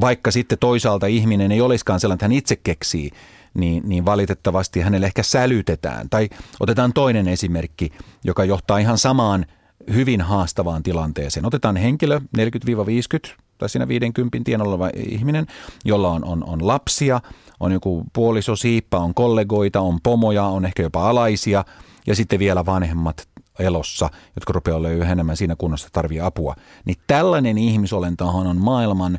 vaikka 0.00 0.30
sitten 0.30 0.58
toisaalta 0.58 1.06
ihminen 1.06 1.52
ei 1.52 1.60
olisikaan 1.60 2.00
sellainen, 2.00 2.16
että 2.16 2.24
hän 2.24 2.32
itse 2.32 2.56
keksii, 2.56 3.10
niin, 3.54 3.82
niin 3.86 4.04
valitettavasti 4.04 4.80
hänelle 4.80 5.06
ehkä 5.06 5.22
sälytetään. 5.22 6.10
Tai 6.10 6.28
otetaan 6.60 6.92
toinen 6.92 7.28
esimerkki, 7.28 7.92
joka 8.24 8.44
johtaa 8.44 8.78
ihan 8.78 8.98
samaan 8.98 9.46
hyvin 9.92 10.20
haastavaan 10.20 10.82
tilanteeseen. 10.82 11.46
Otetaan 11.46 11.76
henkilö 11.76 12.20
40-50 12.38 13.34
tai 13.58 13.68
siinä 13.68 13.88
50 13.88 14.38
tienolla 14.44 14.70
oleva 14.70 14.90
ihminen, 14.96 15.46
jolla 15.84 16.08
on, 16.10 16.24
on, 16.24 16.44
on 16.44 16.66
lapsia, 16.66 17.20
on 17.60 17.72
joku 17.72 18.04
puoliso, 18.12 18.56
siippa, 18.56 18.98
on 18.98 19.14
kollegoita, 19.14 19.80
on 19.80 20.00
pomoja, 20.02 20.44
on 20.44 20.64
ehkä 20.64 20.82
jopa 20.82 21.08
alaisia 21.08 21.64
ja 22.06 22.14
sitten 22.14 22.38
vielä 22.38 22.66
vanhemmat 22.66 23.28
elossa, 23.58 24.10
jotka 24.36 24.52
rupeaa 24.52 24.76
olemaan 24.76 24.98
yhä 24.98 25.12
enemmän 25.12 25.36
siinä 25.36 25.56
kunnossa, 25.56 25.88
tarvii 25.92 26.20
apua. 26.20 26.54
Niin 26.84 26.96
tällainen 27.06 27.58
ihmisolentohan 27.58 28.46
on 28.46 28.56
maailman 28.56 29.18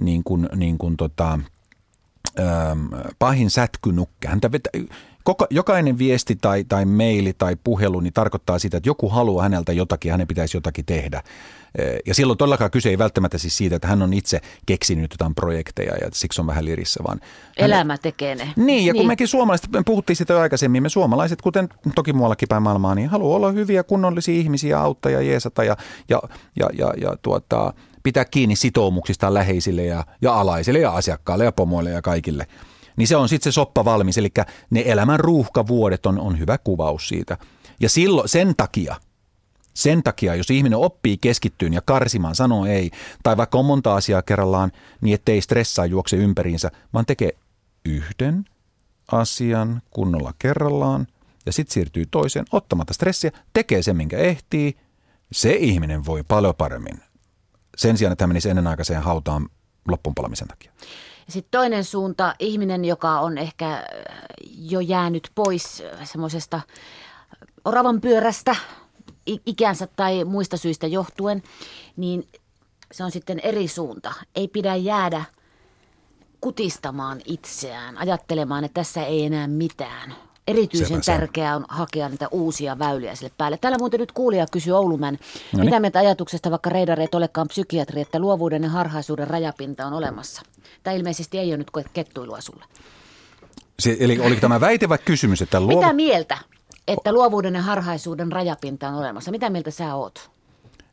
niin 0.00 0.24
kuin, 0.24 0.48
niin 0.56 0.78
kuin 0.78 0.96
tota, 0.96 1.38
ähm, 2.40 2.86
pahin 3.18 3.50
sätkynukke. 3.50 4.28
Häntä 4.28 4.52
vetä, 4.52 4.70
koko, 5.24 5.46
jokainen 5.50 5.98
viesti 5.98 6.36
tai, 6.36 6.64
tai 6.64 6.84
maili 6.84 7.32
tai 7.32 7.56
puhelu 7.64 8.00
niin 8.00 8.12
tarkoittaa 8.12 8.58
sitä, 8.58 8.76
että 8.76 8.88
joku 8.88 9.08
haluaa 9.08 9.42
häneltä 9.42 9.72
jotakin, 9.72 10.12
hänen 10.12 10.28
pitäisi 10.28 10.56
jotakin 10.56 10.84
tehdä. 10.84 11.22
Ja 12.06 12.14
silloin 12.14 12.38
todellakaan 12.38 12.70
kyse 12.70 12.88
ei 12.88 12.98
välttämättä 12.98 13.38
siis 13.38 13.56
siitä, 13.56 13.76
että 13.76 13.88
hän 13.88 14.02
on 14.02 14.12
itse 14.12 14.40
keksinyt 14.66 15.12
jotain 15.12 15.34
projekteja 15.34 15.96
ja 15.96 16.08
siksi 16.12 16.40
on 16.40 16.46
vähän 16.46 16.64
lirissä, 16.64 17.00
vaan... 17.04 17.20
Elämä 17.56 17.98
tekee 17.98 18.34
ne. 18.34 18.52
Niin, 18.56 18.86
ja 18.86 18.92
kun 18.92 19.00
niin. 19.00 19.06
mekin 19.06 19.28
suomalaiset, 19.28 19.70
me 19.72 19.82
puhuttiin 19.86 20.16
sitä 20.16 20.32
jo 20.32 20.40
aikaisemmin, 20.40 20.82
me 20.82 20.88
suomalaiset, 20.88 21.42
kuten 21.42 21.68
toki 21.94 22.12
muuallakin 22.12 22.48
päin 22.48 22.62
maailmaa, 22.62 22.94
niin 22.94 23.08
haluaa 23.08 23.36
olla 23.36 23.50
hyviä, 23.50 23.82
kunnollisia 23.82 24.34
ihmisiä, 24.34 24.80
auttaa 24.80 25.12
ja 25.12 25.22
jeesata 25.22 25.64
ja, 25.64 25.76
ja, 26.08 26.22
ja, 26.56 26.70
ja, 26.78 26.94
ja 26.96 27.16
tuota, 27.22 27.74
pitää 28.02 28.24
kiinni 28.24 28.56
sitoumuksistaan 28.56 29.34
läheisille 29.34 29.84
ja, 29.84 30.04
ja 30.22 30.40
alaisille 30.40 30.78
ja 30.78 30.92
asiakkaille 30.92 31.44
ja 31.44 31.52
pomoille 31.52 31.90
ja 31.90 32.02
kaikille. 32.02 32.46
Niin 32.96 33.08
se 33.08 33.16
on 33.16 33.28
sitten 33.28 33.52
se 33.52 33.54
soppa 33.54 33.84
valmis, 33.84 34.18
eli 34.18 34.28
ne 34.70 34.82
elämän 34.86 35.20
ruuhkavuodet 35.20 36.06
on, 36.06 36.20
on 36.20 36.38
hyvä 36.38 36.58
kuvaus 36.58 37.08
siitä. 37.08 37.36
Ja 37.80 37.88
silloin 37.88 38.28
sen 38.28 38.54
takia, 38.56 38.96
sen 39.74 40.02
takia, 40.02 40.34
jos 40.34 40.50
ihminen 40.50 40.78
oppii 40.78 41.16
keskittyyn 41.16 41.72
ja 41.72 41.80
karsimaan, 41.84 42.34
sanoo 42.34 42.66
ei, 42.66 42.90
tai 43.22 43.36
vaikka 43.36 43.58
on 43.58 43.64
monta 43.64 43.94
asiaa 43.94 44.22
kerrallaan, 44.22 44.72
niin 45.00 45.14
ettei 45.14 45.40
stressaa 45.40 45.86
juokse 45.86 46.16
ympäriinsä, 46.16 46.70
vaan 46.94 47.06
tekee 47.06 47.30
yhden 47.84 48.44
asian 49.12 49.82
kunnolla 49.90 50.34
kerrallaan 50.38 51.06
ja 51.46 51.52
sitten 51.52 51.72
siirtyy 51.74 52.06
toiseen 52.10 52.44
ottamatta 52.52 52.94
stressiä, 52.94 53.30
tekee 53.52 53.82
sen, 53.82 53.96
minkä 53.96 54.18
ehtii, 54.18 54.76
se 55.32 55.52
ihminen 55.52 56.06
voi 56.06 56.24
paljon 56.28 56.54
paremmin 56.54 57.00
sen 57.76 57.98
sijaan, 57.98 58.12
että 58.12 58.24
hän 58.24 58.30
menisi 58.30 58.50
ennenaikaiseen 58.50 59.02
hautaan 59.02 59.48
loppunpalamisen 59.88 60.48
takia. 60.48 60.72
Sitten 61.28 61.50
toinen 61.50 61.84
suunta, 61.84 62.34
ihminen, 62.38 62.84
joka 62.84 63.20
on 63.20 63.38
ehkä 63.38 63.72
äh, 63.72 63.82
jo 64.58 64.80
jäänyt 64.80 65.30
pois 65.34 65.82
äh, 66.00 66.08
semmoisesta 66.08 66.60
oravan 67.64 68.00
pyörästä 68.00 68.56
ikänsä 69.26 69.88
tai 69.96 70.24
muista 70.24 70.56
syistä 70.56 70.86
johtuen, 70.86 71.42
niin 71.96 72.28
se 72.92 73.04
on 73.04 73.10
sitten 73.10 73.40
eri 73.40 73.68
suunta. 73.68 74.12
Ei 74.34 74.48
pidä 74.48 74.76
jäädä 74.76 75.24
kutistamaan 76.40 77.20
itseään, 77.24 77.98
ajattelemaan, 77.98 78.64
että 78.64 78.74
tässä 78.74 79.04
ei 79.04 79.24
enää 79.24 79.46
mitään, 79.46 80.14
Erityisen 80.48 81.02
Sepä 81.02 81.18
tärkeää 81.18 81.56
on 81.56 81.64
hakea 81.68 82.08
niitä 82.08 82.28
uusia 82.30 82.78
väyliä 82.78 83.14
sille 83.14 83.32
päälle. 83.38 83.58
Täällä 83.58 83.78
muuten 83.78 84.00
nyt 84.00 84.12
kuulija 84.12 84.46
kysyy 84.52 84.72
Oulumän, 84.72 85.18
Noniin. 85.52 85.66
mitä 85.66 85.80
mieltä 85.80 85.98
ajatuksesta, 85.98 86.50
vaikka 86.50 86.70
reidareet 86.70 87.14
olekaan 87.14 87.48
psykiatri, 87.48 88.00
että 88.00 88.18
luovuuden 88.18 88.62
ja 88.62 88.68
harhaisuuden 88.68 89.26
rajapinta 89.26 89.86
on 89.86 89.92
olemassa? 89.92 90.42
Tämä 90.82 90.96
ilmeisesti 90.96 91.38
ei 91.38 91.48
ole 91.48 91.56
nyt 91.56 91.70
kettuilua 91.92 92.40
sulle. 92.40 92.64
Se, 93.80 93.96
eli 94.00 94.20
oliko 94.20 94.40
tämä 94.40 94.60
väite 94.60 94.88
vai 94.88 94.98
kysymys? 95.04 95.42
Että 95.42 95.60
luov... 95.60 95.78
Mitä 95.78 95.92
mieltä, 95.92 96.38
että 96.88 97.12
luovuuden 97.12 97.54
ja 97.54 97.62
harhaisuuden 97.62 98.32
rajapinta 98.32 98.88
on 98.88 98.94
olemassa? 98.94 99.30
Mitä 99.30 99.50
mieltä 99.50 99.70
sä 99.70 99.94
oot? 99.94 100.30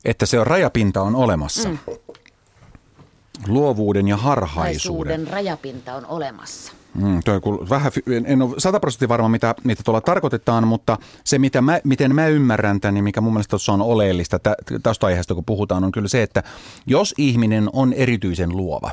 Että 0.06 0.26
se 0.26 0.40
on 0.40 0.48
rajapinta 0.48 1.02
on 1.02 1.16
olemassa. 1.16 1.70
Mm. 1.70 1.78
Luovuuden 3.48 4.08
ja 4.08 4.18
harhaisuuden. 4.18 5.28
rajapinta 5.28 5.96
on 5.96 6.06
olemassa. 6.06 6.74
Mm, 6.94 7.20
toi 7.26 7.42
kun 7.42 7.70
vähän, 7.70 7.92
en 8.26 8.42
ole 8.42 8.56
sata 8.58 8.80
prosenttia 8.80 9.10
varma, 9.10 9.30
mitä, 9.30 9.56
mitä 9.64 9.84
tuolla 9.84 10.02
tarkoitetaan, 10.02 10.68
mutta 10.68 10.98
se, 11.24 11.40
mitä 11.40 11.62
mä, 11.62 11.80
miten 11.84 12.16
mä 12.16 12.28
ymmärrän 12.28 12.82
tämän, 12.82 12.94
niin 12.94 13.04
mikä 13.04 13.22
mun 13.22 13.34
mielestä 13.34 13.58
on 13.72 13.82
oleellista 13.82 14.40
tästä 14.84 15.06
aiheesta, 15.06 15.36
kun 15.36 15.46
puhutaan, 15.46 15.84
on 15.84 15.92
kyllä 15.92 16.08
se, 16.08 16.24
että 16.24 16.44
jos 16.86 17.14
ihminen 17.18 17.70
on 17.74 17.94
erityisen 17.94 18.58
luova, 18.58 18.92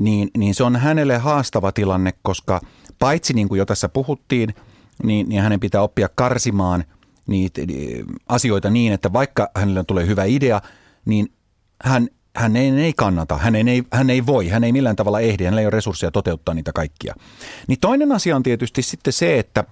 niin, 0.00 0.30
niin 0.36 0.54
se 0.54 0.64
on 0.64 0.76
hänelle 0.76 1.18
haastava 1.18 1.72
tilanne, 1.72 2.14
koska 2.22 2.60
paitsi 2.98 3.32
niin 3.32 3.48
kuin 3.48 3.58
jo 3.58 3.66
tässä 3.66 3.88
puhuttiin, 3.88 4.54
niin, 5.02 5.28
niin 5.28 5.42
hänen 5.42 5.60
pitää 5.60 5.82
oppia 5.82 6.08
karsimaan 6.14 6.84
niitä 7.26 7.60
asioita 8.28 8.70
niin, 8.70 8.92
että 8.92 9.12
vaikka 9.12 9.50
hänelle 9.56 9.84
tulee 9.84 10.06
hyvä 10.06 10.24
idea, 10.24 10.60
niin 11.04 11.32
hän 11.84 12.08
hän 12.36 12.56
ei, 12.56 12.70
ei 12.70 12.92
kannata, 12.92 13.36
hän 13.36 13.54
ei, 13.56 13.82
hän 13.92 14.10
ei 14.10 14.26
voi, 14.26 14.48
hän 14.48 14.64
ei 14.64 14.72
millään 14.72 14.96
tavalla 14.96 15.20
ehdi, 15.20 15.44
hänellä 15.44 15.60
ei 15.60 15.66
ole 15.66 15.70
resursseja 15.70 16.10
toteuttaa 16.10 16.54
niitä 16.54 16.72
kaikkia. 16.72 17.14
Niin 17.66 17.80
toinen 17.80 18.12
asia 18.12 18.36
on 18.36 18.42
tietysti 18.42 18.82
sitten 18.82 19.12
se, 19.12 19.38
että 19.38 19.64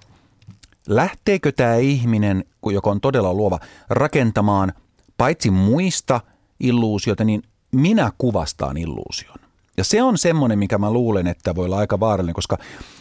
lähteekö 0.87 1.51
tämä 1.51 1.75
ihminen, 1.75 2.45
joka 2.71 2.89
on 2.89 3.01
todella 3.01 3.33
luova, 3.33 3.59
rakentamaan 3.89 4.73
paitsi 5.17 5.51
muista 5.51 6.21
illuusioita, 6.59 7.23
niin 7.23 7.43
minä 7.71 8.11
kuvastaan 8.17 8.77
illuusion. 8.77 9.35
Ja 9.77 9.83
se 9.83 10.03
on 10.03 10.17
semmoinen, 10.17 10.59
mikä 10.59 10.77
mä 10.77 10.91
luulen, 10.91 11.27
että 11.27 11.55
voi 11.55 11.65
olla 11.65 11.77
aika 11.77 11.99
vaarallinen, 11.99 12.35
koska 12.35 12.57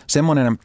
semmoinen 0.07 0.59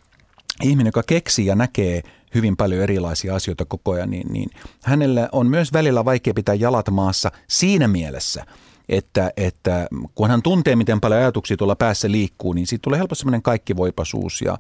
ihminen, 0.64 0.88
joka 0.88 1.04
keksii 1.04 1.46
ja 1.46 1.56
näkee 1.56 2.02
hyvin 2.36 2.58
paljon 2.58 2.84
erilaisia 2.84 3.36
asioita 3.36 3.66
koko 3.66 3.92
ajan, 3.92 4.10
niin, 4.10 4.34
niin 4.34 4.50
hänelle 4.84 5.30
on 5.32 5.48
myös 5.48 5.74
välillä 5.74 6.06
vaikea 6.06 6.34
pitää 6.34 6.56
jalat 6.56 6.90
maassa 6.90 7.32
siinä 7.48 7.88
mielessä– 7.88 8.46
että, 8.90 9.32
että 9.38 9.88
kun 10.16 10.30
hän 10.30 10.42
tuntee, 10.42 10.76
miten 10.76 11.02
paljon 11.02 11.20
ajatuksia 11.20 11.58
tuolla 11.58 11.76
päässä 11.76 12.12
liikkuu, 12.12 12.54
niin 12.54 12.68
siitä 12.68 12.84
tulee 12.84 13.00
helposti 13.00 13.20
semmoinen 13.20 13.42
kaikkivoipaisuus 13.42 14.42
ja, 14.42 14.58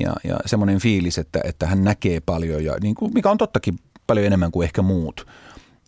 ja, 0.00 0.12
ja 0.24 0.38
semmoinen 0.46 0.78
fiilis, 0.78 1.18
että, 1.18 1.40
että 1.44 1.66
hän 1.66 1.84
näkee 1.84 2.20
paljon, 2.20 2.64
ja 2.64 2.74
niin 2.82 2.94
kuin, 2.94 3.14
mikä 3.14 3.30
on 3.30 3.38
tottakin 3.38 3.78
paljon 4.06 4.26
enemmän 4.26 4.50
kuin 4.50 4.64
ehkä 4.64 4.82
muut, 4.82 5.26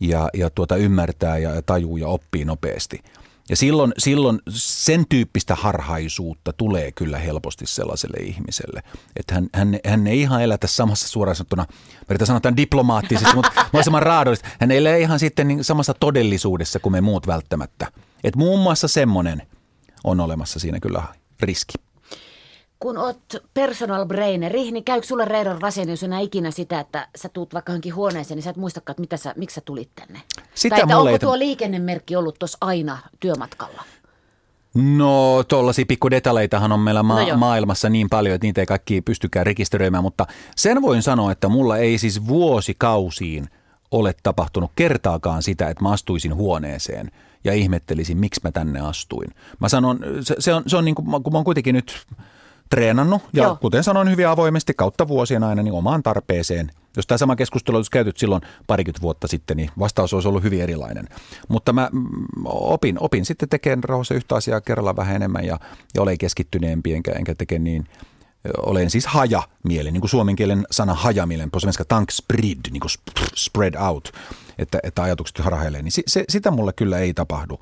ja, 0.01 0.29
ja 0.35 0.51
tuota, 0.51 0.77
ymmärtää 0.77 1.39
ja 1.39 1.63
tajuu 1.63 1.97
ja 1.97 2.09
oppii 2.09 2.45
nopeasti. 2.45 3.03
Ja 3.51 3.57
silloin, 3.57 3.93
silloin 3.99 4.41
sen 4.55 5.05
tyyppistä 5.09 5.55
harhaisuutta 5.55 6.53
tulee 6.53 6.93
kyllä 6.93 7.19
helposti 7.19 7.67
sellaiselle 7.67 8.17
ihmiselle, 8.17 8.83
että 9.17 9.35
hän, 9.35 9.49
hän, 9.55 9.79
hän 9.87 10.07
ei 10.07 10.21
ihan 10.21 10.43
elätä 10.43 10.67
samassa 10.67 11.09
suoraan 11.09 11.37
sanottuna, 11.37 11.67
mä 12.09 12.27
sanoa 12.27 12.41
tämän 12.41 12.57
diplomaattisesti, 12.57 13.35
mutta 13.35 13.53
mahdollisimman 13.57 14.03
raadollisesti, 14.03 14.51
hän 14.61 14.71
ei 14.71 14.79
elä 14.79 14.97
ihan 14.97 15.19
sitten 15.19 15.49
niin 15.49 15.65
samassa 15.65 15.95
todellisuudessa 15.95 16.81
kuin 16.81 16.93
me 16.93 17.01
muut 17.01 17.27
välttämättä. 17.27 17.87
Että 18.25 18.39
muun 18.39 18.61
muassa 18.61 18.89
semmoinen 18.89 19.43
on 20.05 20.21
olemassa 20.21 20.59
siinä 20.59 20.81
kyllä 20.81 21.03
riski. 21.41 21.75
Kun 22.81 22.99
oot 22.99 23.21
personal 23.55 24.07
braineri, 24.07 24.71
niin 24.71 24.85
käykö 24.85 25.07
sulle 25.07 25.25
Reidon 25.25 25.63
Rasenius 25.63 26.03
enää 26.03 26.21
ikinä 26.21 26.51
sitä, 26.51 26.81
että 26.81 27.09
sä 27.17 27.29
tuut 27.29 27.55
vaikka 27.55 27.73
johonkin 27.73 27.95
huoneeseen, 27.95 28.37
niin 28.37 28.43
sä 28.43 28.51
et 28.51 28.57
muistakaan, 28.57 28.93
että 28.93 29.01
mitä 29.01 29.17
sä, 29.17 29.35
miksi 29.37 29.55
sä 29.55 29.61
tulit 29.65 29.91
tänne? 29.95 30.21
Sitä 30.55 30.77
tai 30.77 30.83
että 30.83 30.99
onko 30.99 31.19
tuo 31.19 31.39
liikennemerkki 31.39 32.17
ollut 32.17 32.39
tuossa 32.39 32.59
aina 32.61 32.99
työmatkalla? 33.21 33.83
No 34.75 35.45
tuollaisia 35.49 35.85
pikkudetaleitahan 35.89 36.73
on 36.73 36.81
meillä 36.81 37.03
ma- 37.03 37.27
no 37.27 37.37
maailmassa 37.37 37.89
niin 37.89 38.09
paljon, 38.11 38.35
että 38.35 38.47
niitä 38.47 38.61
ei 38.61 38.67
kaikki 38.67 39.03
pystykään 39.03 39.47
rekisteröimään, 39.47 40.03
mutta 40.03 40.27
sen 40.57 40.83
voin 40.83 41.03
sanoa, 41.03 41.33
että 41.33 41.49
mulla 41.49 41.77
ei 41.77 41.99
siis 41.99 42.29
vuosikausiin 42.29 43.49
ole 43.91 44.15
tapahtunut 44.23 44.71
kertaakaan 44.77 45.43
sitä, 45.43 45.69
että 45.69 45.85
mä 45.85 45.91
astuisin 45.91 46.35
huoneeseen 46.35 47.11
ja 47.45 47.53
ihmettelisin, 47.53 48.19
miksi 48.19 48.41
mä 48.45 48.53
tänne 48.53 48.81
astuin. 48.81 49.31
Mä 49.59 49.69
sanon, 49.69 50.01
se, 50.21 50.35
se 50.39 50.55
on, 50.55 50.63
se 50.67 50.77
on 50.77 50.85
niin 50.85 50.95
kuin, 50.95 51.23
kun 51.23 51.33
mä 51.33 51.39
oon 51.39 51.45
kuitenkin 51.45 51.75
nyt 51.75 52.07
treenannut 52.71 53.23
ja 53.33 53.43
Joo. 53.43 53.57
kuten 53.57 53.85
sanoin 53.85 54.11
hyvin 54.11 54.29
avoimesti 54.29 54.75
kautta 54.75 55.09
vuosien 55.09 55.45
aina 55.45 55.63
niin 55.63 55.75
omaan 55.75 56.03
tarpeeseen. 56.03 56.71
Jos 56.97 57.07
tämä 57.07 57.19
sama 57.19 57.37
keskustelu 57.37 57.77
olisi 57.77 57.91
käyty 57.91 58.13
silloin 58.17 58.43
parikymmentä 58.67 59.03
vuotta 59.03 59.29
sitten, 59.29 59.57
niin 59.57 59.71
vastaus 59.79 60.15
olisi 60.15 60.29
ollut 60.29 60.43
hyvin 60.43 60.63
erilainen. 60.63 61.09
Mutta 61.49 61.73
mä 61.73 61.89
mm, 61.93 62.11
opin, 62.45 62.97
opin 63.01 63.25
sitten 63.25 63.49
tekemään 63.49 63.85
rauhassa 63.85 64.15
yhtä 64.15 64.35
asiaa 64.35 64.61
kerralla 64.61 64.97
vähän 64.97 65.17
enemmän 65.17 65.45
ja, 65.45 65.59
ja 65.95 66.03
olen 66.03 66.19
keskittyneempi 66.19 66.95
enkä, 66.95 67.13
enkä 67.13 67.35
teke 67.35 67.59
niin 67.59 67.85
olen 68.57 68.91
siis 68.91 69.07
hajamielinen, 69.07 69.93
niin 69.93 70.01
kuin 70.01 70.11
suomen 70.11 70.37
kielen 70.37 70.67
sana 70.71 70.95
hajamielen, 70.95 71.51
på 71.51 71.61
svenska 71.61 71.85
tank 71.85 72.11
spread, 72.11 72.71
niin 72.71 72.81
kuin 72.81 72.91
spread 73.37 73.75
out, 73.75 74.13
että, 74.59 74.79
että 74.83 75.03
ajatukset 75.03 75.39
harhailee, 75.39 75.83
niin 75.83 75.93
se, 75.93 76.03
se, 76.07 76.25
sitä 76.29 76.51
mulle 76.51 76.73
kyllä 76.73 76.99
ei 76.99 77.15
tapahdu. 77.15 77.61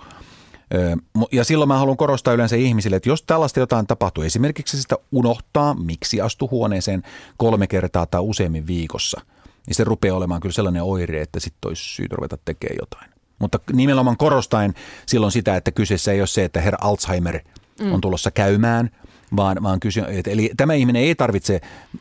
Ja 1.33 1.45
silloin 1.45 1.69
mä 1.69 1.79
haluan 1.79 1.97
korostaa 1.97 2.35
yleensä 2.35 2.57
ihmisille, 2.57 2.97
että 2.97 3.09
jos 3.09 3.23
tällaista 3.23 3.61
jotain 3.61 3.87
tapahtuu, 3.87 4.25
esimerkiksi 4.25 4.83
sitä 4.83 4.97
unohtaa, 5.13 5.75
miksi 5.75 6.21
astu 6.21 6.49
huoneeseen 6.51 7.03
kolme 7.37 7.67
kertaa 7.67 8.07
tai 8.07 8.21
useammin 8.21 8.67
viikossa, 8.67 9.21
niin 9.67 9.75
se 9.75 9.85
rupeaa 9.85 10.17
olemaan 10.17 10.41
kyllä 10.41 10.53
sellainen 10.53 10.83
oire, 10.83 11.21
että 11.23 11.41
sitten 11.41 11.69
olisi 11.69 11.85
syytä 11.85 12.17
ruveta 12.17 12.39
tekemään 12.45 12.77
jotain. 12.81 13.11
Mutta 13.39 13.59
nimenomaan 13.73 14.17
korostaen 14.17 14.75
silloin 15.07 15.33
sitä, 15.33 15.57
että 15.57 15.71
kyseessä 15.73 16.13
ei 16.13 16.21
ole 16.21 16.27
se, 16.27 16.45
että 16.45 16.61
herra 16.61 16.79
Alzheimer 16.81 17.41
mm. 17.81 17.93
on 17.93 18.01
tulossa 18.01 18.31
käymään, 18.31 18.91
vaan, 19.37 19.63
vaan 19.63 19.81
kysy, 19.81 20.03
että, 20.09 20.31
eli 20.31 20.51
tämä 20.57 20.75
ihminen 20.75 21.03
ei 21.03 21.15
tarvitse 21.15 21.61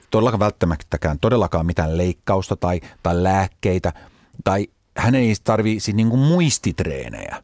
todellakaan 0.10 0.40
välttämättäkään 0.40 1.20
todellakaan 1.20 1.66
mitään 1.66 1.98
leikkausta 1.98 2.56
tai, 2.56 2.82
tai 3.04 3.24
lääkkeitä, 3.24 3.94
tai 4.44 4.68
hän 4.98 5.16
ei 5.16 5.34
tarvitse 5.44 5.92
niin 5.92 6.10
kuin 6.10 6.20
muistitreenejä 6.20 7.44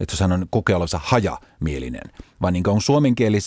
että 0.00 0.12
jos 0.12 0.20
hän 0.20 0.32
on 0.32 0.46
kokee 0.50 0.76
olevansa 0.76 1.00
hajamielinen, 1.04 2.12
vaan 2.42 2.52
niin 2.52 2.62
kuin 2.62 2.80
suomen 2.80 3.14
kieli 3.14 3.38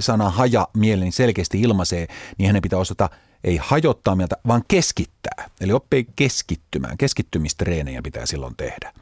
sana 0.00 0.30
hajamielinen 0.30 1.12
selkeästi 1.12 1.60
ilmaisee, 1.60 2.06
niin 2.38 2.46
hänen 2.46 2.62
pitää 2.62 2.78
osata 2.78 3.10
ei 3.44 3.56
hajottaa 3.56 4.16
mieltä, 4.16 4.36
vaan 4.46 4.62
keskittää. 4.68 5.50
Eli 5.60 5.72
oppii 5.72 6.06
keskittymään. 6.16 6.96
Keskittymistreenejä 6.98 8.02
pitää 8.02 8.26
silloin 8.26 8.56
tehdä. 8.56 8.92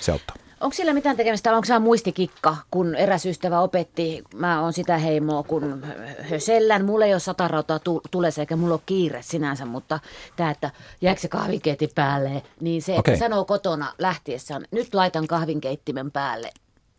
Se 0.00 0.12
auttaa. 0.12 0.36
Onko 0.64 0.74
sillä 0.74 0.92
mitään 0.92 1.16
tekemistä, 1.16 1.54
onko 1.54 1.64
se 1.64 1.78
muistikikka, 1.78 2.56
kun 2.70 2.94
eräs 2.94 3.26
ystävä 3.26 3.60
opetti, 3.60 4.22
mä 4.34 4.62
oon 4.62 4.72
sitä 4.72 4.98
heimoa, 4.98 5.42
kun 5.42 5.86
hösellän, 6.30 6.84
mulla 6.84 7.04
ei 7.04 7.14
ole 7.14 7.20
satarautaa 7.20 7.80
tulessa 8.10 8.42
eikä 8.42 8.56
mulla 8.56 8.74
ole 8.74 8.80
kiire 8.86 9.22
sinänsä, 9.22 9.64
mutta 9.64 10.00
tämä, 10.36 10.50
että 10.50 10.70
jääkö 11.00 11.20
se 11.20 11.28
kahvinkeiti 11.28 11.88
päälle, 11.94 12.42
niin 12.60 12.82
se, 12.82 12.92
että 12.92 13.00
okay. 13.00 13.16
sanoo 13.16 13.44
kotona 13.44 13.92
lähtiessään, 13.98 14.64
nyt 14.70 14.94
laitan 14.94 15.26
kahvinkeittimen 15.26 16.10
päälle, 16.10 16.50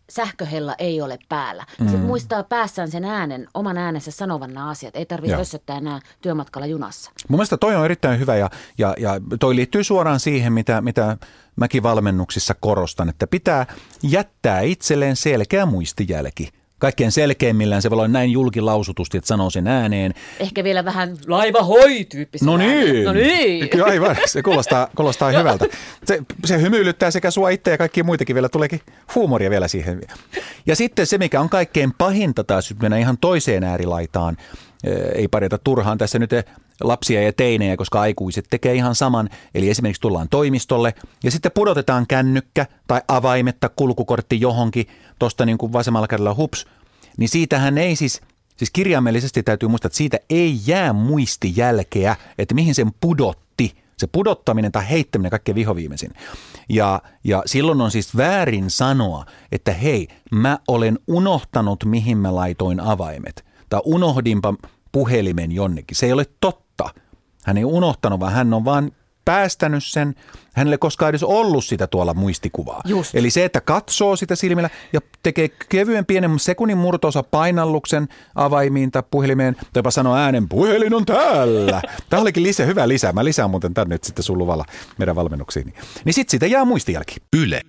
sähköhella 0.10 0.76
ei 0.80 1.02
ole 1.02 1.18
päällä. 1.30 1.66
Mm. 1.80 1.88
Sitten 1.88 2.06
muistaa 2.06 2.44
päässään 2.44 2.92
sen 2.92 3.06
äänen, 3.06 3.48
oman 3.54 3.78
äänensä 3.78 4.12
sanovan 4.12 4.54
nämä 4.54 4.70
asiat. 4.70 4.96
Ei 4.96 5.06
tarvitse 5.06 5.36
hössöttää 5.36 5.78
enää 5.78 6.00
työmatkalla 6.22 6.66
junassa. 6.68 7.12
Mun 7.30 7.38
mielestä 7.38 7.58
toi 7.58 7.76
on 7.76 7.86
erittäin 7.86 8.20
hyvä 8.20 8.36
ja, 8.36 8.50
ja, 8.78 8.96
ja 9.00 9.22
toi 9.40 9.56
liittyy 9.56 9.84
suoraan 9.84 10.20
siihen, 10.20 10.54
mitä, 10.54 10.82
mitä 10.82 11.18
mäkin 11.56 11.84
valmennuksissa 11.84 12.54
korostan, 12.60 13.10
että 13.10 13.28
pitää 13.28 13.66
jättää 14.04 14.62
itselleen 14.62 15.16
selkeä 15.16 15.66
muistijälki 15.66 16.50
kaikkein 16.80 17.12
selkeimmillään 17.12 17.82
se 17.82 17.90
voi 17.90 17.96
olla 17.96 18.08
näin 18.08 18.32
julkilausutusti, 18.32 19.18
että 19.18 19.28
sanoo 19.28 19.50
sen 19.50 19.68
ääneen. 19.68 20.14
Ehkä 20.40 20.64
vielä 20.64 20.86
vähän 20.86 21.18
laiva 21.28 21.64
hoi. 21.64 22.08
No 22.44 22.58
niin. 22.58 23.06
No 23.06 23.14
niin. 23.14 23.70
Kyllä 23.70 23.86
aivan, 23.86 24.18
se 24.26 24.44
kuulostaa, 24.44 24.88
kuulostaa 24.96 25.32
hyvältä. 25.32 25.66
Se, 26.06 26.20
se 26.46 26.62
hymyilyttää 26.62 27.12
sekä 27.12 27.32
sua 27.32 27.50
itse 27.50 27.72
ja 27.72 27.78
kaikki 27.78 28.04
muitakin 28.04 28.34
vielä, 28.34 28.50
tuleekin 28.50 28.82
huumoria 29.16 29.50
vielä 29.50 29.68
siihen. 29.68 30.02
Ja 30.66 30.76
sitten 30.76 31.08
se, 31.08 31.18
mikä 31.18 31.42
on 31.42 31.50
kaikkein 31.50 31.94
pahinta 31.98 32.44
taas, 32.44 32.70
nyt 32.70 32.82
mennään 32.82 33.02
ihan 33.02 33.18
toiseen 33.18 33.64
äärilaitaan, 33.64 34.38
ei 35.16 35.28
parjata 35.28 35.58
turhaan 35.58 35.98
tässä 35.98 36.20
nyt 36.20 36.32
lapsia 36.82 37.22
ja 37.22 37.34
teinejä, 37.34 37.78
koska 37.78 38.02
aikuiset 38.02 38.46
tekee 38.50 38.76
ihan 38.76 38.96
saman. 38.96 39.30
Eli 39.56 39.70
esimerkiksi 39.70 40.02
tullaan 40.02 40.30
toimistolle 40.30 40.94
ja 41.24 41.32
sitten 41.32 41.52
pudotetaan 41.56 42.08
kännykkä 42.08 42.66
tai 42.88 43.02
avaimet 43.08 43.60
tai 43.60 43.70
kulkukortti 43.76 44.42
johonkin 44.42 44.88
tuosta 45.20 45.46
niin 45.46 45.58
kuin 45.58 45.74
vasemmalla 45.74 46.08
kädellä 46.08 46.34
hups. 46.34 46.66
Niin 47.18 47.30
siitähän 47.30 47.78
ei 47.78 47.96
siis, 47.96 48.22
siis 48.58 48.72
kirjaimellisesti 48.72 49.44
täytyy 49.44 49.70
muistaa, 49.70 49.88
että 49.88 49.98
siitä 49.98 50.20
ei 50.30 50.60
jää 50.68 50.94
muistijälkeä, 50.94 52.16
että 52.38 52.56
mihin 52.56 52.76
sen 52.76 52.92
pudotti. 53.02 53.86
Se 53.98 54.08
pudottaminen 54.08 54.72
tai 54.72 54.90
heittäminen 54.90 55.30
kaikkein 55.30 55.56
vihoviimeisin. 55.56 56.12
Ja, 56.70 57.02
ja 57.24 57.44
silloin 57.46 57.82
on 57.82 57.92
siis 57.92 58.18
väärin 58.18 58.70
sanoa, 58.70 59.26
että 59.52 59.74
hei, 59.74 60.08
mä 60.32 60.60
olen 60.68 61.00
unohtanut, 61.08 61.86
mihin 61.86 62.18
mä 62.18 62.36
laitoin 62.36 62.80
avaimet. 62.80 63.46
Tai 63.70 63.82
unohdinpa 63.86 64.54
puhelimen 64.96 65.52
jonnekin. 65.52 65.98
Se 65.98 66.06
ei 66.06 66.12
ole 66.12 66.26
totta. 66.42 66.90
Hän 67.46 67.58
ei 67.58 67.66
unohtanut, 67.66 68.20
vaan 68.20 68.34
hän 68.34 68.54
on 68.54 68.66
vaan 68.66 68.92
päästänyt 69.26 69.84
sen. 69.84 70.16
Hänelle 70.54 70.74
ei 70.74 70.78
koskaan 70.78 71.10
edes 71.10 71.24
ollut 71.24 71.66
sitä 71.66 71.88
tuolla 71.88 72.14
muistikuvaa. 72.14 72.82
Just. 72.86 73.16
Eli 73.16 73.30
se, 73.30 73.46
että 73.46 73.62
katsoo 73.62 74.16
sitä 74.16 74.36
silmillä 74.36 74.70
ja 74.94 75.02
tekee 75.24 75.50
kevyen 75.70 76.06
pienen 76.06 76.40
sekunnin 76.40 76.78
murtoosa 76.78 77.24
painalluksen 77.24 78.08
avaimiin 78.36 78.92
tai 78.92 79.04
puhelimeen, 79.12 79.56
tai 79.56 79.66
jopa 79.76 79.92
sanoo 79.92 80.16
äänen, 80.16 80.50
puhelin 80.50 80.94
on 80.94 81.06
täällä. 81.06 81.82
Tämä 82.10 82.22
olikin 82.22 82.44
lisä, 82.44 82.66
hyvä 82.66 82.88
lisä. 82.88 83.14
Mä 83.14 83.26
lisään 83.26 83.50
muuten 83.50 83.74
tänne 83.74 83.96
nyt 83.96 84.04
sitten 84.04 84.24
sun 84.24 84.38
luvalla 84.38 84.66
meidän 84.98 85.16
valmennuksiin. 85.16 85.74
Niin 86.06 86.14
sitten 86.14 86.32
siitä 86.32 86.48
jää 86.48 86.66
muistijälki. 86.66 87.16
Yle. 87.38 87.62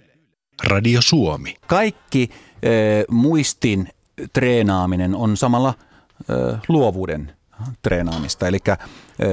Radio 0.64 1.02
Suomi. 1.02 1.56
Kaikki 1.66 2.28
äh, 2.32 3.04
muistin 3.10 3.88
treenaaminen 4.32 5.14
on 5.14 5.36
samalla– 5.36 5.74
luovuuden 6.68 7.32
treenaamista. 7.82 8.48
Eli 8.48 8.58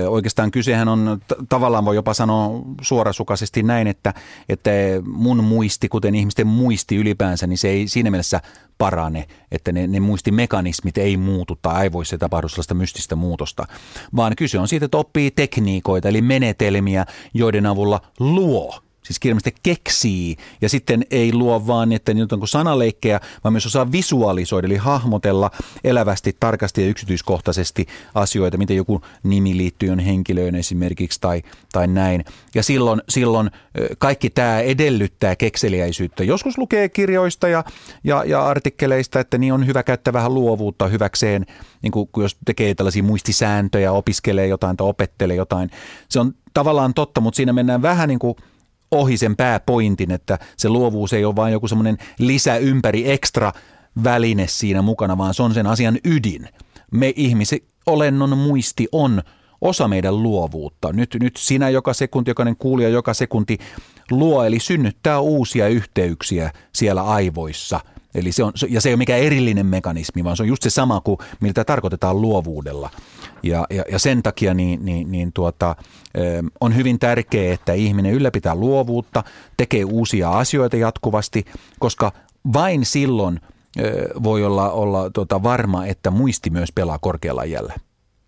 oikeastaan 0.07 0.51
kysehän 0.51 0.87
on, 0.87 1.21
tavallaan 1.49 1.85
voi 1.85 1.95
jopa 1.95 2.13
sanoa 2.13 2.61
suorasukaisesti 2.81 3.63
näin, 3.63 3.87
että, 3.87 4.13
että 4.49 4.71
mun 5.05 5.43
muisti, 5.43 5.89
kuten 5.89 6.15
ihmisten 6.15 6.47
muisti 6.47 6.95
ylipäänsä, 6.95 7.47
niin 7.47 7.57
se 7.57 7.67
ei 7.69 7.87
siinä 7.87 8.11
mielessä 8.11 8.41
parane, 8.77 9.27
että 9.51 9.71
ne, 9.71 9.87
ne 9.87 9.99
muistimekanismit 9.99 10.97
ei 10.97 11.17
muutu 11.17 11.59
tai 11.61 11.83
ei 11.83 11.91
voi 11.91 12.05
se 12.05 12.17
tapahdu 12.17 12.49
sellaista 12.49 12.73
mystistä 12.73 13.15
muutosta, 13.15 13.65
vaan 14.15 14.35
kyse 14.37 14.59
on 14.59 14.67
siitä, 14.67 14.85
että 14.85 14.97
oppii 14.97 15.31
tekniikoita 15.31 16.09
eli 16.09 16.21
menetelmiä, 16.21 17.05
joiden 17.33 17.65
avulla 17.65 18.01
luo 18.19 18.82
Siis 19.03 19.19
kirjallisesti 19.19 19.59
keksii 19.63 20.37
ja 20.61 20.69
sitten 20.69 21.05
ei 21.11 21.33
luo 21.33 21.67
vaan, 21.67 21.91
että 21.91 22.13
nyt 22.13 22.33
on 22.33 22.47
sanaleikkejä, 22.47 23.19
vaan 23.43 23.53
myös 23.53 23.65
osaa 23.65 23.91
visualisoida, 23.91 24.65
eli 24.65 24.77
hahmotella 24.77 25.51
elävästi, 25.83 26.35
tarkasti 26.39 26.81
ja 26.81 26.87
yksityiskohtaisesti 26.87 27.85
asioita, 28.15 28.57
miten 28.57 28.77
joku 28.77 29.01
nimi 29.23 29.57
liittyy 29.57 29.89
on 29.89 29.99
henkilöön 29.99 30.55
esimerkiksi 30.55 31.21
tai, 31.21 31.41
tai 31.71 31.87
näin. 31.87 32.25
Ja 32.55 32.63
silloin, 32.63 33.01
silloin 33.09 33.51
kaikki 33.97 34.29
tämä 34.29 34.59
edellyttää 34.59 35.35
kekseliäisyyttä. 35.35 36.23
Joskus 36.23 36.57
lukee 36.57 36.89
kirjoista 36.89 37.47
ja, 37.47 37.63
ja, 38.03 38.23
ja 38.25 38.45
artikkeleista, 38.45 39.19
että 39.19 39.37
niin 39.37 39.53
on 39.53 39.67
hyvä 39.67 39.83
käyttää 39.83 40.13
vähän 40.13 40.33
luovuutta 40.33 40.87
hyväkseen, 40.87 41.45
niin 41.81 41.91
kuin 41.91 42.09
jos 42.17 42.37
tekee 42.45 42.75
tällaisia 42.75 43.03
muistisääntöjä, 43.03 43.91
opiskelee 43.91 44.47
jotain 44.47 44.77
tai 44.77 44.87
opettelee 44.87 45.35
jotain. 45.35 45.69
Se 46.09 46.19
on 46.19 46.33
tavallaan 46.53 46.93
totta, 46.93 47.21
mutta 47.21 47.35
siinä 47.35 47.53
mennään 47.53 47.81
vähän 47.81 48.09
niin 48.09 48.19
kuin– 48.19 48.35
ohi 48.93 49.17
sen 49.17 49.35
pääpointin, 49.35 50.11
että 50.11 50.39
se 50.57 50.69
luovuus 50.69 51.13
ei 51.13 51.25
ole 51.25 51.35
vain 51.35 51.53
joku 51.53 51.67
semmoinen 51.67 51.97
lisäympäri 52.19 53.11
ekstra 53.11 53.51
väline 54.03 54.47
siinä 54.47 54.81
mukana, 54.81 55.17
vaan 55.17 55.33
se 55.33 55.43
on 55.43 55.53
sen 55.53 55.67
asian 55.67 55.97
ydin. 56.05 56.49
Me 56.91 57.13
ihmiset, 57.15 57.63
olennon 57.85 58.37
muisti 58.37 58.87
on 58.91 59.21
osa 59.61 59.87
meidän 59.87 60.23
luovuutta. 60.23 60.93
Nyt, 60.93 61.17
nyt 61.19 61.37
sinä 61.37 61.69
joka 61.69 61.93
sekunti, 61.93 62.31
jokainen 62.31 62.55
kuulija 62.57 62.89
joka 62.89 63.13
sekunti 63.13 63.57
luo, 64.11 64.43
eli 64.43 64.59
synnyttää 64.59 65.19
uusia 65.19 65.67
yhteyksiä 65.67 66.51
siellä 66.73 67.03
aivoissa 67.03 67.79
Eli 68.15 68.31
se 68.31 68.43
on, 68.43 68.53
ja 68.69 68.81
se 68.81 68.89
ei 68.89 68.93
ole 68.93 68.97
mikään 68.97 69.19
erillinen 69.19 69.65
mekanismi, 69.65 70.23
vaan 70.23 70.37
se 70.37 70.43
on 70.43 70.49
just 70.49 70.63
se 70.63 70.69
sama 70.69 71.01
kuin 71.01 71.17
miltä 71.39 71.63
tarkoitetaan 71.63 72.21
luovuudella. 72.21 72.89
Ja, 73.43 73.67
ja, 73.69 73.83
ja 73.91 73.99
sen 73.99 74.23
takia 74.23 74.53
niin, 74.53 74.85
niin, 74.85 75.11
niin 75.11 75.33
tuota, 75.33 75.75
on 76.61 76.75
hyvin 76.75 76.99
tärkeää, 76.99 77.53
että 77.53 77.73
ihminen 77.73 78.13
ylläpitää 78.13 78.55
luovuutta, 78.55 79.23
tekee 79.57 79.83
uusia 79.85 80.31
asioita 80.31 80.77
jatkuvasti, 80.77 81.45
koska 81.79 82.11
vain 82.53 82.85
silloin 82.85 83.39
voi 84.23 84.45
olla, 84.45 84.71
olla 84.71 85.09
tuota, 85.09 85.43
varma, 85.43 85.85
että 85.85 86.11
muisti 86.11 86.49
myös 86.49 86.71
pelaa 86.71 86.99
korkealla 86.99 87.45
jällä 87.45 87.73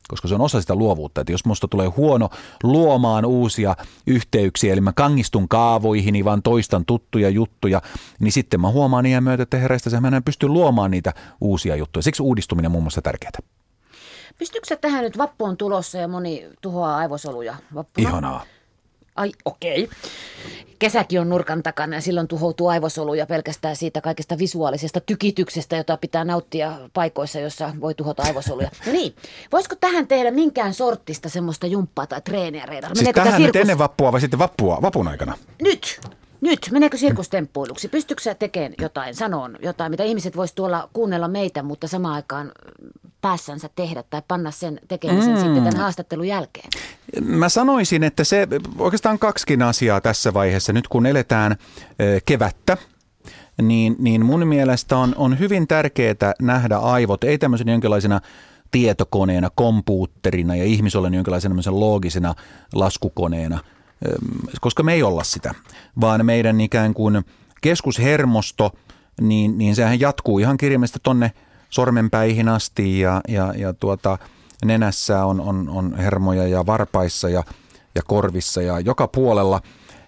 koska 0.08 0.28
se 0.28 0.36
on 0.36 0.41
osa 0.41 0.62
sitä 0.62 0.76
luovuutta. 0.76 1.22
Että 1.22 1.34
jos 1.34 1.46
musta 1.46 1.68
tulee 1.68 1.88
huono 1.88 2.30
luomaan 2.63 3.26
uusia 3.26 3.76
yhteyksiä, 4.08 4.74
eli 4.74 4.82
mä 4.82 4.94
kangistun 4.94 5.48
kaavoihin, 5.48 6.26
vaan 6.26 6.41
toistan 6.41 6.86
tuttuja 6.86 7.30
juttuja, 7.30 7.82
niin 8.20 8.32
sitten 8.32 8.62
mä 8.62 8.72
huomaan 8.72 9.06
iän 9.06 9.24
myötä, 9.24 9.44
että 9.44 9.58
herraista 9.58 10.02
mä 10.02 10.08
en 10.08 10.24
pysty 10.24 10.48
luomaan 10.48 10.91
niitä 10.91 11.13
uusia 11.41 11.76
juttuja. 11.76 12.04
Siksi 12.04 12.24
uudistuminen 12.24 12.70
on 12.70 12.72
muun 12.72 12.84
muassa 12.84 13.02
tärkeää. 13.02 13.32
Pystyykö 14.39 14.68
sä 14.68 14.76
tähän 14.76 15.04
nyt 15.04 15.18
vappuun 15.18 15.58
tulossa 15.58 15.98
ja 15.98 16.08
moni 16.08 16.50
tuhoaa 16.62 16.98
aivosoluja 16.98 17.56
vappuna? 17.74 18.10
Ihanaa. 18.10 18.44
Ai 19.15 19.32
okei. 19.45 19.84
Okay. 19.84 19.95
Kesäkin 20.80 21.21
on 21.21 21.30
nurkan 21.30 21.63
takana 21.63 21.95
ja 21.95 22.01
silloin 22.01 22.28
tuhoutuu 22.28 22.67
aivosoluja 22.67 23.25
pelkästään 23.25 23.75
siitä 23.75 24.01
kaikesta 24.01 24.38
visuaalisesta 24.38 24.99
tykityksestä, 24.99 25.75
jota 25.75 25.97
pitää 25.97 26.23
nauttia 26.23 26.73
paikoissa, 26.93 27.39
jossa 27.39 27.73
voi 27.82 27.95
tuhota 27.95 28.23
aivosoluja. 28.23 28.69
No 28.86 28.91
niin, 28.97 29.15
voisiko 29.51 29.75
tähän 29.75 30.08
tehdä 30.08 30.32
minkään 30.32 30.73
sortista 30.73 31.30
semmoista 31.30 31.67
jumppaa 31.67 32.08
tai 32.08 32.21
treeniä, 32.21 32.65
Reidar? 32.65 32.95
Siis 32.95 33.10
tähän 33.13 33.34
sirkus... 33.34 33.45
nyt 33.45 33.56
ennen 33.56 33.78
vappua 33.78 34.12
vai 34.12 34.21
sitten 34.21 34.39
vappua, 34.39 34.82
vapun 34.82 35.08
aikana? 35.08 35.38
Nyt! 35.62 35.99
Nyt, 36.45 36.69
meneekö 36.71 36.97
sirkustemppuiluksi? 36.97 37.88
Pystytkö 37.88 38.23
sä 38.23 38.36
tekemään 38.36 38.73
jotain, 38.81 39.15
sanoon 39.15 39.58
jotain, 39.62 39.91
mitä 39.91 40.03
ihmiset 40.03 40.38
vois 40.38 40.53
tuolla 40.53 40.89
kuunnella 40.93 41.27
meitä, 41.27 41.63
mutta 41.63 41.88
samaan 41.88 42.15
aikaan 42.15 42.51
päässänsä 43.21 43.69
tehdä 43.75 44.03
tai 44.10 44.21
panna 44.27 44.51
sen 44.51 44.79
tekemisen 44.88 45.34
mm. 45.34 45.39
sitten 45.39 45.63
tämän 45.63 45.75
haastattelun 45.77 46.27
jälkeen? 46.27 46.69
Mä 47.21 47.49
sanoisin, 47.49 48.03
että 48.03 48.23
se 48.23 48.47
oikeastaan 48.79 49.19
kaksikin 49.19 49.62
asiaa 49.62 50.01
tässä 50.01 50.34
vaiheessa. 50.34 50.73
Nyt 50.73 50.88
kun 50.88 51.05
eletään 51.05 51.55
kevättä, 52.25 52.77
niin, 53.62 53.95
niin 53.99 54.25
mun 54.25 54.47
mielestä 54.47 54.97
on, 54.97 55.13
on 55.17 55.39
hyvin 55.39 55.67
tärkeää 55.67 56.34
nähdä 56.41 56.77
aivot, 56.77 57.23
ei 57.23 57.38
tämmöisen 57.38 57.69
jonkinlaisena 57.69 58.21
tietokoneena, 58.71 59.49
kompuutterina 59.55 60.55
ja 60.55 60.63
ihmisolen 60.63 61.13
jonkinlaisena 61.13 61.55
loogisena 61.69 62.36
laskukoneena, 62.73 63.60
koska 64.62 64.84
me 64.84 64.94
ei 64.94 65.04
olla 65.04 65.24
sitä, 65.24 65.56
vaan 66.02 66.26
meidän 66.26 66.62
ikään 66.62 66.94
kuin 66.94 67.26
keskushermosto, 67.62 68.72
niin, 69.22 69.58
niin 69.58 69.76
sehän 69.76 70.00
jatkuu 70.00 70.39
ihan 70.39 70.58
kirjaimellisesti 70.58 71.00
tonne 71.04 71.32
sormenpäihin 71.70 72.50
asti 72.50 73.00
ja, 73.00 73.22
ja, 73.28 73.54
ja 73.58 73.74
tuota, 73.74 74.18
nenässä 74.65 75.26
on, 75.26 75.41
on, 75.41 75.70
on 75.70 75.96
hermoja 75.98 76.48
ja 76.48 76.65
varpaissa 76.65 77.30
ja, 77.30 77.44
ja 77.96 78.02
korvissa 78.08 78.62
ja 78.62 78.80
joka 78.80 79.08
puolella. 79.08 79.62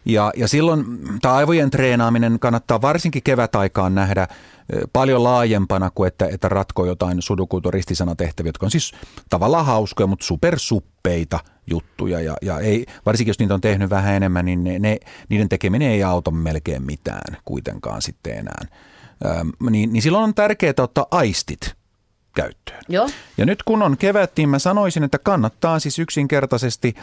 Ja, 0.06 0.32
ja 0.38 0.48
silloin 0.48 0.86
tämä 1.22 1.36
aivojen 1.36 1.70
treenaaminen 1.70 2.40
kannattaa 2.40 2.82
varsinkin 2.82 3.24
kevätaikaan 3.24 3.96
nähdä 3.96 4.28
paljon 4.94 5.24
laajempana 5.24 5.92
kuin 5.96 6.08
että, 6.08 6.28
että 6.28 6.50
ratko 6.50 6.86
jotain 6.86 7.22
sudokuutoristisana-tehtäviä, 7.22 8.50
jotka 8.50 8.66
on 8.66 8.72
siis 8.72 8.94
tavallaan 9.30 9.66
hauskoja, 9.66 10.08
mutta 10.08 10.26
supersuppeita 10.26 11.40
juttuja. 11.68 12.20
Ja, 12.20 12.36
ja 12.42 12.60
ei, 12.60 12.86
varsinkin 13.06 13.30
jos 13.30 13.40
niitä 13.40 13.54
on 13.54 13.62
tehnyt 13.62 13.90
vähän 13.90 14.14
enemmän, 14.14 14.46
niin 14.46 14.64
ne, 14.64 14.80
ne, 14.80 14.98
niiden 15.30 15.50
tekeminen 15.50 15.92
ei 15.92 16.04
auta 16.04 16.32
melkein 16.32 16.84
mitään 16.84 17.38
kuitenkaan 17.46 18.02
sitten 18.02 18.38
enää. 18.38 18.62
Ähm, 19.26 19.50
niin, 19.70 19.94
niin 19.94 20.02
silloin 20.02 20.24
on 20.24 20.36
tärkeää 20.36 20.74
ottaa 20.78 21.08
aistit 21.12 21.77
käyttöön. 22.38 22.82
Joo. 22.90 23.10
Ja 23.38 23.46
nyt 23.46 23.64
kun 23.64 23.84
on 23.84 23.98
kevät, 23.98 24.32
niin 24.38 24.50
mä 24.50 24.60
sanoisin, 24.60 25.04
että 25.04 25.18
kannattaa 25.18 25.80
siis 25.80 26.00
yksinkertaisesti 26.00 26.96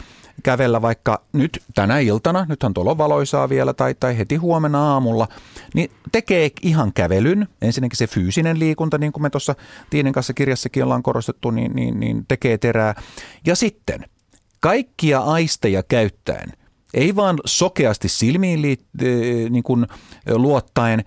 kävellä 0.43 0.81
vaikka 0.81 1.21
nyt 1.33 1.63
tänä 1.75 1.99
iltana, 1.99 2.45
nythän 2.49 2.73
tuolla 2.73 2.91
on 2.91 2.97
valoisaa 2.97 3.49
vielä, 3.49 3.73
tai, 3.73 3.95
tai 3.99 4.17
heti 4.17 4.35
huomenna 4.35 4.93
aamulla, 4.93 5.27
niin 5.73 5.91
tekee 6.11 6.51
ihan 6.61 6.93
kävelyn. 6.93 7.47
Ensinnäkin 7.61 7.97
se 7.97 8.07
fyysinen 8.07 8.59
liikunta, 8.59 8.97
niin 8.97 9.11
kuin 9.11 9.21
me 9.21 9.29
tuossa 9.29 9.55
Tiinen 9.89 10.13
kanssa 10.13 10.33
kirjassakin 10.33 10.83
ollaan 10.83 11.03
korostettu, 11.03 11.51
niin, 11.51 11.75
niin, 11.75 11.99
niin 11.99 12.25
tekee 12.27 12.57
terää. 12.57 12.95
Ja 13.45 13.55
sitten 13.55 14.05
kaikkia 14.59 15.19
aisteja 15.19 15.83
käyttäen, 15.83 16.53
ei 16.93 17.15
vaan 17.15 17.37
sokeasti 17.45 18.09
silmiin 18.09 18.61
liit, 18.61 18.85
niin 19.49 19.63
kuin 19.63 19.87
luottaen, 20.29 21.03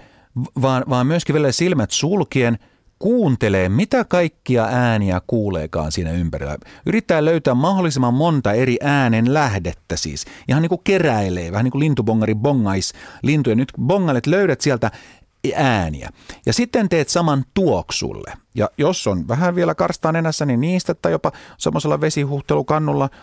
vaan, 0.63 0.85
vaan 0.89 1.07
myöskin 1.07 1.33
vielä 1.33 1.53
silmät 1.53 1.91
sulkien 1.91 2.59
kuuntelee, 2.99 3.69
mitä 3.69 4.05
kaikkia 4.05 4.65
ääniä 4.65 5.21
kuuleekaan 5.27 5.93
siinä 5.93 6.13
ympärillä. 6.13 6.59
Yrittää 6.87 7.25
löytää 7.25 7.55
mahdollisimman 7.55 8.15
monta 8.15 8.53
eri 8.53 8.77
äänen 8.81 9.35
lähdettä 9.35 9.97
siis. 9.97 10.25
Ihan 10.49 10.63
niin 10.63 10.69
kuin 10.69 10.81
keräilee, 10.85 11.53
vähän 11.53 11.65
niin 11.65 11.73
kuin 11.73 11.81
lintubongari 11.81 12.35
bongais 12.35 12.93
lintuja. 13.23 13.57
Nyt 13.57 13.73
bongailet 13.81 14.27
löydät 14.27 14.61
sieltä 14.61 14.91
ääniä. 15.55 16.11
Ja 16.47 16.53
sitten 16.53 16.89
teet 16.89 17.09
saman 17.09 17.45
tuoksulle. 17.55 18.33
Ja 18.55 18.71
jos 18.79 19.07
on 19.07 19.29
vähän 19.29 19.55
vielä 19.55 19.75
karstaa 19.75 20.13
nenässä, 20.13 20.47
niin 20.47 20.61
niistä 20.61 20.95
tai 20.95 21.13
jopa 21.13 21.33
semmoisella 21.59 22.01
vesihuhtelukannulla– 22.01 23.11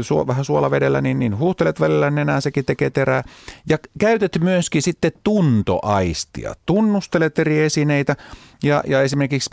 su, 0.00 0.26
vähän 0.26 0.44
suolavedellä, 0.44 1.00
niin, 1.00 1.18
niin 1.18 1.38
huuhtelet 1.38 1.80
välillä 1.80 2.10
nenää, 2.10 2.40
sekin 2.40 2.64
tekee 2.64 2.90
terää. 2.90 3.22
Ja 3.68 3.78
käytät 3.98 4.32
myöskin 4.40 4.82
sitten 4.82 5.12
tuntoaistia. 5.24 6.54
Tunnustelet 6.66 7.38
eri 7.38 7.60
esineitä 7.60 8.16
ja, 8.62 8.82
ja 8.86 9.02
esimerkiksi 9.02 9.50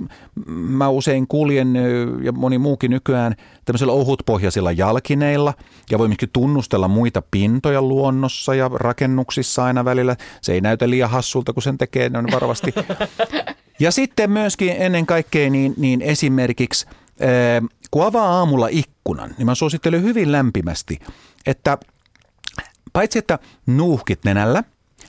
mä 0.48 0.90
usein 0.90 1.28
kuljen 1.28 1.76
ja 2.24 2.32
moni 2.32 2.58
muukin 2.58 2.92
nykyään 2.92 3.36
tämmöisillä 3.66 3.94
ohutpohjaisilla 3.94 4.72
jalkineilla 4.72 5.54
ja 5.92 6.00
voi 6.00 6.08
myöskin 6.08 6.30
tunnustella 6.34 6.88
muita 6.88 7.24
pintoja 7.32 7.82
luonnossa 7.82 8.56
ja 8.56 8.72
rakennuksissa 8.74 9.64
aina 9.64 9.86
välillä. 9.86 10.16
Se 10.42 10.54
ei 10.54 10.62
näytä 10.62 10.90
liian 10.90 11.10
hassulta, 11.10 11.54
kun 11.54 11.64
sen 11.64 11.78
tekee 11.78 12.12
on 12.18 12.28
varovasti. 12.32 12.74
Ja 13.80 13.92
sitten 13.92 14.32
myöskin 14.32 14.76
ennen 14.78 15.06
kaikkea 15.06 15.50
niin, 15.50 15.74
niin 15.78 16.02
esimerkiksi– 16.02 16.86
kun 17.96 18.06
avaa 18.06 18.38
aamulla 18.38 18.68
ikkunan, 18.72 19.36
niin 19.38 19.46
mä 19.46 19.56
suosittelen 19.56 20.04
hyvin 20.04 20.32
lämpimästi, 20.32 21.00
että 21.46 21.78
paitsi 22.94 23.20
että 23.20 23.40
nuuhkit 23.66 24.20
nenällä, 24.26 24.64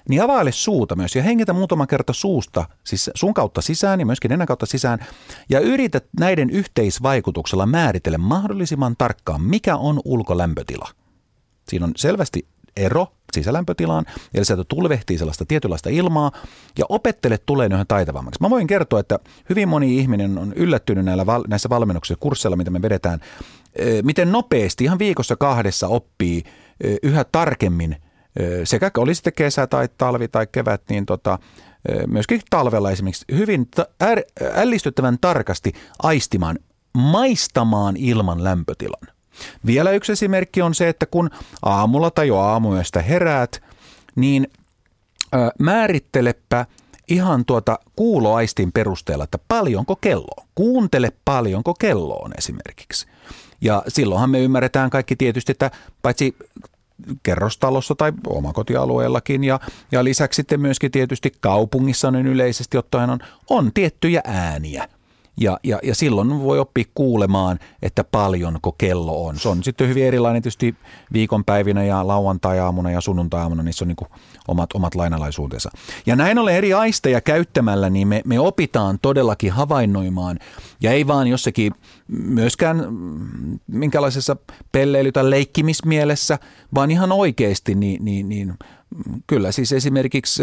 niin 0.08 0.22
availe 0.22 0.52
suuta 0.52 0.96
myös 0.96 1.16
ja 1.16 1.22
hengitä 1.22 1.52
muutama 1.52 1.86
kerta 1.86 2.12
suusta, 2.12 2.68
siis 2.84 3.10
sun 3.14 3.34
kautta 3.34 3.60
sisään 3.60 4.00
ja 4.00 4.06
myöskin 4.06 4.28
nenän 4.28 4.46
kautta 4.46 4.66
sisään, 4.66 4.98
ja 5.48 5.60
yritä 5.60 6.00
näiden 6.20 6.50
yhteisvaikutuksella 6.50 7.66
määritellä 7.66 8.18
mahdollisimman 8.18 8.94
tarkkaan, 8.98 9.42
mikä 9.42 9.76
on 9.76 10.00
ulkolämpötila. 10.04 10.88
Siinä 11.68 11.86
on 11.86 11.92
selvästi 11.96 12.46
ero 12.76 13.06
sisälämpötilaan, 13.32 14.04
eli 14.34 14.44
sieltä 14.44 14.64
tulvehtii 14.68 15.18
sellaista 15.18 15.44
tietynlaista 15.48 15.90
ilmaa, 15.90 16.32
ja 16.78 16.84
opettele 16.88 17.38
tulee 17.38 17.68
yhä 17.72 17.84
taitavammaksi. 17.88 18.40
Mä 18.40 18.50
voin 18.50 18.66
kertoa, 18.66 19.00
että 19.00 19.18
hyvin 19.48 19.68
moni 19.68 19.98
ihminen 19.98 20.38
on 20.38 20.52
yllättynyt 20.52 21.04
näillä, 21.04 21.24
näissä 21.48 21.68
valmennuksissa, 21.68 22.20
kursseilla, 22.20 22.56
mitä 22.56 22.70
me 22.70 22.82
vedetään, 22.82 23.20
miten 24.02 24.32
nopeasti, 24.32 24.84
ihan 24.84 24.98
viikossa 24.98 25.36
kahdessa 25.36 25.88
oppii 25.88 26.42
yhä 27.02 27.24
tarkemmin, 27.24 27.96
sekä 28.64 28.90
oli 28.98 29.14
sitten 29.14 29.32
kesä 29.32 29.66
tai 29.66 29.88
talvi 29.98 30.28
tai 30.28 30.46
kevät, 30.52 30.82
niin 30.88 31.06
tota, 31.06 31.38
myöskin 32.06 32.40
talvella 32.50 32.90
esimerkiksi 32.90 33.24
hyvin 33.32 33.68
ällistyttävän 34.54 35.18
tarkasti 35.20 35.72
aistimaan, 36.02 36.58
maistamaan 36.94 37.96
ilman 37.96 38.44
lämpötilan. 38.44 39.15
Vielä 39.66 39.90
yksi 39.90 40.12
esimerkki 40.12 40.62
on 40.62 40.74
se, 40.74 40.88
että 40.88 41.06
kun 41.06 41.30
aamulla 41.62 42.10
tai 42.10 42.28
jo 42.28 42.38
aamuyöstä 42.38 43.02
heräät, 43.02 43.62
niin 44.16 44.46
ö, 45.34 45.38
määrittelepä 45.58 46.66
ihan 47.08 47.44
tuota 47.44 47.78
kuuloaistin 47.96 48.72
perusteella, 48.72 49.24
että 49.24 49.38
paljonko 49.48 49.96
kello 49.96 50.34
on. 50.40 50.46
Kuuntele 50.54 51.12
paljonko 51.24 51.74
kello 51.74 52.16
on 52.16 52.32
esimerkiksi. 52.38 53.06
Ja 53.60 53.82
silloinhan 53.88 54.30
me 54.30 54.40
ymmärretään 54.40 54.90
kaikki 54.90 55.16
tietysti, 55.16 55.52
että 55.52 55.70
paitsi 56.02 56.36
kerrostalossa 57.22 57.94
tai 57.94 58.12
omakotialueellakin 58.26 59.44
ja, 59.44 59.60
ja 59.92 60.04
lisäksi 60.04 60.36
sitten 60.36 60.60
myöskin 60.60 60.90
tietysti 60.90 61.32
kaupungissa 61.40 62.10
niin 62.10 62.26
yleisesti 62.26 62.78
ottaen 62.78 63.10
on, 63.10 63.18
on 63.50 63.70
tiettyjä 63.72 64.20
ääniä– 64.24 64.88
ja, 65.40 65.58
ja, 65.62 65.78
ja 65.82 65.94
silloin 65.94 66.42
voi 66.42 66.58
oppia 66.58 66.84
kuulemaan, 66.94 67.58
että 67.82 68.04
paljonko 68.04 68.72
kello 68.72 69.26
on. 69.26 69.38
Se 69.38 69.48
on 69.48 69.64
sitten 69.64 69.88
hyvin 69.88 70.04
erilainen 70.04 70.42
tietysti 70.42 70.74
viikonpäivinä 71.12 71.84
ja 71.84 72.06
lauantai-aamuna 72.06 72.90
ja 72.90 73.00
sunnuntai-aamuna, 73.00 73.62
niissä 73.62 73.84
on 73.84 73.88
niin 73.88 74.08
omat, 74.48 74.70
omat 74.74 74.94
lainalaisuutensa. 74.94 75.70
Ja 76.06 76.16
näin 76.16 76.38
ollen 76.38 76.54
eri 76.54 76.74
aisteja 76.74 77.20
käyttämällä, 77.20 77.90
niin 77.90 78.08
me, 78.08 78.22
me 78.24 78.40
opitaan 78.40 78.98
todellakin 79.02 79.52
havainnoimaan. 79.52 80.38
Ja 80.80 80.92
ei 80.92 81.06
vaan 81.06 81.26
jossakin 81.26 81.72
myöskään 82.08 82.86
minkälaisessa 83.66 84.36
pelleily- 84.72 85.12
tai 85.12 85.30
leikkimismielessä, 85.30 86.38
vaan 86.74 86.90
ihan 86.90 87.12
oikeasti 87.12 87.74
niin, 87.74 88.04
niin, 88.04 88.28
niin 88.28 88.54
Kyllä 89.26 89.52
siis 89.52 89.72
esimerkiksi 89.72 90.42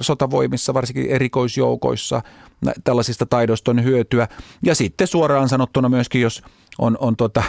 sotavoimissa, 0.00 0.74
varsinkin 0.74 1.10
erikoisjoukoissa, 1.10 2.22
tällaisista 2.84 3.26
taidoista 3.26 3.70
on 3.70 3.84
hyötyä. 3.84 4.28
Ja 4.62 4.74
sitten 4.74 5.06
suoraan 5.06 5.48
sanottuna 5.48 5.88
myöskin, 5.88 6.20
jos 6.20 6.42
on, 6.78 6.96
on 7.00 7.16
tota, 7.16 7.42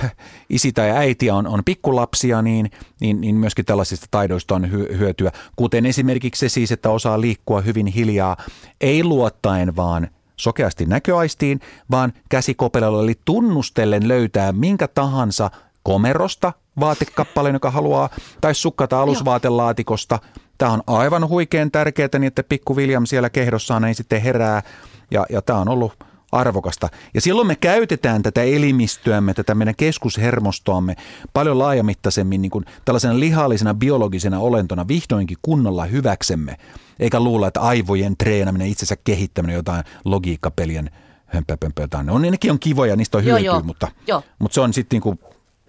isi 0.49 0.72
tai 0.72 0.91
äiti 0.91 1.32
on, 1.32 1.47
on 1.47 1.63
pikkulapsia, 1.65 2.41
niin, 2.41 2.72
niin, 2.99 3.22
niin 3.22 3.36
myöskin 3.36 3.65
tällaisista 3.65 4.07
taidoista 4.11 4.55
on 4.55 4.72
hyötyä. 4.72 5.32
Kuten 5.55 5.86
esimerkiksi 5.86 6.39
se 6.39 6.49
siis, 6.49 6.72
että 6.72 6.89
osaa 6.89 7.22
liikkua 7.22 7.61
hyvin 7.61 7.88
hiljaa, 7.88 8.38
ei 8.82 9.03
luottaen 9.03 9.76
vaan 9.76 10.07
sokeasti 10.36 10.86
näköaistiin, 10.86 11.59
vaan 11.91 12.13
käsikopelalla 12.30 13.03
eli 13.03 13.15
tunnustellen 13.26 14.07
löytää 14.07 14.51
minkä 14.51 14.88
tahansa 14.88 15.51
komerosta 15.84 16.53
vaatekappaleen, 16.80 17.53
joka 17.53 17.72
haluaa, 17.72 18.09
tai 18.41 18.55
sukkata 18.55 19.01
alusvaatelaatikosta. 19.01 20.19
Tämä 20.57 20.72
on 20.72 20.84
aivan 20.88 21.30
huikean 21.30 21.72
tärkeää, 21.72 22.09
niin 22.13 22.24
että 22.24 22.43
pikku 22.43 22.76
William 22.76 23.05
siellä 23.05 23.30
kehdossaan 23.30 23.86
ei 23.86 23.93
sitten 23.93 24.22
herää. 24.22 24.63
Ja, 25.11 25.26
ja 25.30 25.41
tämä 25.41 25.59
on 25.59 25.69
ollut 25.69 25.93
arvokasta. 26.32 26.89
Ja 27.13 27.22
silloin 27.22 27.47
me 27.47 27.55
käytetään 27.55 28.24
tätä 28.24 28.41
elimistöämme, 28.41 29.34
tätä 29.34 29.55
meidän 29.55 29.76
keskushermostoamme 29.76 30.95
paljon 31.34 31.59
laajamittaisemmin 31.59 32.41
niin 32.41 32.51
kuin 32.51 32.65
tällaisena 32.86 33.19
lihallisena 33.19 33.74
biologisena 33.74 34.39
olentona 34.39 34.88
vihdoinkin 34.88 35.38
kunnolla 35.41 35.86
hyväksemme. 35.86 36.57
Eikä 36.99 37.19
luulla, 37.19 37.47
että 37.47 37.61
aivojen 37.61 38.17
treenaminen, 38.17 38.67
itsensä 38.67 38.95
kehittäminen, 39.03 39.55
jotain 39.55 39.84
logiikkapelien 40.05 40.89
hömpöpömpö 41.26 41.82
jotain. 41.82 42.09
On, 42.09 42.22
nekin 42.22 42.51
on 42.51 42.59
kivoja, 42.59 42.95
niistä 42.95 43.17
on 43.17 43.24
hyötyä, 43.24 43.61
mutta, 43.63 43.88
mutta 44.39 44.55
se 44.55 44.61
on 44.61 44.74
sitten 44.74 44.95
niin 44.95 45.01
kuin 45.01 45.19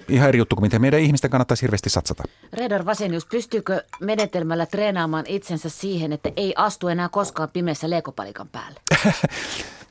ihan 0.08 0.28
eri 0.28 0.38
juttu 0.38 0.56
kuin 0.56 0.64
mitä 0.64 0.78
meidän 0.78 1.00
ihmisten 1.00 1.30
kannattaisi 1.30 1.62
hirveästi 1.62 1.90
satsata. 1.90 2.22
Redar 2.52 2.86
Vasenius, 2.86 3.26
pystyykö 3.26 3.84
menetelmällä 4.00 4.66
treenaamaan 4.66 5.24
itsensä 5.28 5.68
siihen, 5.68 6.12
että 6.12 6.30
ei 6.36 6.54
astu 6.56 6.88
enää 6.88 7.08
koskaan 7.08 7.48
pimeässä 7.52 7.90
leekopalikan 7.90 8.48
päälle? 8.48 8.80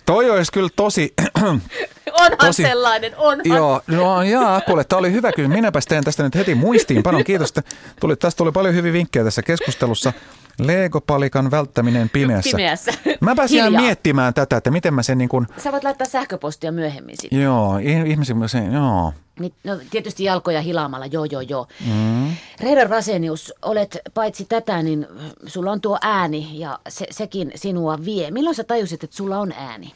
Toi 0.05 0.29
olisi 0.29 0.51
kyllä 0.51 0.69
tosi... 0.75 1.13
onhan 2.13 2.37
tosi, 2.37 2.63
sellainen, 2.63 3.17
onhan. 3.17 3.45
Joo, 3.45 3.81
no 3.87 4.23
jaa, 4.23 4.61
kuule, 4.61 4.83
tämä 4.83 4.97
oli 4.99 5.11
hyvä 5.11 5.31
kyllä. 5.31 5.49
Minäpäs 5.49 5.85
teen 5.85 6.03
tästä 6.03 6.23
nyt 6.23 6.35
heti 6.35 6.55
muistiinpanon. 6.55 7.23
Kiitos. 7.23 7.53
Tuli, 7.99 8.15
tästä 8.15 8.37
tuli 8.37 8.51
paljon 8.51 8.75
hyviä 8.75 8.93
vinkkejä 8.93 9.23
tässä 9.23 9.41
keskustelussa. 9.41 10.13
Lego-palikan 10.61 11.51
välttäminen 11.51 12.09
pimeässä. 12.09 12.57
Pimeässä. 12.57 12.91
Mä 13.21 13.35
pääsin 13.35 13.57
ihan 13.57 13.73
miettimään 13.73 14.33
tätä, 14.33 14.57
että 14.57 14.71
miten 14.71 14.93
mä 14.93 15.03
sen 15.03 15.17
niin 15.17 15.29
kuin... 15.29 15.47
Sä 15.57 15.71
voit 15.71 15.83
laittaa 15.83 16.07
sähköpostia 16.07 16.71
myöhemmin 16.71 17.15
sitten. 17.19 17.41
Joo, 17.41 17.77
ihmisiä 17.77 18.35
sen, 18.47 18.73
joo. 18.73 19.13
Niin, 19.39 19.53
no, 19.63 19.77
tietysti 19.91 20.23
jalkoja 20.23 20.61
hilaamalla, 20.61 21.05
joo 21.05 21.25
joo 21.25 21.41
joo. 21.41 21.67
Mm. 21.85 22.31
Reidar 22.59 22.89
Rasenius, 22.89 23.53
olet 23.61 23.97
paitsi 24.13 24.45
tätä, 24.45 24.83
niin 24.83 25.07
sulla 25.45 25.71
on 25.71 25.81
tuo 25.81 25.97
ääni 26.01 26.49
ja 26.53 26.79
se, 26.89 27.07
sekin 27.11 27.51
sinua 27.55 27.97
vie. 28.05 28.31
Milloin 28.31 28.55
sä 28.55 28.63
tajusit, 28.63 29.03
että 29.03 29.15
sulla 29.15 29.39
on 29.39 29.51
ääni? 29.51 29.93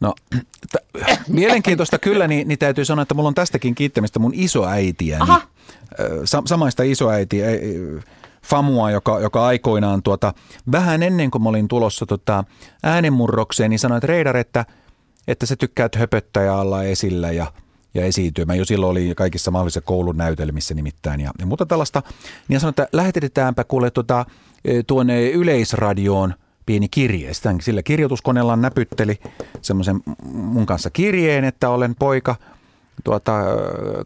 No, 0.00 0.14
t- 0.72 1.28
mielenkiintoista 1.28 1.98
kyllä, 1.98 2.28
niin, 2.28 2.48
niin 2.48 2.58
täytyy 2.58 2.84
sanoa, 2.84 3.02
että 3.02 3.14
mulla 3.14 3.28
on 3.28 3.34
tästäkin 3.34 3.74
kiittämistä 3.74 4.18
mun 4.18 4.32
isoäitiäni. 4.34 5.22
Aha. 5.22 5.42
Sa- 6.24 6.42
samaista 6.46 6.82
isoäitiä, 6.82 7.46
Famua, 8.42 8.90
joka, 8.90 9.20
joka 9.20 9.46
aikoinaan 9.46 10.02
tuota, 10.02 10.34
vähän 10.72 11.02
ennen 11.02 11.30
kuin 11.30 11.42
mä 11.42 11.48
olin 11.48 11.68
tulossa 11.68 12.06
tota, 12.06 12.44
äänenmurrokseen, 12.82 13.70
niin 13.70 13.78
sanoi, 13.78 13.98
että 13.98 14.06
Reidar, 14.06 14.36
että, 14.36 14.66
että 15.28 15.46
sä 15.46 15.56
tykkäät 15.56 15.94
höpöttää 15.96 16.42
ja 16.42 16.54
olla 16.54 16.82
esillä 16.82 17.32
ja, 17.32 17.52
ja 17.94 18.04
esiintyä. 18.04 18.44
Mä 18.44 18.54
jo 18.54 18.64
silloin 18.64 18.90
oli 18.90 19.12
kaikissa 19.16 19.50
mahdollisissa 19.50 19.80
koulun 19.80 20.16
näytelmissä 20.16 20.74
nimittäin 20.74 21.20
ja, 21.20 21.30
ja 21.38 21.46
muuta 21.46 21.66
tällaista. 21.66 22.02
Niin 22.48 22.60
sanoi, 22.60 22.70
että 22.70 22.88
lähetetäänpä 22.92 23.64
kuule 23.64 23.90
tuota, 23.90 24.24
e, 24.64 24.82
tuonne 24.82 25.30
yleisradioon 25.30 26.34
pieni 26.68 26.88
kirje. 26.88 27.34
Sitten 27.34 27.60
sillä 27.60 27.82
kirjoituskoneella 27.82 28.56
näpytteli 28.56 29.18
semmoisen 29.62 30.00
mun 30.32 30.66
kanssa 30.66 30.90
kirjeen, 30.90 31.44
että 31.44 31.70
olen 31.70 31.94
poika 31.94 32.36
tuota, 33.04 33.40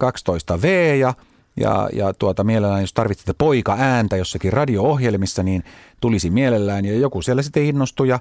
12V 0.04 0.66
ja– 0.98 1.14
ja, 1.56 1.88
ja 1.92 2.14
tuota, 2.14 2.44
mielellään, 2.44 2.80
jos 2.80 2.92
tarvitsette 2.92 3.32
poika 3.38 3.76
ääntä 3.78 4.16
jossakin 4.16 4.52
radio-ohjelmissa, 4.52 5.42
niin 5.42 5.64
tulisi 6.00 6.30
mielellään. 6.30 6.84
Ja 6.84 6.98
joku 6.98 7.22
siellä 7.22 7.42
sitten 7.42 7.64
innostui 7.64 8.08
ja, 8.08 8.20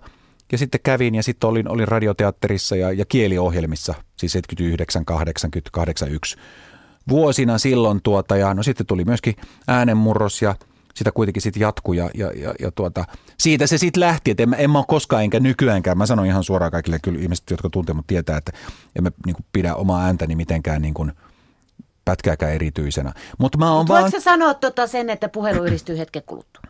ja 0.52 0.58
sitten 0.58 0.82
kävin 0.84 1.16
ja 1.16 1.24
sitten 1.24 1.50
olin, 1.50 1.70
olin 1.70 1.88
radioteatterissa 1.88 2.76
ja, 2.76 2.92
ja 2.92 3.06
kieliohjelmissa, 3.06 3.94
siis 4.18 4.32
79, 4.32 5.06
80, 5.06 5.70
81 5.72 6.38
vuosina 7.10 7.58
silloin. 7.58 8.00
Tuota, 8.04 8.38
ja 8.38 8.54
no 8.54 8.64
sitten 8.64 8.86
tuli 8.86 9.06
myöskin 9.06 9.36
äänenmurros 9.68 10.42
ja 10.42 10.56
sitä 10.96 11.12
kuitenkin 11.12 11.42
sitten 11.42 11.62
jatkui 11.62 11.98
ja, 11.98 12.10
ja, 12.14 12.32
ja, 12.36 12.54
ja 12.60 12.72
tuota, 12.72 13.06
siitä 13.40 13.68
se 13.68 13.78
sitten 13.78 14.02
lähti, 14.02 14.32
että 14.32 14.44
en, 14.44 14.56
en 14.58 14.70
mä 14.70 14.78
ole 14.78 14.86
koskaan 14.88 15.24
enkä 15.24 15.40
nykyäänkään, 15.40 15.98
mä 15.98 16.06
sanon 16.06 16.26
ihan 16.26 16.44
suoraan 16.44 16.72
kaikille 16.72 17.00
kyllä 17.00 17.20
ihmiset, 17.20 17.50
jotka 17.50 17.70
tuntevat 17.70 17.96
mut 17.96 18.08
tietää, 18.08 18.38
että 18.38 18.52
en 18.96 19.04
mä 19.04 19.12
niin 19.26 19.36
pidä 19.54 19.76
omaa 19.76 20.06
ääntäni 20.06 20.36
mitenkään 20.36 20.82
niin 20.82 20.94
kuin– 20.94 21.12
pätkääkään 22.06 22.54
erityisenä. 22.54 23.14
Mutta 23.38 23.58
mä 23.58 23.72
oon 23.72 23.82
Mut 23.82 23.90
vaan... 23.90 24.02
Voitko 24.02 24.20
sanoa 24.20 24.54
tota 24.54 24.88
sen, 24.88 25.10
että 25.10 25.30
puhelu 25.30 25.64
yhdistyy 25.64 25.98
hetken 25.98 26.24
kuluttua? 26.26 26.62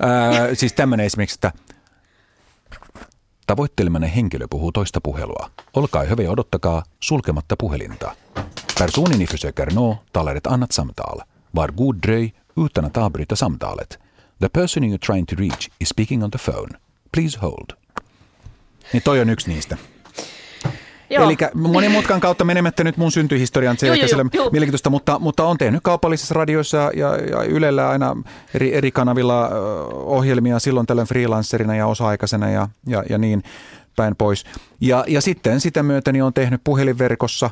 Ää, 0.00 0.54
siis 0.54 0.72
tämmöinen 0.72 1.06
esimerkiksi, 1.06 1.34
että 1.34 1.52
tavoittelemanne 3.46 4.12
henkilö 4.14 4.46
puhuu 4.50 4.72
toista 4.72 5.00
puhelua. 5.02 5.50
Olkaa 5.74 6.02
hyvä 6.02 6.30
odottakaa 6.30 6.82
sulkematta 7.00 7.56
puhelinta. 7.58 8.16
Personen 8.78 9.18
ni 9.18 9.26
försöker 9.26 9.72
nå 9.74 9.98
talar 10.12 10.36
ett 10.36 10.46
annat 10.46 10.70
samtal. 10.70 11.20
Var 11.54 11.72
god 11.72 11.96
dröj 12.06 12.30
utan 12.56 12.84
att 12.84 12.96
avbryta 12.96 13.36
samtalet. 13.36 14.00
The 14.38 14.48
person 14.48 14.82
you're 14.82 15.06
trying 15.06 15.26
to 15.26 15.36
reach 15.38 15.68
is 15.80 15.88
speaking 15.88 16.24
on 16.24 16.30
the 16.30 16.38
phone. 16.38 16.78
Please 17.12 17.38
hold. 17.38 17.76
Niin 18.92 19.02
toi 19.02 19.20
on 19.20 19.30
yksi 19.30 19.50
niistä. 19.50 19.76
Eli 21.10 21.36
monen 21.54 21.90
mutkan 21.90 22.20
kautta 22.20 22.44
menemättä 22.44 22.84
nyt 22.84 22.96
mun 22.96 23.12
syntyhistorian, 23.12 23.78
se 23.78 23.86
ei 23.86 23.92
ehkä 23.92 24.08
sille 24.08 24.24
mielenkiintoista, 24.24 24.90
mutta, 24.90 25.18
mutta 25.18 25.44
on 25.44 25.58
tehnyt 25.58 25.80
kaupallisissa 25.82 26.34
radioissa 26.34 26.76
ja, 26.76 27.16
ja 27.16 27.42
Ylellä 27.44 27.88
aina 27.88 28.16
eri, 28.54 28.74
eri 28.74 28.90
kanavilla 28.90 29.48
ohjelmia 29.92 30.58
silloin 30.58 30.86
tällöin 30.86 31.08
freelancerina 31.08 31.76
ja 31.76 31.86
osa-aikaisena 31.86 32.50
ja, 32.50 32.68
ja, 32.86 33.04
ja 33.10 33.18
niin 33.18 33.42
päin 33.96 34.16
pois. 34.16 34.44
Ja, 34.80 35.04
ja 35.08 35.20
sitten 35.20 35.60
sitä 35.60 35.82
myötä 35.82 36.12
niin 36.12 36.24
on 36.24 36.34
tehnyt 36.34 36.60
puhelinverkossa 36.64 37.50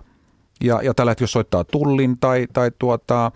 ja, 0.60 0.80
ja 0.82 0.94
tällä 0.94 1.10
hetkellä 1.10 1.24
jos 1.24 1.32
soittaa 1.32 1.64
Tullin 1.64 2.18
tai, 2.18 2.46
tai 2.52 2.70
tuota, 2.78 3.32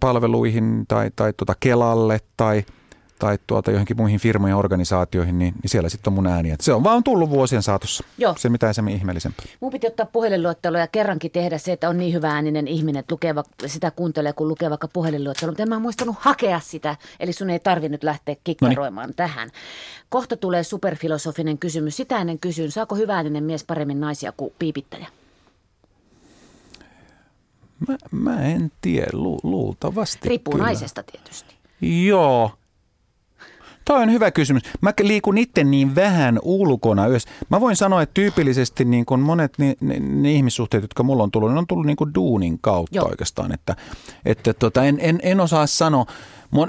palveluihin 0.00 0.84
tai, 0.88 1.10
tai 1.16 1.32
tuota 1.36 1.54
Kelalle 1.60 2.20
tai– 2.36 2.64
tai 3.20 3.38
tuota 3.46 3.70
johonkin 3.70 3.96
muihin 3.96 4.20
firmojen 4.20 4.56
organisaatioihin, 4.56 5.38
niin, 5.38 5.54
niin 5.62 5.70
siellä 5.70 5.88
sitten 5.88 6.10
on 6.10 6.14
mun 6.14 6.26
ääni. 6.26 6.50
Et 6.50 6.60
se 6.60 6.72
on 6.72 6.84
vaan 6.84 7.04
tullut 7.04 7.30
vuosien 7.30 7.62
saatossa. 7.62 8.04
Joo. 8.18 8.34
Se 8.38 8.48
mitään 8.48 8.74
se 8.74 8.82
ihmeellisempää. 8.90 9.46
Mun 9.60 9.72
piti 9.72 9.86
ottaa 9.86 10.06
puhelinluettelo 10.06 10.78
ja 10.78 10.86
kerrankin 10.86 11.30
tehdä 11.30 11.58
se, 11.58 11.72
että 11.72 11.88
on 11.88 11.98
niin 11.98 12.14
hyvä 12.14 12.30
ääninen 12.30 12.68
ihminen, 12.68 13.00
että 13.00 13.12
lukee, 13.12 13.34
sitä 13.66 13.90
kuuntelee, 13.90 14.32
kun 14.32 14.48
lukee 14.48 14.70
vaikka 14.70 14.88
puhelinluettelo. 14.88 15.50
Mutta 15.50 15.62
en 15.62 15.68
mä 15.68 15.78
muistanut 15.78 16.16
hakea 16.18 16.60
sitä, 16.60 16.96
eli 17.20 17.32
sun 17.32 17.50
ei 17.50 17.58
tarvinnut 17.58 18.02
lähteä 18.02 18.36
kikkaroimaan 18.44 19.04
Noniin. 19.04 19.16
tähän. 19.16 19.50
Kohta 20.08 20.36
tulee 20.36 20.62
superfilosofinen 20.62 21.58
kysymys. 21.58 21.96
Sitä 21.96 22.18
ennen 22.18 22.38
kysyn, 22.38 22.70
saako 22.70 22.94
hyvä 22.94 23.16
ääninen 23.16 23.44
mies 23.44 23.64
paremmin 23.64 24.00
naisia 24.00 24.32
kuin 24.32 24.52
piipittäjä? 24.58 25.06
Mä, 27.88 27.96
mä 28.10 28.42
en 28.42 28.72
tiedä, 28.80 29.10
lu, 29.12 29.40
luultavasti 29.42 30.28
Riippuu 30.28 30.52
kyllä. 30.52 30.64
naisesta 30.64 31.02
tietysti. 31.02 31.54
Joo, 32.06 32.50
Toi 33.84 34.02
on 34.02 34.12
hyvä 34.12 34.30
kysymys. 34.30 34.62
Mä 34.80 34.92
liikun 35.02 35.38
itse 35.38 35.64
niin 35.64 35.94
vähän 35.94 36.38
ulkona 36.42 37.08
yössä. 37.08 37.28
Mä 37.48 37.60
voin 37.60 37.76
sanoa, 37.76 38.02
että 38.02 38.14
tyypillisesti 38.14 38.84
niin 38.84 39.06
kun 39.06 39.20
monet 39.20 39.52
ne, 39.58 39.76
ne, 39.80 40.00
ne 40.00 40.32
ihmissuhteet, 40.32 40.82
jotka 40.82 41.02
mulla 41.02 41.22
on 41.22 41.30
tullut, 41.30 41.52
ne 41.52 41.58
on 41.58 41.66
tullut 41.66 41.86
niin 41.86 41.96
kuin 41.96 42.14
duunin 42.14 42.58
kautta 42.60 42.96
Joo. 42.96 43.08
oikeastaan. 43.08 43.52
Että, 43.52 43.76
että 44.24 44.54
tota, 44.54 44.84
en, 44.84 44.98
en, 45.00 45.20
en 45.22 45.40
osaa 45.40 45.66
sanoa. 45.66 46.06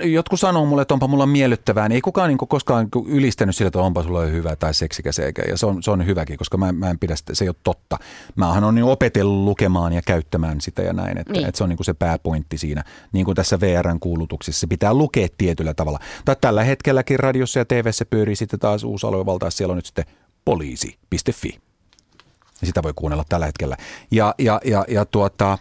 Jotkut 0.04 0.40
sanoo 0.40 0.66
mulle, 0.66 0.82
että 0.82 0.94
onpa 0.94 1.08
mulla 1.08 1.26
miellyttävää, 1.26 1.90
niin 1.90 1.96
ei 1.96 2.02
kukaan 2.02 2.30
niin 2.30 2.38
koskaan 2.38 2.88
ylistänyt 3.06 3.56
sillä, 3.56 3.68
että 3.68 3.80
onpa 3.80 4.04
sulla 4.04 4.22
hyvä 4.22 4.56
tai 4.56 4.74
seksikäs 4.74 5.20
eikä. 5.20 5.42
Ja 5.48 5.58
se 5.58 5.66
on, 5.66 5.84
se 5.84 5.92
on 5.92 6.06
hyväkin, 6.06 6.38
koska 6.38 6.58
mä, 6.58 6.72
mä 6.72 6.90
en 6.90 7.00
pidä 7.00 7.16
sitä, 7.16 7.36
se 7.36 7.46
ei 7.46 7.50
ole 7.50 7.56
totta. 7.64 7.98
Mähän 8.36 8.64
on 8.64 8.76
niin 8.76 8.86
opetellut 8.86 9.46
lukemaan 9.46 9.94
ja 9.94 10.02
käyttämään 10.02 10.62
sitä 10.62 10.82
ja 10.82 10.94
näin, 10.94 11.18
että, 11.18 11.34
niin. 11.34 11.46
että 11.46 11.58
se 11.58 11.64
on 11.64 11.70
niin 11.70 11.78
kuin 11.78 11.86
se 11.86 11.94
pääpointti 11.94 12.58
siinä. 12.58 12.84
Niin 13.12 13.26
kuin 13.26 13.36
tässä 13.36 13.60
VRn 13.60 14.00
kuulutuksissa, 14.00 14.60
se 14.60 14.68
pitää 14.68 14.94
lukea 14.94 15.28
tietyllä 15.38 15.74
tavalla. 15.74 16.00
Tai 16.26 16.36
tällä 16.42 16.64
hetkelläkin 16.64 17.20
radiossa 17.20 17.60
ja 17.60 17.66
TVssä 17.66 18.06
pyörii 18.06 18.36
sitten 18.36 18.60
taas 18.60 18.84
uusi 18.84 19.08
aluevaltaus, 19.08 19.58
siellä 19.58 19.72
on 19.72 19.78
nyt 19.78 19.86
sitten 19.86 20.06
poliisi.fi. 20.46 21.60
Ja 22.62 22.68
sitä 22.68 22.84
voi 22.84 22.94
kuunnella 22.96 23.24
tällä 23.30 23.46
hetkellä. 23.46 23.78
Ja, 24.12 24.36
ja, 24.38 24.62
ja, 24.66 24.86
ja 24.88 25.06
tuota, 25.06 25.58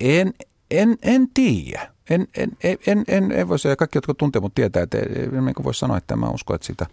en, 0.00 0.34
en, 0.70 0.98
en 1.02 1.28
tiedä 1.34 1.93
en, 2.10 2.28
en, 2.36 2.50
en, 2.64 3.04
en, 3.08 3.32
en, 3.32 3.48
voi 3.48 3.58
sanoa, 3.58 3.76
kaikki, 3.76 3.96
jotka 3.96 4.14
tuntee 4.14 4.40
mut 4.40 4.54
tietää, 4.54 4.82
että 4.82 4.98
en, 4.98 5.48
en 5.48 5.54
voi 5.64 5.74
sanoa, 5.74 5.96
että 5.96 6.16
mä 6.16 6.28
usko, 6.28 6.54
että 6.54 6.66
sitä 6.66 6.86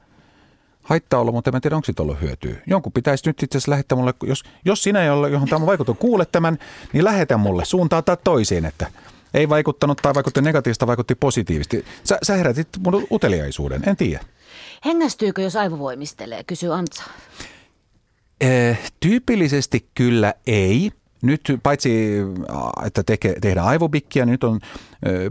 haittaa 0.81 1.19
ollut, 1.19 1.35
mutta 1.35 1.51
en 1.53 1.61
tiedä, 1.61 1.75
onko 1.75 1.85
siitä 1.85 2.03
ollut 2.03 2.21
hyötyä. 2.21 2.55
Jonkun 2.67 2.91
pitäisi 2.91 3.29
nyt 3.29 3.43
itse 3.43 3.57
asiassa 3.57 3.71
lähettää 3.71 3.95
mulle, 3.95 4.13
jos, 4.23 4.43
jos 4.65 4.83
sinä, 4.83 5.03
johon 5.03 5.47
tämä 5.49 5.65
vaikutus, 5.65 5.97
kuulet 5.99 6.31
tämän, 6.31 6.57
niin 6.93 7.03
lähetä 7.03 7.37
mulle 7.37 7.65
suuntaan 7.65 8.03
tai 8.03 8.17
toisiin, 8.23 8.65
että, 8.65 8.91
ei 9.33 9.49
vaikuttanut 9.49 9.99
tai 10.01 10.13
vaikutti 10.13 10.41
negatiivista, 10.41 10.87
vaikutti 10.87 11.15
positiivisesti. 11.15 11.85
Sä, 12.03 12.17
sä 12.23 12.35
herätit 12.35 12.67
mun 12.79 13.07
uteliaisuuden, 13.11 13.89
en 13.89 13.97
tiedä. 13.97 14.25
Hengästyykö, 14.85 15.41
jos 15.41 15.55
aivovoimistelee, 15.55 16.43
kysyy 16.43 16.73
Antsa. 16.73 17.03
Eh, 18.41 18.91
tyypillisesti 18.99 19.89
kyllä 19.95 20.33
ei. 20.47 20.91
Nyt 21.21 21.41
paitsi, 21.63 22.17
että 22.85 23.03
teke, 23.03 23.35
tehdään 23.41 23.67
aivobikkia, 23.67 24.25
niin 24.25 24.31
nyt 24.31 24.43
on 24.43 24.59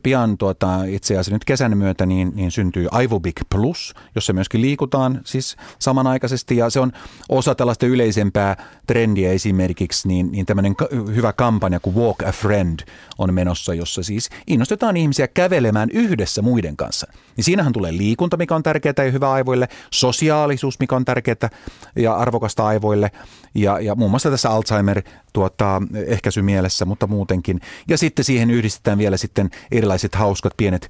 pian 0.02 0.38
tuota, 0.38 0.84
itse 0.84 1.14
asiassa 1.14 1.32
nyt 1.32 1.44
kesän 1.44 1.78
myötä 1.78 2.06
niin, 2.06 2.32
niin 2.34 2.50
syntyy 2.50 2.88
Aivobik 2.90 3.40
Plus, 3.50 3.94
jossa 4.14 4.32
myöskin 4.32 4.60
liikutaan 4.60 5.20
siis 5.24 5.56
samanaikaisesti 5.78 6.56
ja 6.56 6.70
se 6.70 6.80
on 6.80 6.92
osa 7.28 7.54
tällaista 7.54 7.86
yleisempää 7.86 8.56
trendiä 8.86 9.32
esimerkiksi, 9.32 10.08
niin, 10.08 10.32
niin 10.32 10.46
tämmöinen 10.46 10.74
hyvä 11.14 11.32
kampanja 11.32 11.80
kuin 11.80 11.96
Walk 11.96 12.22
a 12.22 12.32
Friend 12.32 12.78
on 13.18 13.34
menossa, 13.34 13.74
jossa 13.74 14.02
siis 14.02 14.28
innostetaan 14.46 14.96
ihmisiä 14.96 15.28
kävelemään 15.28 15.88
yhdessä 15.92 16.42
muiden 16.42 16.76
kanssa. 16.76 17.06
Niin 17.36 17.44
siinähän 17.44 17.72
tulee 17.72 17.92
liikunta, 17.92 18.36
mikä 18.36 18.54
on 18.54 18.62
tärkeää 18.62 18.94
ja 19.04 19.10
hyvä 19.10 19.32
aivoille, 19.32 19.68
sosiaalisuus, 19.90 20.80
mikä 20.80 20.96
on 20.96 21.04
tärkeää 21.04 21.50
ja 21.96 22.14
arvokasta 22.14 22.66
aivoille 22.66 23.10
ja, 23.54 23.80
ja 23.80 23.94
muun 23.94 24.10
muassa 24.10 24.30
tässä 24.30 24.50
Alzheimer 24.50 25.02
tuota, 25.88 26.04
ehkäisymielessä, 26.06 26.84
mutta 26.84 27.06
muutenkin. 27.06 27.60
Ja 27.88 27.98
sitten 27.98 28.24
siihen 28.24 28.50
yhdistetään 28.50 28.98
vielä 28.98 29.16
sitten 29.16 29.50
erilaiset 29.72 30.14
hauskat 30.14 30.52
pienet 30.56 30.88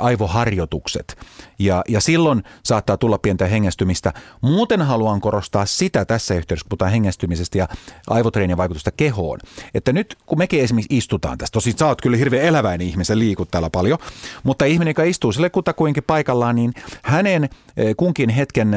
aivoharjoitukset. 0.00 1.18
Ja, 1.58 1.82
ja 1.88 2.00
silloin 2.00 2.42
saattaa 2.62 2.96
tulla 2.96 3.18
pientä 3.18 3.46
hengästymistä. 3.46 4.12
Muuten 4.40 4.82
haluan 4.82 5.20
korostaa 5.20 5.66
sitä 5.66 6.04
tässä 6.04 6.34
yhteydessä, 6.34 6.64
kun 6.64 6.68
puhutaan 6.68 6.90
hengästymisestä 6.90 7.58
ja 7.58 7.68
aivotreenin 8.10 8.56
vaikutusta 8.56 8.90
kehoon. 8.90 9.38
Että 9.74 9.92
nyt 9.92 10.18
kun 10.26 10.38
mekin 10.38 10.60
esimerkiksi 10.60 10.96
istutaan 10.96 11.38
tässä, 11.38 11.52
tosi 11.52 11.72
sä 11.78 11.86
oot 11.86 12.00
kyllä 12.00 12.16
hirveän 12.16 12.46
eläväinen 12.46 12.86
ihmisen, 12.86 13.18
liikut 13.18 13.50
täällä 13.50 13.70
paljon, 13.70 13.98
mutta 14.42 14.64
ihminen, 14.64 14.90
joka 14.90 15.04
istuu 15.04 15.32
sille 15.32 15.50
kutakuinkin 15.50 16.02
paikallaan, 16.06 16.56
niin 16.56 16.72
hänen 17.02 17.48
kunkin 17.96 18.30
hetken 18.30 18.76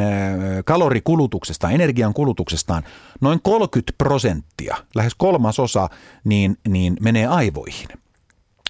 kalorikulutuksesta, 0.66 1.70
energian 1.70 2.14
kulutuksestaan 2.14 2.84
noin 3.22 3.40
30 3.44 3.94
prosenttia, 3.98 4.78
lähes 4.96 5.16
kolmasosa, 5.50 5.90
niin, 6.24 6.58
niin 6.68 6.98
menee 7.02 7.28
aivoihin. 7.28 7.88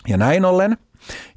Ja 0.07 0.17
näin 0.17 0.45
ollen, 0.45 0.77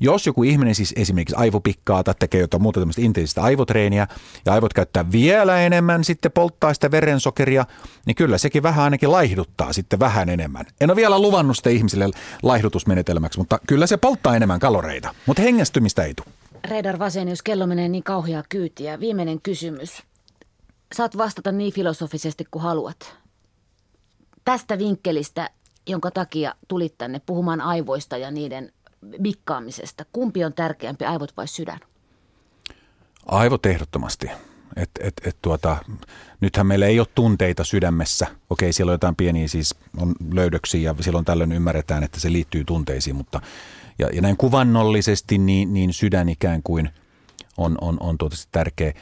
jos 0.00 0.26
joku 0.26 0.42
ihminen 0.42 0.74
siis 0.74 0.94
esimerkiksi 0.96 1.36
aivopikkaa 1.36 2.04
tai 2.04 2.14
tekee 2.18 2.40
jotain 2.40 2.62
muuta 2.62 2.80
tämmöistä 2.80 3.02
intensiivistä 3.02 3.42
aivotreeniä 3.42 4.06
ja 4.46 4.52
aivot 4.52 4.74
käyttää 4.74 5.12
vielä 5.12 5.60
enemmän 5.60 6.04
sitten 6.04 6.32
polttaa 6.32 6.74
sitä 6.74 6.90
verensokeria, 6.90 7.66
niin 8.06 8.14
kyllä 8.14 8.38
sekin 8.38 8.62
vähän 8.62 8.84
ainakin 8.84 9.12
laihduttaa 9.12 9.72
sitten 9.72 9.98
vähän 9.98 10.28
enemmän. 10.28 10.66
En 10.80 10.90
ole 10.90 10.96
vielä 10.96 11.18
luvannut 11.18 11.56
sitä 11.56 11.70
ihmisille 11.70 12.10
laihdutusmenetelmäksi, 12.42 13.38
mutta 13.38 13.58
kyllä 13.66 13.86
se 13.86 13.96
polttaa 13.96 14.36
enemmän 14.36 14.60
kaloreita, 14.60 15.14
mutta 15.26 15.42
hengästymistä 15.42 16.04
ei 16.04 16.14
tule. 16.14 16.34
Reidar 16.68 16.98
Vasenius, 16.98 17.42
kello 17.42 17.66
menee 17.66 17.88
niin 17.88 18.04
kauheaa 18.04 18.42
kyytiä. 18.48 19.00
Viimeinen 19.00 19.40
kysymys. 19.40 20.02
Saat 20.94 21.16
vastata 21.18 21.52
niin 21.52 21.72
filosofisesti 21.72 22.44
kuin 22.50 22.62
haluat. 22.62 23.21
Tästä 24.44 24.78
vinkkelistä 24.78 25.50
jonka 25.86 26.10
takia 26.10 26.54
tulit 26.68 26.98
tänne 26.98 27.20
puhumaan 27.26 27.60
aivoista 27.60 28.16
ja 28.16 28.30
niiden 28.30 28.72
mikkaamisesta. 29.18 30.04
Kumpi 30.12 30.44
on 30.44 30.52
tärkeämpi, 30.52 31.04
aivot 31.04 31.36
vai 31.36 31.48
sydän? 31.48 31.80
Aivot 33.26 33.66
ehdottomasti. 33.66 34.30
Et, 34.76 34.90
et, 35.00 35.14
et 35.24 35.36
tuota, 35.42 35.76
nythän 36.40 36.66
meillä 36.66 36.86
ei 36.86 37.00
ole 37.00 37.06
tunteita 37.14 37.64
sydämessä. 37.64 38.26
Okei, 38.50 38.72
siellä 38.72 38.90
on 38.90 38.94
jotain 38.94 39.16
pieniä 39.16 39.48
siis 39.48 39.74
on 39.96 40.14
löydöksiä 40.32 40.80
ja 40.80 40.94
silloin 41.00 41.24
tällöin 41.24 41.52
ymmärretään, 41.52 42.02
että 42.02 42.20
se 42.20 42.32
liittyy 42.32 42.64
tunteisiin, 42.64 43.16
mutta 43.16 43.40
ja, 43.98 44.08
ja 44.12 44.22
näin 44.22 44.36
kuvannollisesti 44.36 45.38
niin, 45.38 45.74
niin 45.74 45.92
sydän 45.92 46.28
ikään 46.28 46.62
kuin 46.62 46.90
on, 47.56 47.78
on, 47.80 47.96
on 48.00 48.18
tuota 48.18 48.36
tärkeä. 48.52 48.92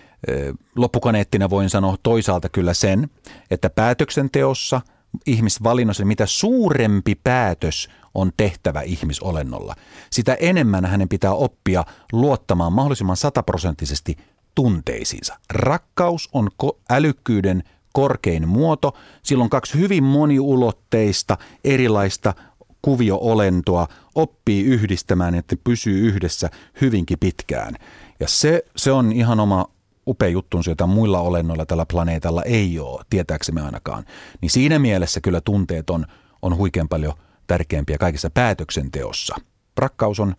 Loppukaneettina 0.76 1.51
voin 1.51 1.70
sanoa 1.70 1.97
toisaalta 2.03 2.49
kyllä 2.49 2.74
sen, 2.74 3.11
että 3.51 3.70
päätöksenteossa– 3.70 4.80
ihmisvalinnossa, 5.27 6.05
mitä 6.05 6.27
suurempi 6.27 7.15
päätös 7.15 7.89
on 8.15 8.33
tehtävä 8.37 8.81
ihmisolennolla, 8.81 9.75
sitä 10.11 10.35
enemmän 10.35 10.87
hänen 10.87 11.09
pitää 11.09 11.33
oppia 11.33 11.85
luottamaan 12.13 12.73
mahdollisimman 12.73 13.17
sataprosenttisesti 13.17 14.17
tunteisiinsa. 14.55 15.39
Rakkaus 15.51 16.29
on 16.33 16.51
älykkyyden 16.91 17.63
korkein 17.93 18.49
muoto. 18.49 18.97
Sillä 19.23 19.45
on 19.45 19.51
kaksi 19.51 19.79
hyvin 19.79 20.05
moniulotteista, 20.05 21.37
erilaista 21.65 22.35
kuvioolentoa, 22.83 23.89
oppii 24.15 24.65
yhdistämään, 24.65 25.35
että 25.35 25.57
pysyy 25.65 26.09
yhdessä 26.09 26.51
hyvinkin 26.81 27.19
pitkään. 27.19 27.75
Ja 28.21 28.29
se, 28.29 28.63
se 28.77 28.93
on 28.93 29.13
ihan 29.13 29.41
oma 29.41 29.67
upea 30.11 30.29
juttunsa, 30.29 30.71
jota 30.71 30.87
muilla 30.87 31.21
olennoilla 31.21 31.67
tällä 31.67 31.87
planeetalla 31.87 32.43
ei 32.43 32.79
ole, 32.79 33.05
tietääksemme 33.11 33.63
ainakaan. 33.63 34.05
Niin 34.41 34.51
siinä 34.51 34.79
mielessä 34.79 35.21
kyllä 35.21 35.41
tunteet 35.41 35.91
on, 35.91 36.07
on 36.43 36.57
huikean 36.57 36.89
paljon 36.89 37.15
tärkeämpiä 37.47 37.99
kaikessa 37.99 38.31
päätöksenteossa. 38.31 39.37
Rakkaus 39.77 40.21
on 40.21 40.35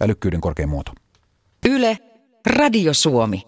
älykkyyden 0.00 0.40
korkein 0.40 0.68
muoto. 0.68 0.92
Yle, 1.68 1.98
Radio 2.46 2.94
Suomi. 2.94 3.42